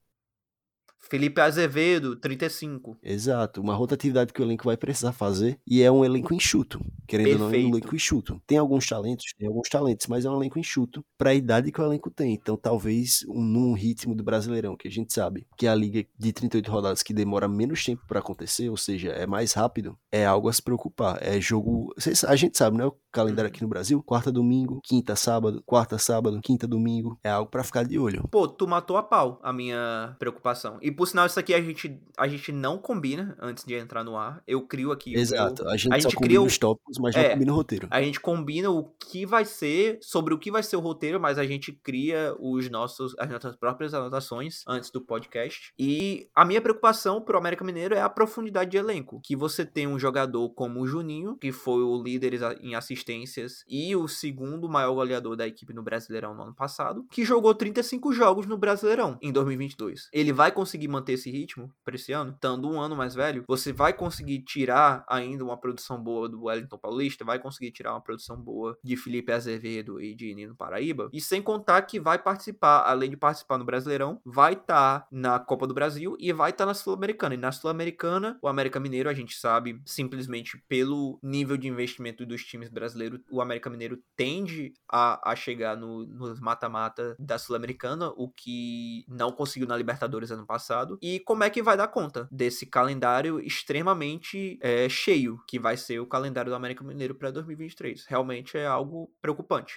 Felipe 1.09 1.41
Azevedo, 1.41 2.17
35. 2.17 2.97
Exato, 3.03 3.61
uma 3.61 3.75
rotatividade 3.75 4.33
que 4.33 4.41
o 4.41 4.45
elenco 4.45 4.65
vai 4.65 4.77
precisar 4.77 5.13
fazer 5.13 5.59
e 5.67 5.83
é 5.83 5.91
um 5.91 6.05
elenco 6.05 6.33
enxuto, 6.33 6.81
querendo 7.07 7.27
Perfeito. 7.27 7.43
ou 7.43 7.51
não, 7.51 7.57
é 7.57 7.65
um 7.65 7.69
elenco 7.69 7.95
enxuto. 7.95 8.43
Tem 8.47 8.59
alguns 8.59 8.87
talentos, 8.87 9.27
tem 9.37 9.49
alguns 9.49 9.69
talentos, 9.69 10.07
mas 10.07 10.25
é 10.25 10.31
um 10.31 10.37
elenco 10.37 10.59
enxuto 10.59 11.05
para 11.19 11.31
a 11.31 11.35
idade 11.35 11.71
que 11.71 11.81
o 11.81 11.85
elenco 11.85 12.11
tem. 12.11 12.33
Então, 12.33 12.57
talvez 12.57 13.25
um, 13.29 13.43
num 13.43 13.73
ritmo 13.75 14.15
do 14.15 14.23
Brasileirão, 14.23 14.77
que 14.77 14.89
a 14.89 14.91
gente 14.91 15.13
sabe 15.13 15.47
que 15.57 15.67
é 15.67 15.71
a 15.71 15.75
liga 15.75 16.05
de 16.19 16.33
38 16.33 16.71
rodadas 16.71 17.03
que 17.03 17.13
demora 17.13 17.49
menos 17.49 17.85
tempo 17.85 18.03
para 18.07 18.21
acontecer, 18.21 18.71
ou 18.71 18.77
seja, 18.77 19.11
é 19.11 19.27
mais 19.27 19.53
rápido, 19.53 19.99
é 20.11 20.25
algo 20.25 20.49
a 20.49 20.53
se 20.53 20.63
preocupar. 20.63 21.19
É 21.21 21.41
jogo, 21.41 21.93
a 22.27 22.37
gente 22.37 22.57
sabe, 22.57 22.79
né, 22.79 22.87
o 22.87 22.97
calendário 23.11 23.49
aqui 23.49 23.63
no 23.63 23.69
Brasil, 23.69 24.03
quarta 24.03 24.31
domingo, 24.31 24.81
quinta 24.83 25.17
sábado, 25.17 25.63
quarta 25.67 25.99
sábado, 25.99 26.41
quinta 26.41 26.67
domingo, 26.67 27.19
é 27.23 27.31
algo 27.31 27.51
para 27.51 27.65
ficar 27.65 27.85
de 27.85 27.99
olho. 27.99 28.27
Pô, 28.31 28.49
tu 28.49 28.67
matou 28.67 28.97
a 28.97 29.03
pau 29.03 29.39
a 29.43 29.53
minha 29.53 30.17
preocupação. 30.19 30.79
E 30.81 30.92
por 30.93 31.07
sinal, 31.07 31.27
isso 31.27 31.39
aqui 31.39 31.55
a 31.55 31.61
gente, 31.61 32.01
a 32.17 32.27
gente 32.29 32.53
não 32.53 32.79
combina 32.79 33.37
antes 33.41 33.65
de 33.65 33.75
entrar 33.75 34.05
no 34.05 34.17
ar. 34.17 34.43
Eu 34.47 34.63
crio 34.67 34.93
aqui. 34.93 35.15
Exato. 35.15 35.67
a 35.69 35.77
gente, 35.77 35.93
a 35.93 35.99
gente 35.99 36.17
cria 36.17 36.41
os 36.41 36.59
tópicos, 36.59 36.99
mas 36.99 37.15
é, 37.15 37.23
não 37.23 37.31
combina 37.31 37.53
o 37.53 37.57
roteiro. 37.57 37.89
A 37.91 38.03
gente 38.03 38.21
combina 38.21 38.71
o 38.71 38.85
que 38.99 39.27
vai 39.27 39.45
ser, 39.45 39.99
sobre 40.01 40.35
o 40.35 40.39
que 40.39 40.51
vai 40.51 40.63
ser 40.63 40.77
o 40.77 40.81
roteiro, 40.81 41.21
mas 41.21 41.39
a 41.39 41.45
gente 41.45 41.73
cria 41.73 42.35
os 42.39 42.69
nossos, 42.71 43.15
as 43.19 43.29
nossas 43.29 43.57
próprias 43.57 43.95
anotações 43.95 44.63
antes 44.67 44.91
do 44.91 45.01
podcast. 45.01 45.73
E 45.79 46.29
a 46.35 46.45
minha 46.45 46.61
preocupação 46.61 47.21
pro 47.21 47.39
América 47.39 47.65
Mineiro 47.65 47.95
é 47.95 48.01
a 48.01 48.09
profundidade 48.09 48.71
de 48.71 48.77
elenco. 48.77 49.21
Que 49.25 49.37
você 49.37 49.65
tem 49.65 49.87
um 49.87 49.99
jogador 49.99 50.51
como 50.51 50.81
o 50.81 50.87
Juninho, 50.87 51.37
que 51.37 51.53
foi 51.53 51.83
o 51.83 52.03
líder 52.03 52.35
em 52.61 52.75
assistências 52.75 53.65
e 53.69 53.95
o 53.95 54.09
segundo 54.09 54.69
maior 54.69 54.95
goleador 54.95 55.37
da 55.37 55.47
equipe 55.47 55.73
no 55.73 55.83
Brasileirão 55.83 56.35
no 56.35 56.43
ano 56.43 56.55
passado, 56.55 57.07
que 57.11 57.25
jogou 57.25 57.55
35 57.55 58.13
jogos 58.13 58.47
no 58.47 58.57
Brasileirão 58.57 59.19
em 59.21 59.33
2022. 59.33 60.09
Ele 60.13 60.33
vai 60.33 60.53
conseguir 60.53 60.82
manter 60.89 61.15
esse 61.15 61.31
ritmo 61.31 61.73
para 61.85 61.95
esse 61.95 62.13
ano, 62.13 62.33
estando 62.33 62.69
um 62.69 62.81
ano 62.81 62.97
mais 62.97 63.15
velho, 63.15 63.45
você 63.47 63.73
vai 63.73 63.93
conseguir 63.93 64.41
tirar 64.41 65.05
ainda 65.09 65.45
uma 65.45 65.57
produção 65.57 66.03
boa 66.03 66.29
do 66.29 66.45
Wellington 66.45 66.79
Paulista, 66.79 67.25
vai 67.25 67.39
conseguir 67.39 67.71
tirar 67.71 67.93
uma 67.93 68.01
produção 68.01 68.37
boa 68.37 68.77
de 68.83 68.97
Felipe 68.97 69.33
Azevedo 69.33 70.01
e 70.01 70.15
de 70.15 70.35
Nino 70.35 70.55
Paraíba, 70.55 71.09
e 71.13 71.21
sem 71.21 71.43
contar 71.43 71.83
que 71.83 72.01
vai 72.01 72.19
participar, 72.19 72.83
além 72.87 73.11
de 73.11 73.17
participar 73.17 73.59
no 73.59 73.65
Brasileirão, 73.65 74.21
vai 74.25 74.55
estar 74.55 75.01
tá 75.01 75.09
na 75.11 75.39
Copa 75.39 75.67
do 75.67 75.75
Brasil 75.75 76.17
e 76.19 76.33
vai 76.33 76.51
estar 76.51 76.65
tá 76.65 76.67
na 76.67 76.75
Sul-Americana. 76.75 77.35
E 77.35 77.39
na 77.39 77.53
Sul-Americana, 77.53 78.39
o 78.43 78.49
América 78.49 78.81
Mineiro, 78.81 79.09
a 79.09 79.15
gente 79.15 79.37
sabe, 79.37 79.81
simplesmente 79.85 80.63
pelo 80.69 81.19
nível 81.23 81.57
de 81.57 81.69
investimento 81.69 82.25
dos 82.27 82.45
times 82.45 82.69
brasileiros, 82.69 83.21
o 83.31 83.41
América 83.41 83.71
Mineiro 83.71 83.99
tende 84.17 84.73
a, 84.91 85.31
a 85.31 85.37
chegar 85.37 85.77
no, 85.77 86.07
nos 86.07 86.41
mata-mata 86.41 87.17
da 87.19 87.39
Sul-Americana, 87.39 88.13
o 88.17 88.29
que 88.29 89.05
não 89.09 89.33
conseguiu 89.33 89.69
na 89.69 89.77
Libertadores 89.77 90.31
ano 90.31 90.47
passado. 90.47 90.72
E 91.03 91.21
como 91.21 91.45
é 91.45 91.51
que 91.51 91.63
vai 91.63 91.77
dar 91.77 91.89
conta 91.89 92.29
desse 92.31 92.67
calendário 92.67 93.41
extremamente 93.41 94.59
é, 94.61 94.89
cheio 94.89 95.39
que 95.47 95.59
vai 95.59 95.77
ser 95.77 96.01
o 96.01 96.07
calendário 96.07 96.51
do 96.51 96.57
América 96.57 96.85
Mineiro 96.85 97.15
para 97.15 97.31
2023? 97.31 98.07
Realmente 98.07 98.57
é 98.57 98.67
algo 98.67 99.13
preocupante. 99.21 99.75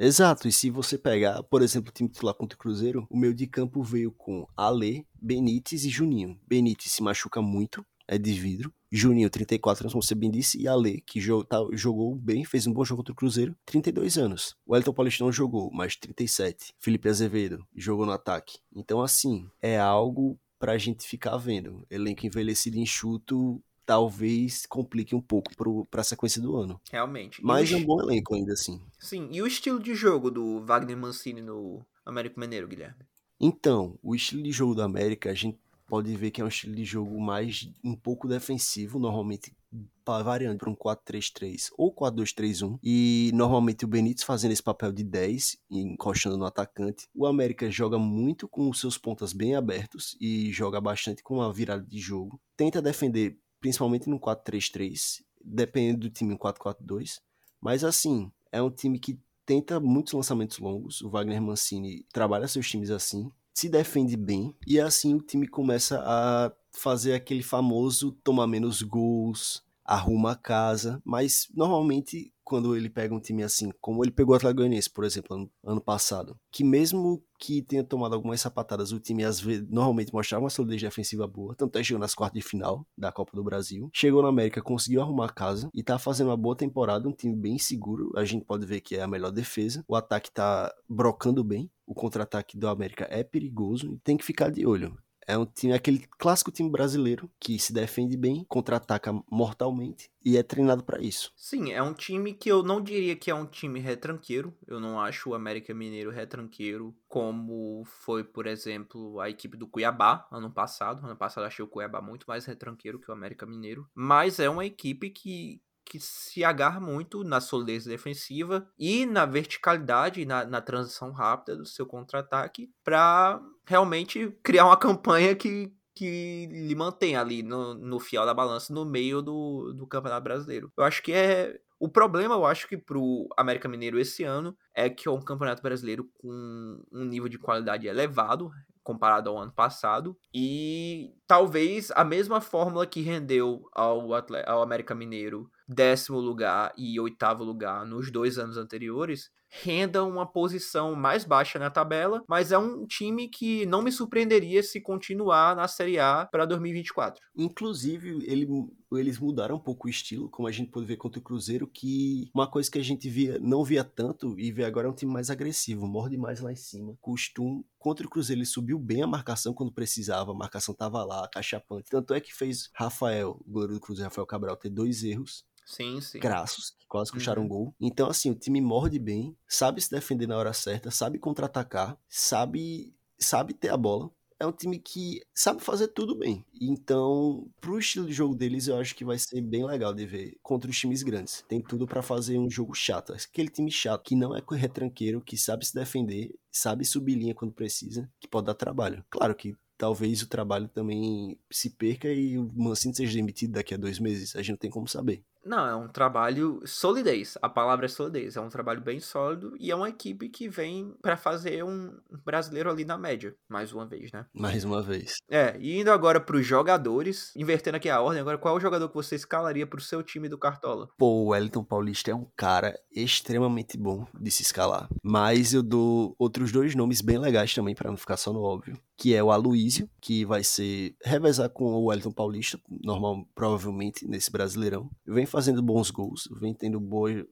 Exato, 0.00 0.46
e 0.46 0.52
se 0.52 0.70
você 0.70 0.96
pegar, 0.96 1.42
por 1.42 1.60
exemplo, 1.60 1.90
o 1.90 1.92
time 1.92 2.08
titular 2.08 2.32
contra 2.32 2.54
o 2.54 2.58
Cruzeiro, 2.58 3.04
o 3.10 3.18
meio 3.18 3.34
de 3.34 3.48
campo 3.48 3.82
veio 3.82 4.12
com 4.12 4.46
Ale, 4.56 5.04
Benítez 5.20 5.84
e 5.84 5.88
Juninho. 5.88 6.38
Benítez 6.46 6.92
se 6.92 7.02
machuca 7.02 7.42
muito, 7.42 7.84
é 8.08 8.18
de 8.18 8.32
vidro. 8.32 8.72
Juninho, 8.90 9.28
34 9.28 9.88
como 9.90 10.02
você 10.02 10.14
bem 10.14 10.30
disse, 10.30 10.58
e 10.58 10.66
Ale, 10.66 11.02
que 11.02 11.20
jogou, 11.20 11.44
tá, 11.44 11.58
jogou 11.72 12.14
bem, 12.16 12.44
fez 12.44 12.66
um 12.66 12.72
bom 12.72 12.82
jogo 12.82 13.02
contra 13.02 13.12
o 13.12 13.16
Cruzeiro, 13.16 13.54
32 13.66 14.16
anos. 14.16 14.56
O 14.66 14.74
Elton 14.74 14.94
Paulista 14.94 15.22
não 15.22 15.30
jogou, 15.30 15.70
mas 15.70 15.94
37. 15.94 16.74
Felipe 16.80 17.08
Azevedo 17.08 17.64
jogou 17.76 18.06
no 18.06 18.12
ataque. 18.12 18.58
Então, 18.74 19.02
assim, 19.02 19.46
é 19.60 19.78
algo 19.78 20.40
pra 20.58 20.78
gente 20.78 21.06
ficar 21.06 21.36
vendo. 21.36 21.86
Elenco 21.90 22.26
envelhecido 22.26 22.78
enxuto 22.78 23.62
talvez 23.84 24.66
complique 24.66 25.14
um 25.14 25.20
pouco 25.20 25.50
para 25.90 26.02
a 26.02 26.04
sequência 26.04 26.42
do 26.42 26.56
ano. 26.56 26.78
Realmente. 26.90 27.42
Mas 27.42 27.72
é 27.72 27.76
um 27.76 27.84
bom 27.84 27.98
elenco 28.02 28.34
ainda 28.34 28.52
assim. 28.52 28.82
Sim, 28.98 29.30
e 29.32 29.40
o 29.40 29.46
estilo 29.46 29.80
de 29.82 29.94
jogo 29.94 30.30
do 30.30 30.60
Wagner 30.62 30.96
Mancini 30.96 31.40
no 31.40 31.82
Américo 32.04 32.38
Mineiro, 32.38 32.68
Guilherme? 32.68 33.06
Então, 33.40 33.98
o 34.02 34.14
estilo 34.14 34.42
de 34.42 34.52
jogo 34.52 34.74
do 34.74 34.82
América, 34.82 35.30
a 35.30 35.34
gente 35.34 35.58
pode 35.88 36.14
ver 36.14 36.30
que 36.30 36.40
é 36.40 36.44
um 36.44 36.48
estilo 36.48 36.74
de 36.76 36.84
jogo 36.84 37.18
mais 37.18 37.68
um 37.82 37.96
pouco 37.96 38.28
defensivo, 38.28 38.98
normalmente 38.98 39.56
variando 40.04 40.58
para 40.58 40.70
um 40.70 40.76
4-3-3 40.76 41.70
ou 41.76 41.94
4-2-3-1 41.94 42.78
e 42.82 43.30
normalmente 43.34 43.84
o 43.84 43.88
Benítez 43.88 44.22
fazendo 44.22 44.52
esse 44.52 44.62
papel 44.62 44.90
de 44.92 45.04
10 45.04 45.58
encostando 45.70 46.38
no 46.38 46.46
atacante. 46.46 47.06
O 47.14 47.26
América 47.26 47.70
joga 47.70 47.98
muito 47.98 48.48
com 48.48 48.70
os 48.70 48.80
seus 48.80 48.96
pontas 48.96 49.32
bem 49.32 49.54
abertos 49.54 50.16
e 50.20 50.50
joga 50.52 50.80
bastante 50.80 51.22
com 51.22 51.42
a 51.42 51.52
virada 51.52 51.84
de 51.84 51.98
jogo. 51.98 52.40
Tenta 52.56 52.80
defender 52.80 53.38
principalmente 53.60 54.08
no 54.08 54.20
4-3-3, 54.20 55.22
dependendo 55.44 56.00
do 56.00 56.10
time 56.10 56.36
4-4-2, 56.38 57.20
mas 57.60 57.82
assim, 57.82 58.30
é 58.52 58.62
um 58.62 58.70
time 58.70 58.98
que 58.98 59.20
tenta 59.44 59.80
muitos 59.80 60.12
lançamentos 60.12 60.58
longos. 60.58 61.00
O 61.02 61.10
Wagner 61.10 61.42
Mancini 61.42 62.06
trabalha 62.12 62.46
seus 62.46 62.68
times 62.68 62.90
assim 62.90 63.30
se 63.58 63.68
defende 63.68 64.16
bem 64.16 64.54
e 64.64 64.78
assim 64.78 65.14
o 65.14 65.20
time 65.20 65.48
começa 65.48 66.00
a 66.04 66.52
fazer 66.70 67.12
aquele 67.14 67.42
famoso 67.42 68.12
tomar 68.22 68.46
menos 68.46 68.82
gols, 68.82 69.64
arruma 69.84 70.32
a 70.32 70.36
casa, 70.36 71.02
mas 71.04 71.48
normalmente 71.52 72.32
quando 72.44 72.76
ele 72.76 72.88
pega 72.88 73.12
um 73.12 73.20
time 73.20 73.42
assim, 73.42 73.70
como 73.80 74.04
ele 74.04 74.12
pegou 74.12 74.32
o 74.32 74.36
Atlético 74.36 74.58
Goianiense, 74.60 74.88
por 74.88 75.04
exemplo, 75.04 75.36
ano, 75.36 75.50
ano, 75.64 75.80
passado, 75.80 76.38
que 76.52 76.62
mesmo 76.62 77.20
que 77.38 77.60
tenha 77.60 77.82
tomado 77.82 78.14
algumas 78.14 78.40
sapatadas, 78.40 78.92
o 78.92 79.00
time 79.00 79.24
às 79.24 79.40
vezes 79.40 79.68
normalmente 79.68 80.12
mostrava 80.14 80.44
uma 80.44 80.50
solidez 80.50 80.80
defensiva 80.80 81.26
boa, 81.26 81.54
tanto 81.56 81.76
é 81.78 81.82
chegou 81.82 82.00
nas 82.00 82.14
quartas 82.14 82.40
de 82.40 82.48
final 82.48 82.86
da 82.96 83.10
Copa 83.10 83.32
do 83.34 83.42
Brasil, 83.42 83.90
chegou 83.92 84.22
na 84.22 84.28
América, 84.28 84.62
conseguiu 84.62 85.02
arrumar 85.02 85.26
a 85.26 85.32
casa 85.32 85.68
e 85.74 85.82
tá 85.82 85.98
fazendo 85.98 86.28
uma 86.28 86.36
boa 86.36 86.56
temporada, 86.56 87.08
um 87.08 87.12
time 87.12 87.34
bem 87.34 87.58
seguro, 87.58 88.12
a 88.16 88.24
gente 88.24 88.44
pode 88.44 88.64
ver 88.64 88.80
que 88.80 88.94
é 88.94 89.02
a 89.02 89.08
melhor 89.08 89.32
defesa, 89.32 89.84
o 89.88 89.96
ataque 89.96 90.30
tá 90.30 90.72
brocando 90.88 91.42
bem, 91.42 91.68
o 91.88 91.94
contra-ataque 91.94 92.58
do 92.58 92.68
América 92.68 93.06
é 93.10 93.24
perigoso 93.24 93.94
e 93.94 93.98
tem 93.98 94.16
que 94.16 94.24
ficar 94.24 94.50
de 94.50 94.66
olho. 94.66 94.96
É 95.26 95.36
um 95.36 95.44
time, 95.44 95.74
aquele 95.74 96.06
clássico 96.18 96.50
time 96.50 96.70
brasileiro 96.70 97.30
que 97.38 97.58
se 97.58 97.70
defende 97.70 98.16
bem, 98.16 98.46
contra-ataca 98.48 99.12
mortalmente 99.30 100.10
e 100.24 100.38
é 100.38 100.42
treinado 100.42 100.82
para 100.82 101.02
isso. 101.02 101.30
Sim, 101.36 101.70
é 101.70 101.82
um 101.82 101.92
time 101.92 102.32
que 102.32 102.50
eu 102.50 102.62
não 102.62 102.80
diria 102.80 103.14
que 103.14 103.30
é 103.30 103.34
um 103.34 103.44
time 103.44 103.78
retranqueiro. 103.78 104.54
Eu 104.66 104.80
não 104.80 104.98
acho 104.98 105.28
o 105.28 105.34
América 105.34 105.74
Mineiro 105.74 106.10
retranqueiro 106.10 106.96
como 107.06 107.84
foi, 107.84 108.24
por 108.24 108.46
exemplo, 108.46 109.20
a 109.20 109.28
equipe 109.28 109.54
do 109.54 109.68
Cuiabá 109.68 110.26
ano 110.32 110.50
passado. 110.50 111.04
Ano 111.04 111.16
passado 111.16 111.44
achei 111.44 111.62
o 111.62 111.68
Cuiabá 111.68 112.00
muito 112.00 112.24
mais 112.26 112.46
retranqueiro 112.46 112.98
que 112.98 113.10
o 113.10 113.14
América 113.14 113.44
Mineiro. 113.44 113.86
Mas 113.94 114.38
é 114.38 114.48
uma 114.48 114.64
equipe 114.64 115.10
que, 115.10 115.60
que 115.88 115.98
se 115.98 116.44
agarra 116.44 116.78
muito 116.78 117.24
na 117.24 117.40
solidez 117.40 117.84
defensiva 117.84 118.68
e 118.78 119.06
na 119.06 119.24
verticalidade, 119.24 120.26
na, 120.26 120.44
na 120.44 120.60
transição 120.60 121.10
rápida 121.12 121.56
do 121.56 121.64
seu 121.64 121.86
contra-ataque, 121.86 122.70
para 122.84 123.40
realmente 123.66 124.30
criar 124.42 124.66
uma 124.66 124.76
campanha 124.76 125.34
que, 125.34 125.72
que 125.94 126.46
lhe 126.46 126.74
mantém 126.74 127.16
ali 127.16 127.42
no, 127.42 127.74
no 127.74 127.98
fiel 127.98 128.26
da 128.26 128.34
balança 128.34 128.72
no 128.72 128.84
meio 128.84 129.22
do, 129.22 129.72
do 129.72 129.86
Campeonato 129.86 130.24
Brasileiro. 130.24 130.70
Eu 130.76 130.84
acho 130.84 131.02
que 131.02 131.12
é. 131.12 131.58
O 131.80 131.88
problema, 131.88 132.34
eu 132.34 132.44
acho 132.44 132.66
que 132.66 132.76
pro 132.76 133.28
América 133.36 133.68
Mineiro 133.68 134.00
esse 134.00 134.24
ano 134.24 134.56
é 134.74 134.90
que 134.90 135.08
é 135.08 135.12
um 135.12 135.22
campeonato 135.22 135.62
brasileiro 135.62 136.10
com 136.14 136.82
um 136.90 137.04
nível 137.04 137.28
de 137.28 137.38
qualidade 137.38 137.86
elevado, 137.86 138.50
comparado 138.82 139.30
ao 139.30 139.38
ano 139.38 139.52
passado. 139.52 140.18
E 140.34 141.14
talvez 141.24 141.92
a 141.92 142.02
mesma 142.02 142.40
fórmula 142.40 142.84
que 142.84 143.00
rendeu 143.00 143.62
ao, 143.72 144.08
ao 144.46 144.60
América 144.60 144.92
Mineiro 144.92 145.48
décimo 145.68 146.18
lugar 146.18 146.72
e 146.76 146.98
oitavo 146.98 147.44
lugar 147.44 147.84
nos 147.84 148.10
dois 148.10 148.38
anos 148.38 148.56
anteriores, 148.56 149.30
renda 149.50 150.04
uma 150.04 150.26
posição 150.26 150.94
mais 150.94 151.24
baixa 151.24 151.58
na 151.58 151.70
tabela, 151.70 152.22
mas 152.28 152.52
é 152.52 152.58
um 152.58 152.86
time 152.86 153.28
que 153.28 153.64
não 153.66 153.82
me 153.82 153.90
surpreenderia 153.90 154.62
se 154.62 154.80
continuar 154.80 155.56
na 155.56 155.66
Série 155.66 155.98
A 155.98 156.28
para 156.30 156.44
2024. 156.44 157.22
Inclusive, 157.36 158.18
ele, 158.26 158.46
eles 158.92 159.18
mudaram 159.18 159.56
um 159.56 159.60
pouco 159.60 159.86
o 159.86 159.90
estilo, 159.90 160.28
como 160.28 160.48
a 160.48 160.52
gente 160.52 160.70
pode 160.70 160.86
ver 160.86 160.96
contra 160.96 161.18
o 161.18 161.22
Cruzeiro, 161.22 161.66
que 161.66 162.30
uma 162.34 162.46
coisa 162.46 162.70
que 162.70 162.78
a 162.78 162.84
gente 162.84 163.08
via, 163.08 163.38
não 163.40 163.64
via 163.64 163.82
tanto 163.82 164.38
e 164.38 164.52
vê 164.52 164.64
agora 164.64 164.86
é 164.86 164.90
um 164.90 164.94
time 164.94 165.12
mais 165.12 165.30
agressivo, 165.30 165.86
morde 165.86 166.16
mais 166.16 166.40
lá 166.40 166.52
em 166.52 166.56
cima. 166.56 166.96
Costume 167.00 167.64
contra 167.78 168.06
o 168.06 168.10
Cruzeiro 168.10 168.40
ele 168.40 168.46
subiu 168.46 168.78
bem 168.78 169.02
a 169.02 169.06
marcação 169.06 169.54
quando 169.54 169.72
precisava, 169.72 170.32
a 170.32 170.34
marcação 170.34 170.74
tava 170.74 171.04
lá, 171.04 171.26
cachapante. 171.28 171.90
Tanto 171.90 172.12
é 172.12 172.20
que 172.20 172.34
fez 172.34 172.70
Rafael, 172.74 173.40
o 173.46 173.50
goleiro 173.50 173.74
do 173.74 173.80
Cruzeiro, 173.80 174.10
Rafael 174.10 174.26
Cabral, 174.26 174.56
ter 174.56 174.68
dois 174.68 175.02
erros 175.02 175.47
Sim, 175.68 176.00
sim. 176.00 176.18
Crassos, 176.18 176.70
que 176.70 176.86
quase 176.86 177.12
puxaram 177.12 177.42
uhum. 177.42 177.48
gol. 177.48 177.74
Então, 177.78 178.08
assim, 178.08 178.30
o 178.30 178.34
time 178.34 178.58
morde 178.58 178.98
bem, 178.98 179.36
sabe 179.46 179.82
se 179.82 179.90
defender 179.90 180.26
na 180.26 180.38
hora 180.38 180.54
certa, 180.54 180.90
sabe 180.90 181.18
contra-atacar, 181.18 181.98
sabe, 182.08 182.94
sabe 183.18 183.52
ter 183.52 183.68
a 183.68 183.76
bola. 183.76 184.10
É 184.40 184.46
um 184.46 184.52
time 184.52 184.78
que 184.78 185.20
sabe 185.34 185.62
fazer 185.62 185.88
tudo 185.88 186.14
bem. 186.14 186.42
Então, 186.58 187.46
pro 187.60 187.78
estilo 187.78 188.06
de 188.06 188.14
jogo 188.14 188.34
deles, 188.34 188.66
eu 188.66 188.78
acho 188.78 188.94
que 188.94 189.04
vai 189.04 189.18
ser 189.18 189.42
bem 189.42 189.66
legal 189.66 189.92
de 189.92 190.06
ver 190.06 190.38
contra 190.42 190.70
os 190.70 190.78
times 190.78 191.02
grandes. 191.02 191.44
Tem 191.46 191.60
tudo 191.60 191.86
para 191.86 192.02
fazer 192.02 192.38
um 192.38 192.48
jogo 192.48 192.72
chato. 192.72 193.12
Aquele 193.12 193.50
time 193.50 193.70
chato 193.70 194.04
que 194.04 194.16
não 194.16 194.34
é 194.34 194.42
retranqueiro, 194.52 195.20
que 195.20 195.36
sabe 195.36 195.66
se 195.66 195.74
defender, 195.74 196.34
sabe 196.50 196.84
subir 196.84 197.16
linha 197.16 197.34
quando 197.34 197.52
precisa, 197.52 198.10
que 198.18 198.28
pode 198.28 198.46
dar 198.46 198.54
trabalho. 198.54 199.04
Claro 199.10 199.34
que 199.34 199.54
talvez 199.78 200.22
o 200.22 200.28
trabalho 200.28 200.68
também 200.68 201.38
se 201.50 201.70
perca 201.70 202.08
e 202.08 202.36
o 202.36 202.50
Mancini 202.54 202.94
seja 202.94 203.14
demitido 203.14 203.52
daqui 203.52 203.74
a 203.74 203.76
dois 203.76 203.98
meses. 203.98 204.34
A 204.34 204.38
gente 204.38 204.50
não 204.50 204.56
tem 204.56 204.70
como 204.70 204.88
saber. 204.88 205.22
Não, 205.48 205.66
é 205.66 205.74
um 205.74 205.88
trabalho 205.88 206.60
solidez. 206.66 207.38
A 207.40 207.48
palavra 207.48 207.86
é 207.86 207.88
solidez. 207.88 208.36
É 208.36 208.40
um 208.40 208.50
trabalho 208.50 208.82
bem 208.82 209.00
sólido 209.00 209.54
e 209.58 209.70
é 209.70 209.74
uma 209.74 209.88
equipe 209.88 210.28
que 210.28 210.46
vem 210.46 210.94
para 211.00 211.16
fazer 211.16 211.64
um 211.64 211.96
brasileiro 212.24 212.70
ali 212.70 212.84
na 212.84 212.98
média, 212.98 213.34
mais 213.48 213.72
uma 213.72 213.86
vez, 213.86 214.12
né? 214.12 214.26
Mais 214.34 214.62
uma 214.62 214.82
vez. 214.82 215.16
É, 215.30 215.56
e 215.58 215.80
indo 215.80 215.90
agora 215.90 216.20
para 216.20 216.36
os 216.36 216.46
jogadores, 216.46 217.32
invertendo 217.34 217.78
aqui 217.78 217.88
a 217.88 218.00
ordem, 218.00 218.20
agora 218.20 218.36
qual 218.36 218.54
é 218.54 218.58
o 218.58 218.60
jogador 218.60 218.90
que 218.90 218.94
você 218.94 219.14
escalaria 219.14 219.66
para 219.66 219.78
o 219.78 219.82
seu 219.82 220.02
time 220.02 220.28
do 220.28 220.36
Cartola? 220.36 220.88
Pô, 220.98 221.06
o 221.06 221.26
Wellington 221.28 221.64
Paulista 221.64 222.10
é 222.10 222.14
um 222.14 222.26
cara 222.36 222.78
extremamente 222.94 223.78
bom 223.78 224.06
de 224.20 224.30
se 224.30 224.42
escalar, 224.42 224.88
mas 225.02 225.54
eu 225.54 225.62
dou 225.62 226.14
outros 226.18 226.52
dois 226.52 226.74
nomes 226.74 227.00
bem 227.00 227.16
legais 227.16 227.54
também 227.54 227.74
para 227.74 227.90
não 227.90 227.96
ficar 227.96 228.18
só 228.18 228.32
no 228.32 228.42
óbvio, 228.42 228.78
que 228.98 229.14
é 229.14 229.22
o 229.22 229.30
Aloísio, 229.30 229.88
que 230.00 230.24
vai 230.24 230.44
ser 230.44 230.94
revezar 231.02 231.48
com 231.48 231.64
o 231.64 231.86
Wellington 231.86 232.12
Paulista, 232.12 232.60
normal 232.68 233.26
provavelmente 233.34 234.06
nesse 234.06 234.30
Brasileirão. 234.30 234.90
Vem 235.06 235.24
fazendo 235.24 235.37
bons 235.62 235.90
gols, 235.90 236.28
vem 236.40 236.54
tendo 236.54 236.80
boas, 236.80 237.24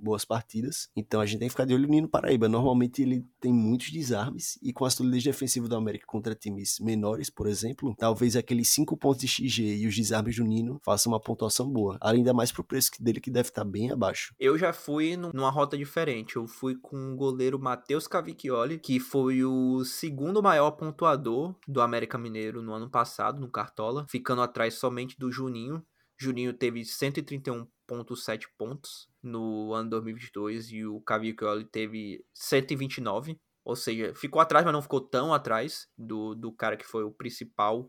boas 0.00 0.24
partidas. 0.24 0.88
Então 0.94 1.20
a 1.20 1.26
gente 1.26 1.40
tem 1.40 1.48
que 1.48 1.52
ficar 1.52 1.64
de 1.64 1.74
olho 1.74 1.86
no 1.86 1.94
Nino 1.94 2.08
Paraíba. 2.08 2.48
Normalmente 2.48 3.02
ele 3.02 3.24
tem 3.40 3.52
muitos 3.52 3.90
desarmes 3.90 4.58
e 4.62 4.72
com 4.72 4.84
a 4.84 4.90
solidez 4.90 5.24
defensiva 5.24 5.68
do 5.68 5.76
América 5.76 6.06
contra 6.06 6.34
times 6.34 6.78
menores, 6.80 7.30
por 7.30 7.46
exemplo, 7.46 7.94
talvez 7.98 8.36
aqueles 8.36 8.68
5 8.68 8.96
pontos 8.96 9.20
de 9.20 9.28
XG 9.28 9.76
e 9.76 9.86
os 9.86 9.96
desarmes 9.96 10.36
do 10.36 10.44
Nino 10.44 10.80
façam 10.84 11.12
uma 11.12 11.20
pontuação 11.20 11.68
boa. 11.68 11.98
Ainda 12.00 12.32
mais 12.32 12.52
pro 12.52 12.64
preço 12.64 12.90
dele 13.00 13.20
que 13.20 13.30
deve 13.30 13.48
estar 13.48 13.64
tá 13.64 13.70
bem 13.70 13.90
abaixo. 13.90 14.34
Eu 14.38 14.56
já 14.58 14.72
fui 14.72 15.16
numa 15.16 15.50
rota 15.50 15.76
diferente. 15.76 16.36
Eu 16.36 16.46
fui 16.46 16.76
com 16.76 17.12
o 17.12 17.16
goleiro 17.16 17.58
Matheus 17.58 18.06
Cavicchioli, 18.06 18.78
que 18.78 19.00
foi 19.00 19.44
o 19.44 19.84
segundo 19.84 20.42
maior 20.42 20.72
pontuador 20.72 21.54
do 21.66 21.80
América 21.80 22.18
Mineiro 22.18 22.62
no 22.62 22.72
ano 22.72 22.90
passado, 22.90 23.40
no 23.40 23.50
Cartola, 23.50 24.06
ficando 24.08 24.42
atrás 24.42 24.74
somente 24.74 25.16
do 25.18 25.30
Juninho. 25.30 25.82
Juninho 26.18 26.52
teve 26.52 26.80
131,7 26.80 28.48
pontos 28.58 29.08
no 29.22 29.72
ano 29.72 29.90
2022 29.90 30.72
e 30.72 30.84
o 30.84 31.00
Cavicchioli 31.00 31.64
teve 31.64 32.24
129. 32.34 33.40
Ou 33.64 33.76
seja, 33.76 34.12
ficou 34.14 34.40
atrás, 34.40 34.64
mas 34.64 34.72
não 34.72 34.82
ficou 34.82 35.00
tão 35.00 35.32
atrás 35.32 35.88
do, 35.96 36.34
do 36.34 36.50
cara 36.50 36.76
que 36.76 36.86
foi 36.86 37.04
o 37.04 37.12
principal 37.12 37.88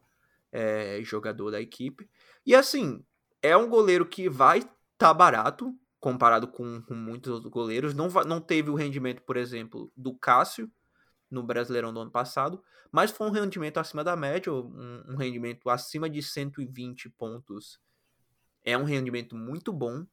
é, 0.52 1.00
jogador 1.02 1.52
da 1.52 1.60
equipe. 1.60 2.08
E 2.46 2.54
assim, 2.54 3.04
é 3.42 3.58
um 3.58 3.68
goleiro 3.68 4.06
que 4.06 4.30
vai 4.30 4.60
estar 4.60 4.74
tá 4.98 5.14
barato 5.14 5.74
comparado 6.00 6.48
com, 6.48 6.82
com, 6.84 6.94
muitos 6.94 7.32
outros 7.32 7.52
goleiros. 7.52 7.94
Não, 7.94 8.10
não 8.26 8.40
teve 8.40 8.70
o 8.70 8.76
rendimento, 8.76 9.22
por 9.24 9.38
exemplo, 9.38 9.92
do 9.96 10.14
Cássio 10.14 10.72
no 11.30 11.44
Brasileirão 11.44 11.94
do 11.94 12.00
ano 12.00 12.12
passado, 12.12 12.64
mas 12.92 13.12
foi 13.12 13.28
um 13.28 13.32
rendimento 13.32 13.78
acima 13.80 14.04
da 14.04 14.16
média, 14.16 14.52
um, 14.52 15.04
um 15.10 15.16
rendimento 15.16 15.70
acima 15.70 16.10
de 16.10 16.24
120 16.24 17.10
pontos 17.10 17.80
é 18.64 18.78
um 18.78 18.84
rendimento 18.84 19.36
muito 19.36 19.72
bom 19.74 20.06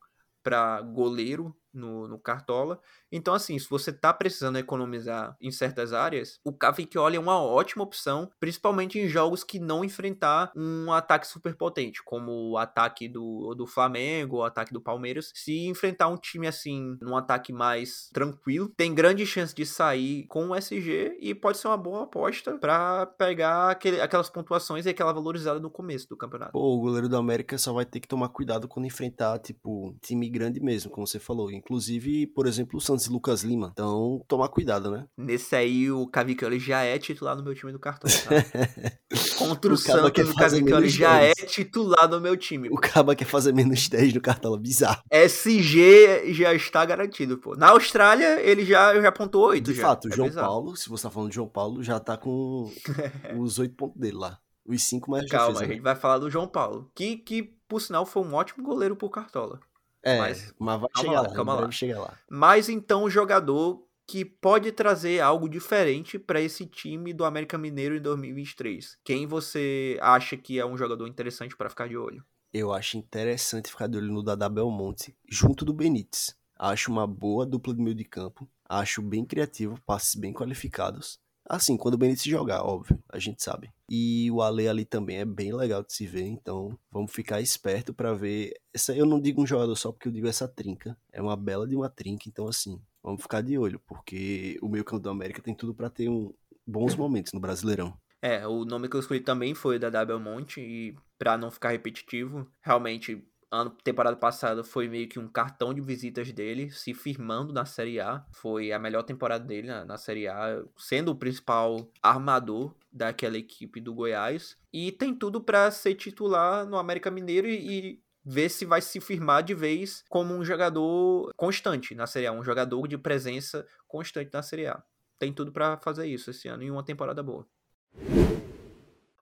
para 0.42 0.80
goleiro 0.80 1.56
no, 1.76 2.08
no 2.08 2.18
Cartola. 2.18 2.80
Então, 3.12 3.34
assim, 3.34 3.58
se 3.58 3.68
você 3.68 3.92
tá 3.92 4.12
precisando 4.12 4.58
economizar 4.58 5.36
em 5.40 5.50
certas 5.50 5.92
áreas, 5.92 6.40
o 6.44 6.52
Cavicchioli 6.52 7.16
é 7.16 7.20
uma 7.20 7.40
ótima 7.40 7.84
opção, 7.84 8.30
principalmente 8.40 8.98
em 8.98 9.08
jogos 9.08 9.44
que 9.44 9.58
não 9.58 9.84
enfrentar 9.84 10.50
um 10.56 10.92
ataque 10.92 11.26
super 11.26 11.54
potente, 11.54 12.02
como 12.04 12.50
o 12.50 12.58
ataque 12.58 13.08
do, 13.08 13.54
do 13.54 13.66
Flamengo, 13.66 14.38
o 14.38 14.44
ataque 14.44 14.72
do 14.72 14.80
Palmeiras. 14.80 15.30
Se 15.34 15.66
enfrentar 15.66 16.08
um 16.08 16.16
time 16.16 16.46
assim, 16.46 16.96
num 17.00 17.16
ataque 17.16 17.52
mais 17.52 18.08
tranquilo, 18.12 18.68
tem 18.76 18.94
grande 18.94 19.24
chance 19.26 19.54
de 19.54 19.64
sair 19.64 20.26
com 20.26 20.48
o 20.48 20.56
SG 20.56 21.16
e 21.20 21.34
pode 21.34 21.58
ser 21.58 21.68
uma 21.68 21.76
boa 21.76 22.04
aposta 22.04 22.58
para 22.58 23.06
pegar 23.06 23.70
aquele, 23.70 24.00
aquelas 24.00 24.30
pontuações 24.30 24.86
e 24.86 24.88
aquela 24.88 25.12
valorizada 25.12 25.60
no 25.60 25.70
começo 25.70 26.08
do 26.08 26.16
campeonato. 26.16 26.52
Pô, 26.52 26.76
o 26.76 26.80
goleiro 26.80 27.08
do 27.08 27.16
América 27.16 27.58
só 27.58 27.72
vai 27.72 27.84
ter 27.84 28.00
que 28.00 28.08
tomar 28.08 28.28
cuidado 28.28 28.68
quando 28.68 28.86
enfrentar, 28.86 29.38
tipo, 29.38 29.96
time 30.02 30.28
grande 30.28 30.60
mesmo, 30.60 30.90
como 30.90 31.06
você 31.06 31.18
falou 31.18 31.50
Inclusive, 31.66 32.28
por 32.28 32.46
exemplo, 32.46 32.78
o 32.78 32.80
Santos 32.80 33.06
e 33.06 33.10
Lucas 33.10 33.42
Lima. 33.42 33.70
Então, 33.72 34.24
tomar 34.28 34.48
cuidado, 34.48 34.88
né? 34.88 35.08
Nesse 35.16 35.56
aí, 35.56 35.90
o 35.90 36.06
Cavicchioli 36.06 36.60
já 36.60 36.84
é 36.84 36.96
titular 36.96 37.34
no 37.34 37.42
meu 37.42 37.56
time 37.56 37.72
do 37.72 37.78
cartão, 37.80 38.08
tá? 38.08 38.30
Contra 39.36 39.72
o, 39.72 39.74
o 39.74 39.76
Santos, 39.76 40.30
o 40.30 40.34
Cavicchioli 40.36 40.88
já 40.88 41.20
é 41.20 41.34
titular 41.34 42.08
no 42.08 42.20
meu 42.20 42.36
time. 42.36 42.68
O 42.70 42.76
Caba 42.76 43.16
quer 43.16 43.24
fazer 43.24 43.52
menos 43.52 43.88
10 43.88 44.14
no 44.14 44.20
cartão, 44.20 44.56
bizarro. 44.56 45.02
SG 45.10 46.32
já 46.32 46.54
está 46.54 46.84
garantido, 46.84 47.36
pô. 47.36 47.56
Na 47.56 47.70
Austrália, 47.70 48.40
ele 48.40 48.64
já, 48.64 48.94
já 49.00 49.08
apontou 49.08 49.48
8. 49.48 49.72
De 49.72 49.74
já. 49.76 49.82
fato, 49.82 50.04
o 50.04 50.12
é 50.12 50.14
João 50.14 50.28
bizarro. 50.28 50.46
Paulo, 50.46 50.76
se 50.76 50.88
você 50.88 51.02
tá 51.02 51.10
falando 51.10 51.30
de 51.30 51.34
João 51.34 51.48
Paulo, 51.48 51.82
já 51.82 51.98
tá 51.98 52.16
com 52.16 52.70
os 53.36 53.58
8 53.58 53.74
pontos 53.74 54.00
dele 54.00 54.18
lá. 54.18 54.38
Os 54.64 54.82
5 54.84 55.10
mais 55.10 55.28
Calma, 55.28 55.60
a 55.60 55.66
gente 55.66 55.80
vai 55.80 55.96
falar 55.96 56.18
do 56.18 56.30
João 56.30 56.46
Paulo. 56.46 56.88
Que, 56.94 57.16
que, 57.16 57.42
por 57.68 57.80
sinal, 57.80 58.06
foi 58.06 58.22
um 58.22 58.34
ótimo 58.34 58.64
goleiro 58.64 58.94
pro 58.94 59.10
Cartola. 59.10 59.58
É, 60.06 60.18
mas, 60.18 60.54
mas 60.56 60.80
vai 60.80 60.90
chegar 60.96 61.20
lá, 61.20 61.34
calma 61.34 61.54
lá. 61.54 61.70
chegar 61.72 61.98
lá. 61.98 62.16
Mas 62.30 62.68
então 62.68 63.02
o 63.02 63.10
jogador 63.10 63.84
que 64.06 64.24
pode 64.24 64.70
trazer 64.70 65.18
algo 65.20 65.48
diferente 65.48 66.16
para 66.16 66.40
esse 66.40 66.64
time 66.64 67.12
do 67.12 67.24
América 67.24 67.58
Mineiro 67.58 67.96
em 67.96 68.00
2023. 68.00 68.98
Quem 69.04 69.26
você 69.26 69.98
acha 70.00 70.36
que 70.36 70.60
é 70.60 70.64
um 70.64 70.76
jogador 70.76 71.08
interessante 71.08 71.56
para 71.56 71.68
ficar 71.68 71.88
de 71.88 71.96
olho? 71.96 72.24
Eu 72.52 72.72
acho 72.72 72.96
interessante 72.96 73.68
ficar 73.68 73.88
de 73.88 73.98
olho 73.98 74.12
no 74.12 74.22
Dada 74.22 74.48
Belmonte, 74.48 75.12
junto 75.28 75.64
do 75.64 75.72
Benítez. 75.72 76.36
Acho 76.56 76.92
uma 76.92 77.04
boa 77.04 77.44
dupla 77.44 77.74
de 77.74 77.82
meio 77.82 77.96
de 77.96 78.04
campo. 78.04 78.48
Acho 78.68 79.02
bem 79.02 79.24
criativo, 79.24 79.80
passes 79.84 80.14
bem 80.14 80.32
qualificados. 80.32 81.18
Assim, 81.48 81.76
quando 81.76 81.94
o 81.94 81.98
Benítez 81.98 82.24
jogar, 82.24 82.62
óbvio, 82.62 82.98
a 83.08 83.18
gente 83.18 83.42
sabe. 83.42 83.70
E 83.88 84.30
o 84.32 84.42
Ale 84.42 84.68
ali 84.68 84.84
também 84.84 85.18
é 85.18 85.24
bem 85.24 85.54
legal 85.54 85.82
de 85.82 85.92
se 85.92 86.06
ver, 86.06 86.26
então 86.26 86.76
vamos 86.90 87.12
ficar 87.12 87.40
esperto 87.40 87.94
para 87.94 88.12
ver. 88.12 88.52
Essa, 88.74 88.94
eu 88.94 89.06
não 89.06 89.20
digo 89.20 89.42
um 89.42 89.46
jogador 89.46 89.74
só 89.76 89.92
porque 89.92 90.08
eu 90.08 90.12
digo 90.12 90.26
essa 90.26 90.48
trinca. 90.48 90.96
É 91.12 91.22
uma 91.22 91.36
bela 91.36 91.66
de 91.66 91.76
uma 91.76 91.88
trinca, 91.88 92.28
então 92.28 92.48
assim, 92.48 92.80
vamos 93.02 93.22
ficar 93.22 93.42
de 93.42 93.56
olho, 93.56 93.80
porque 93.86 94.58
o 94.60 94.68
meio 94.68 94.84
campo 94.84 95.02
do 95.02 95.10
América 95.10 95.40
tem 95.40 95.54
tudo 95.54 95.72
para 95.72 95.88
ter 95.88 96.08
um, 96.08 96.34
bons 96.66 96.96
momentos 96.96 97.32
no 97.32 97.40
Brasileirão. 97.40 97.96
É, 98.20 98.46
o 98.46 98.64
nome 98.64 98.88
que 98.88 98.96
eu 98.96 99.00
escolhi 99.00 99.20
também 99.20 99.54
foi 99.54 99.78
da 99.78 99.88
W 99.88 100.18
Monte, 100.18 100.60
e 100.60 100.96
para 101.16 101.38
não 101.38 101.50
ficar 101.50 101.70
repetitivo, 101.70 102.50
realmente 102.60 103.24
ano 103.56 103.70
temporada 103.82 104.16
passada 104.16 104.62
foi 104.62 104.88
meio 104.88 105.08
que 105.08 105.18
um 105.18 105.28
cartão 105.28 105.72
de 105.72 105.80
visitas 105.80 106.30
dele, 106.32 106.70
se 106.70 106.94
firmando 106.94 107.52
na 107.52 107.64
Série 107.64 108.00
A. 108.00 108.24
Foi 108.32 108.72
a 108.72 108.78
melhor 108.78 109.02
temporada 109.02 109.44
dele 109.44 109.68
na, 109.68 109.84
na 109.84 109.96
Série 109.96 110.28
A, 110.28 110.62
sendo 110.76 111.10
o 111.10 111.16
principal 111.16 111.90
armador 112.02 112.74
daquela 112.92 113.36
equipe 113.36 113.80
do 113.80 113.94
Goiás. 113.94 114.56
E 114.72 114.92
tem 114.92 115.14
tudo 115.14 115.40
para 115.40 115.70
ser 115.70 115.94
titular 115.94 116.66
no 116.66 116.78
América 116.78 117.10
Mineiro 117.10 117.48
e, 117.48 117.54
e 117.54 118.02
ver 118.24 118.48
se 118.48 118.64
vai 118.64 118.82
se 118.82 119.00
firmar 119.00 119.42
de 119.42 119.54
vez 119.54 120.04
como 120.08 120.34
um 120.34 120.44
jogador 120.44 121.30
constante 121.36 121.94
na 121.94 122.06
Série 122.06 122.26
A, 122.26 122.32
um 122.32 122.42
jogador 122.42 122.88
de 122.88 122.98
presença 122.98 123.66
constante 123.86 124.30
na 124.32 124.42
Série 124.42 124.66
A. 124.66 124.82
Tem 125.18 125.32
tudo 125.32 125.52
para 125.52 125.78
fazer 125.78 126.06
isso 126.06 126.30
esse 126.30 126.48
ano 126.48 126.62
em 126.62 126.70
uma 126.70 126.84
temporada 126.84 127.22
boa. 127.22 127.46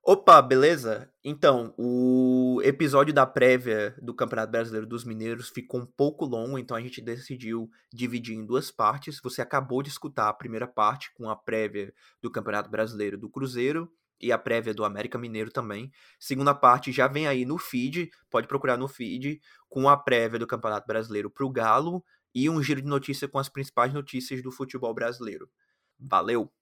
Opa, 0.07 0.43
beleza? 0.43 1.11
Então, 1.25 1.73
o 1.79 2.61
episódio 2.63 3.15
da 3.15 3.25
prévia 3.25 3.97
do 4.03 4.13
Campeonato 4.13 4.53
Brasileiro 4.53 4.87
dos 4.87 5.03
Mineiros 5.03 5.49
ficou 5.49 5.81
um 5.81 5.87
pouco 5.87 6.27
longo, 6.27 6.59
então 6.59 6.77
a 6.77 6.81
gente 6.83 7.01
decidiu 7.01 7.71
dividir 7.91 8.37
em 8.37 8.45
duas 8.45 8.71
partes. 8.71 9.19
Você 9.25 9.41
acabou 9.41 9.83
de 9.83 9.89
escutar 9.89 10.29
a 10.29 10.35
primeira 10.35 10.67
parte 10.67 11.11
com 11.15 11.31
a 11.31 11.35
prévia 11.35 11.91
do 12.21 12.31
Campeonato 12.31 12.69
Brasileiro 12.69 13.17
do 13.17 13.31
Cruzeiro 13.31 13.91
e 14.21 14.31
a 14.31 14.37
prévia 14.37 14.75
do 14.75 14.85
América 14.85 15.17
Mineiro 15.17 15.51
também. 15.51 15.91
Segunda 16.21 16.55
parte 16.55 16.93
já 16.93 17.09
vem 17.09 17.27
aí 17.27 17.47
no 17.47 17.57
feed, 17.57 18.11
pode 18.31 18.47
procurar 18.47 18.77
no 18.77 18.87
feed, 18.87 19.41
com 19.71 19.89
a 19.89 19.97
prévia 19.97 20.39
do 20.39 20.47
Campeonato 20.47 20.87
Brasileiro 20.87 21.31
para 21.31 21.47
o 21.47 21.51
Galo 21.51 22.05
e 22.35 22.51
um 22.51 22.63
giro 22.63 22.83
de 22.83 22.89
notícia 22.89 23.27
com 23.27 23.39
as 23.39 23.49
principais 23.49 23.95
notícias 23.95 24.43
do 24.43 24.53
futebol 24.53 24.93
brasileiro. 24.93 25.49
Valeu! 25.99 26.53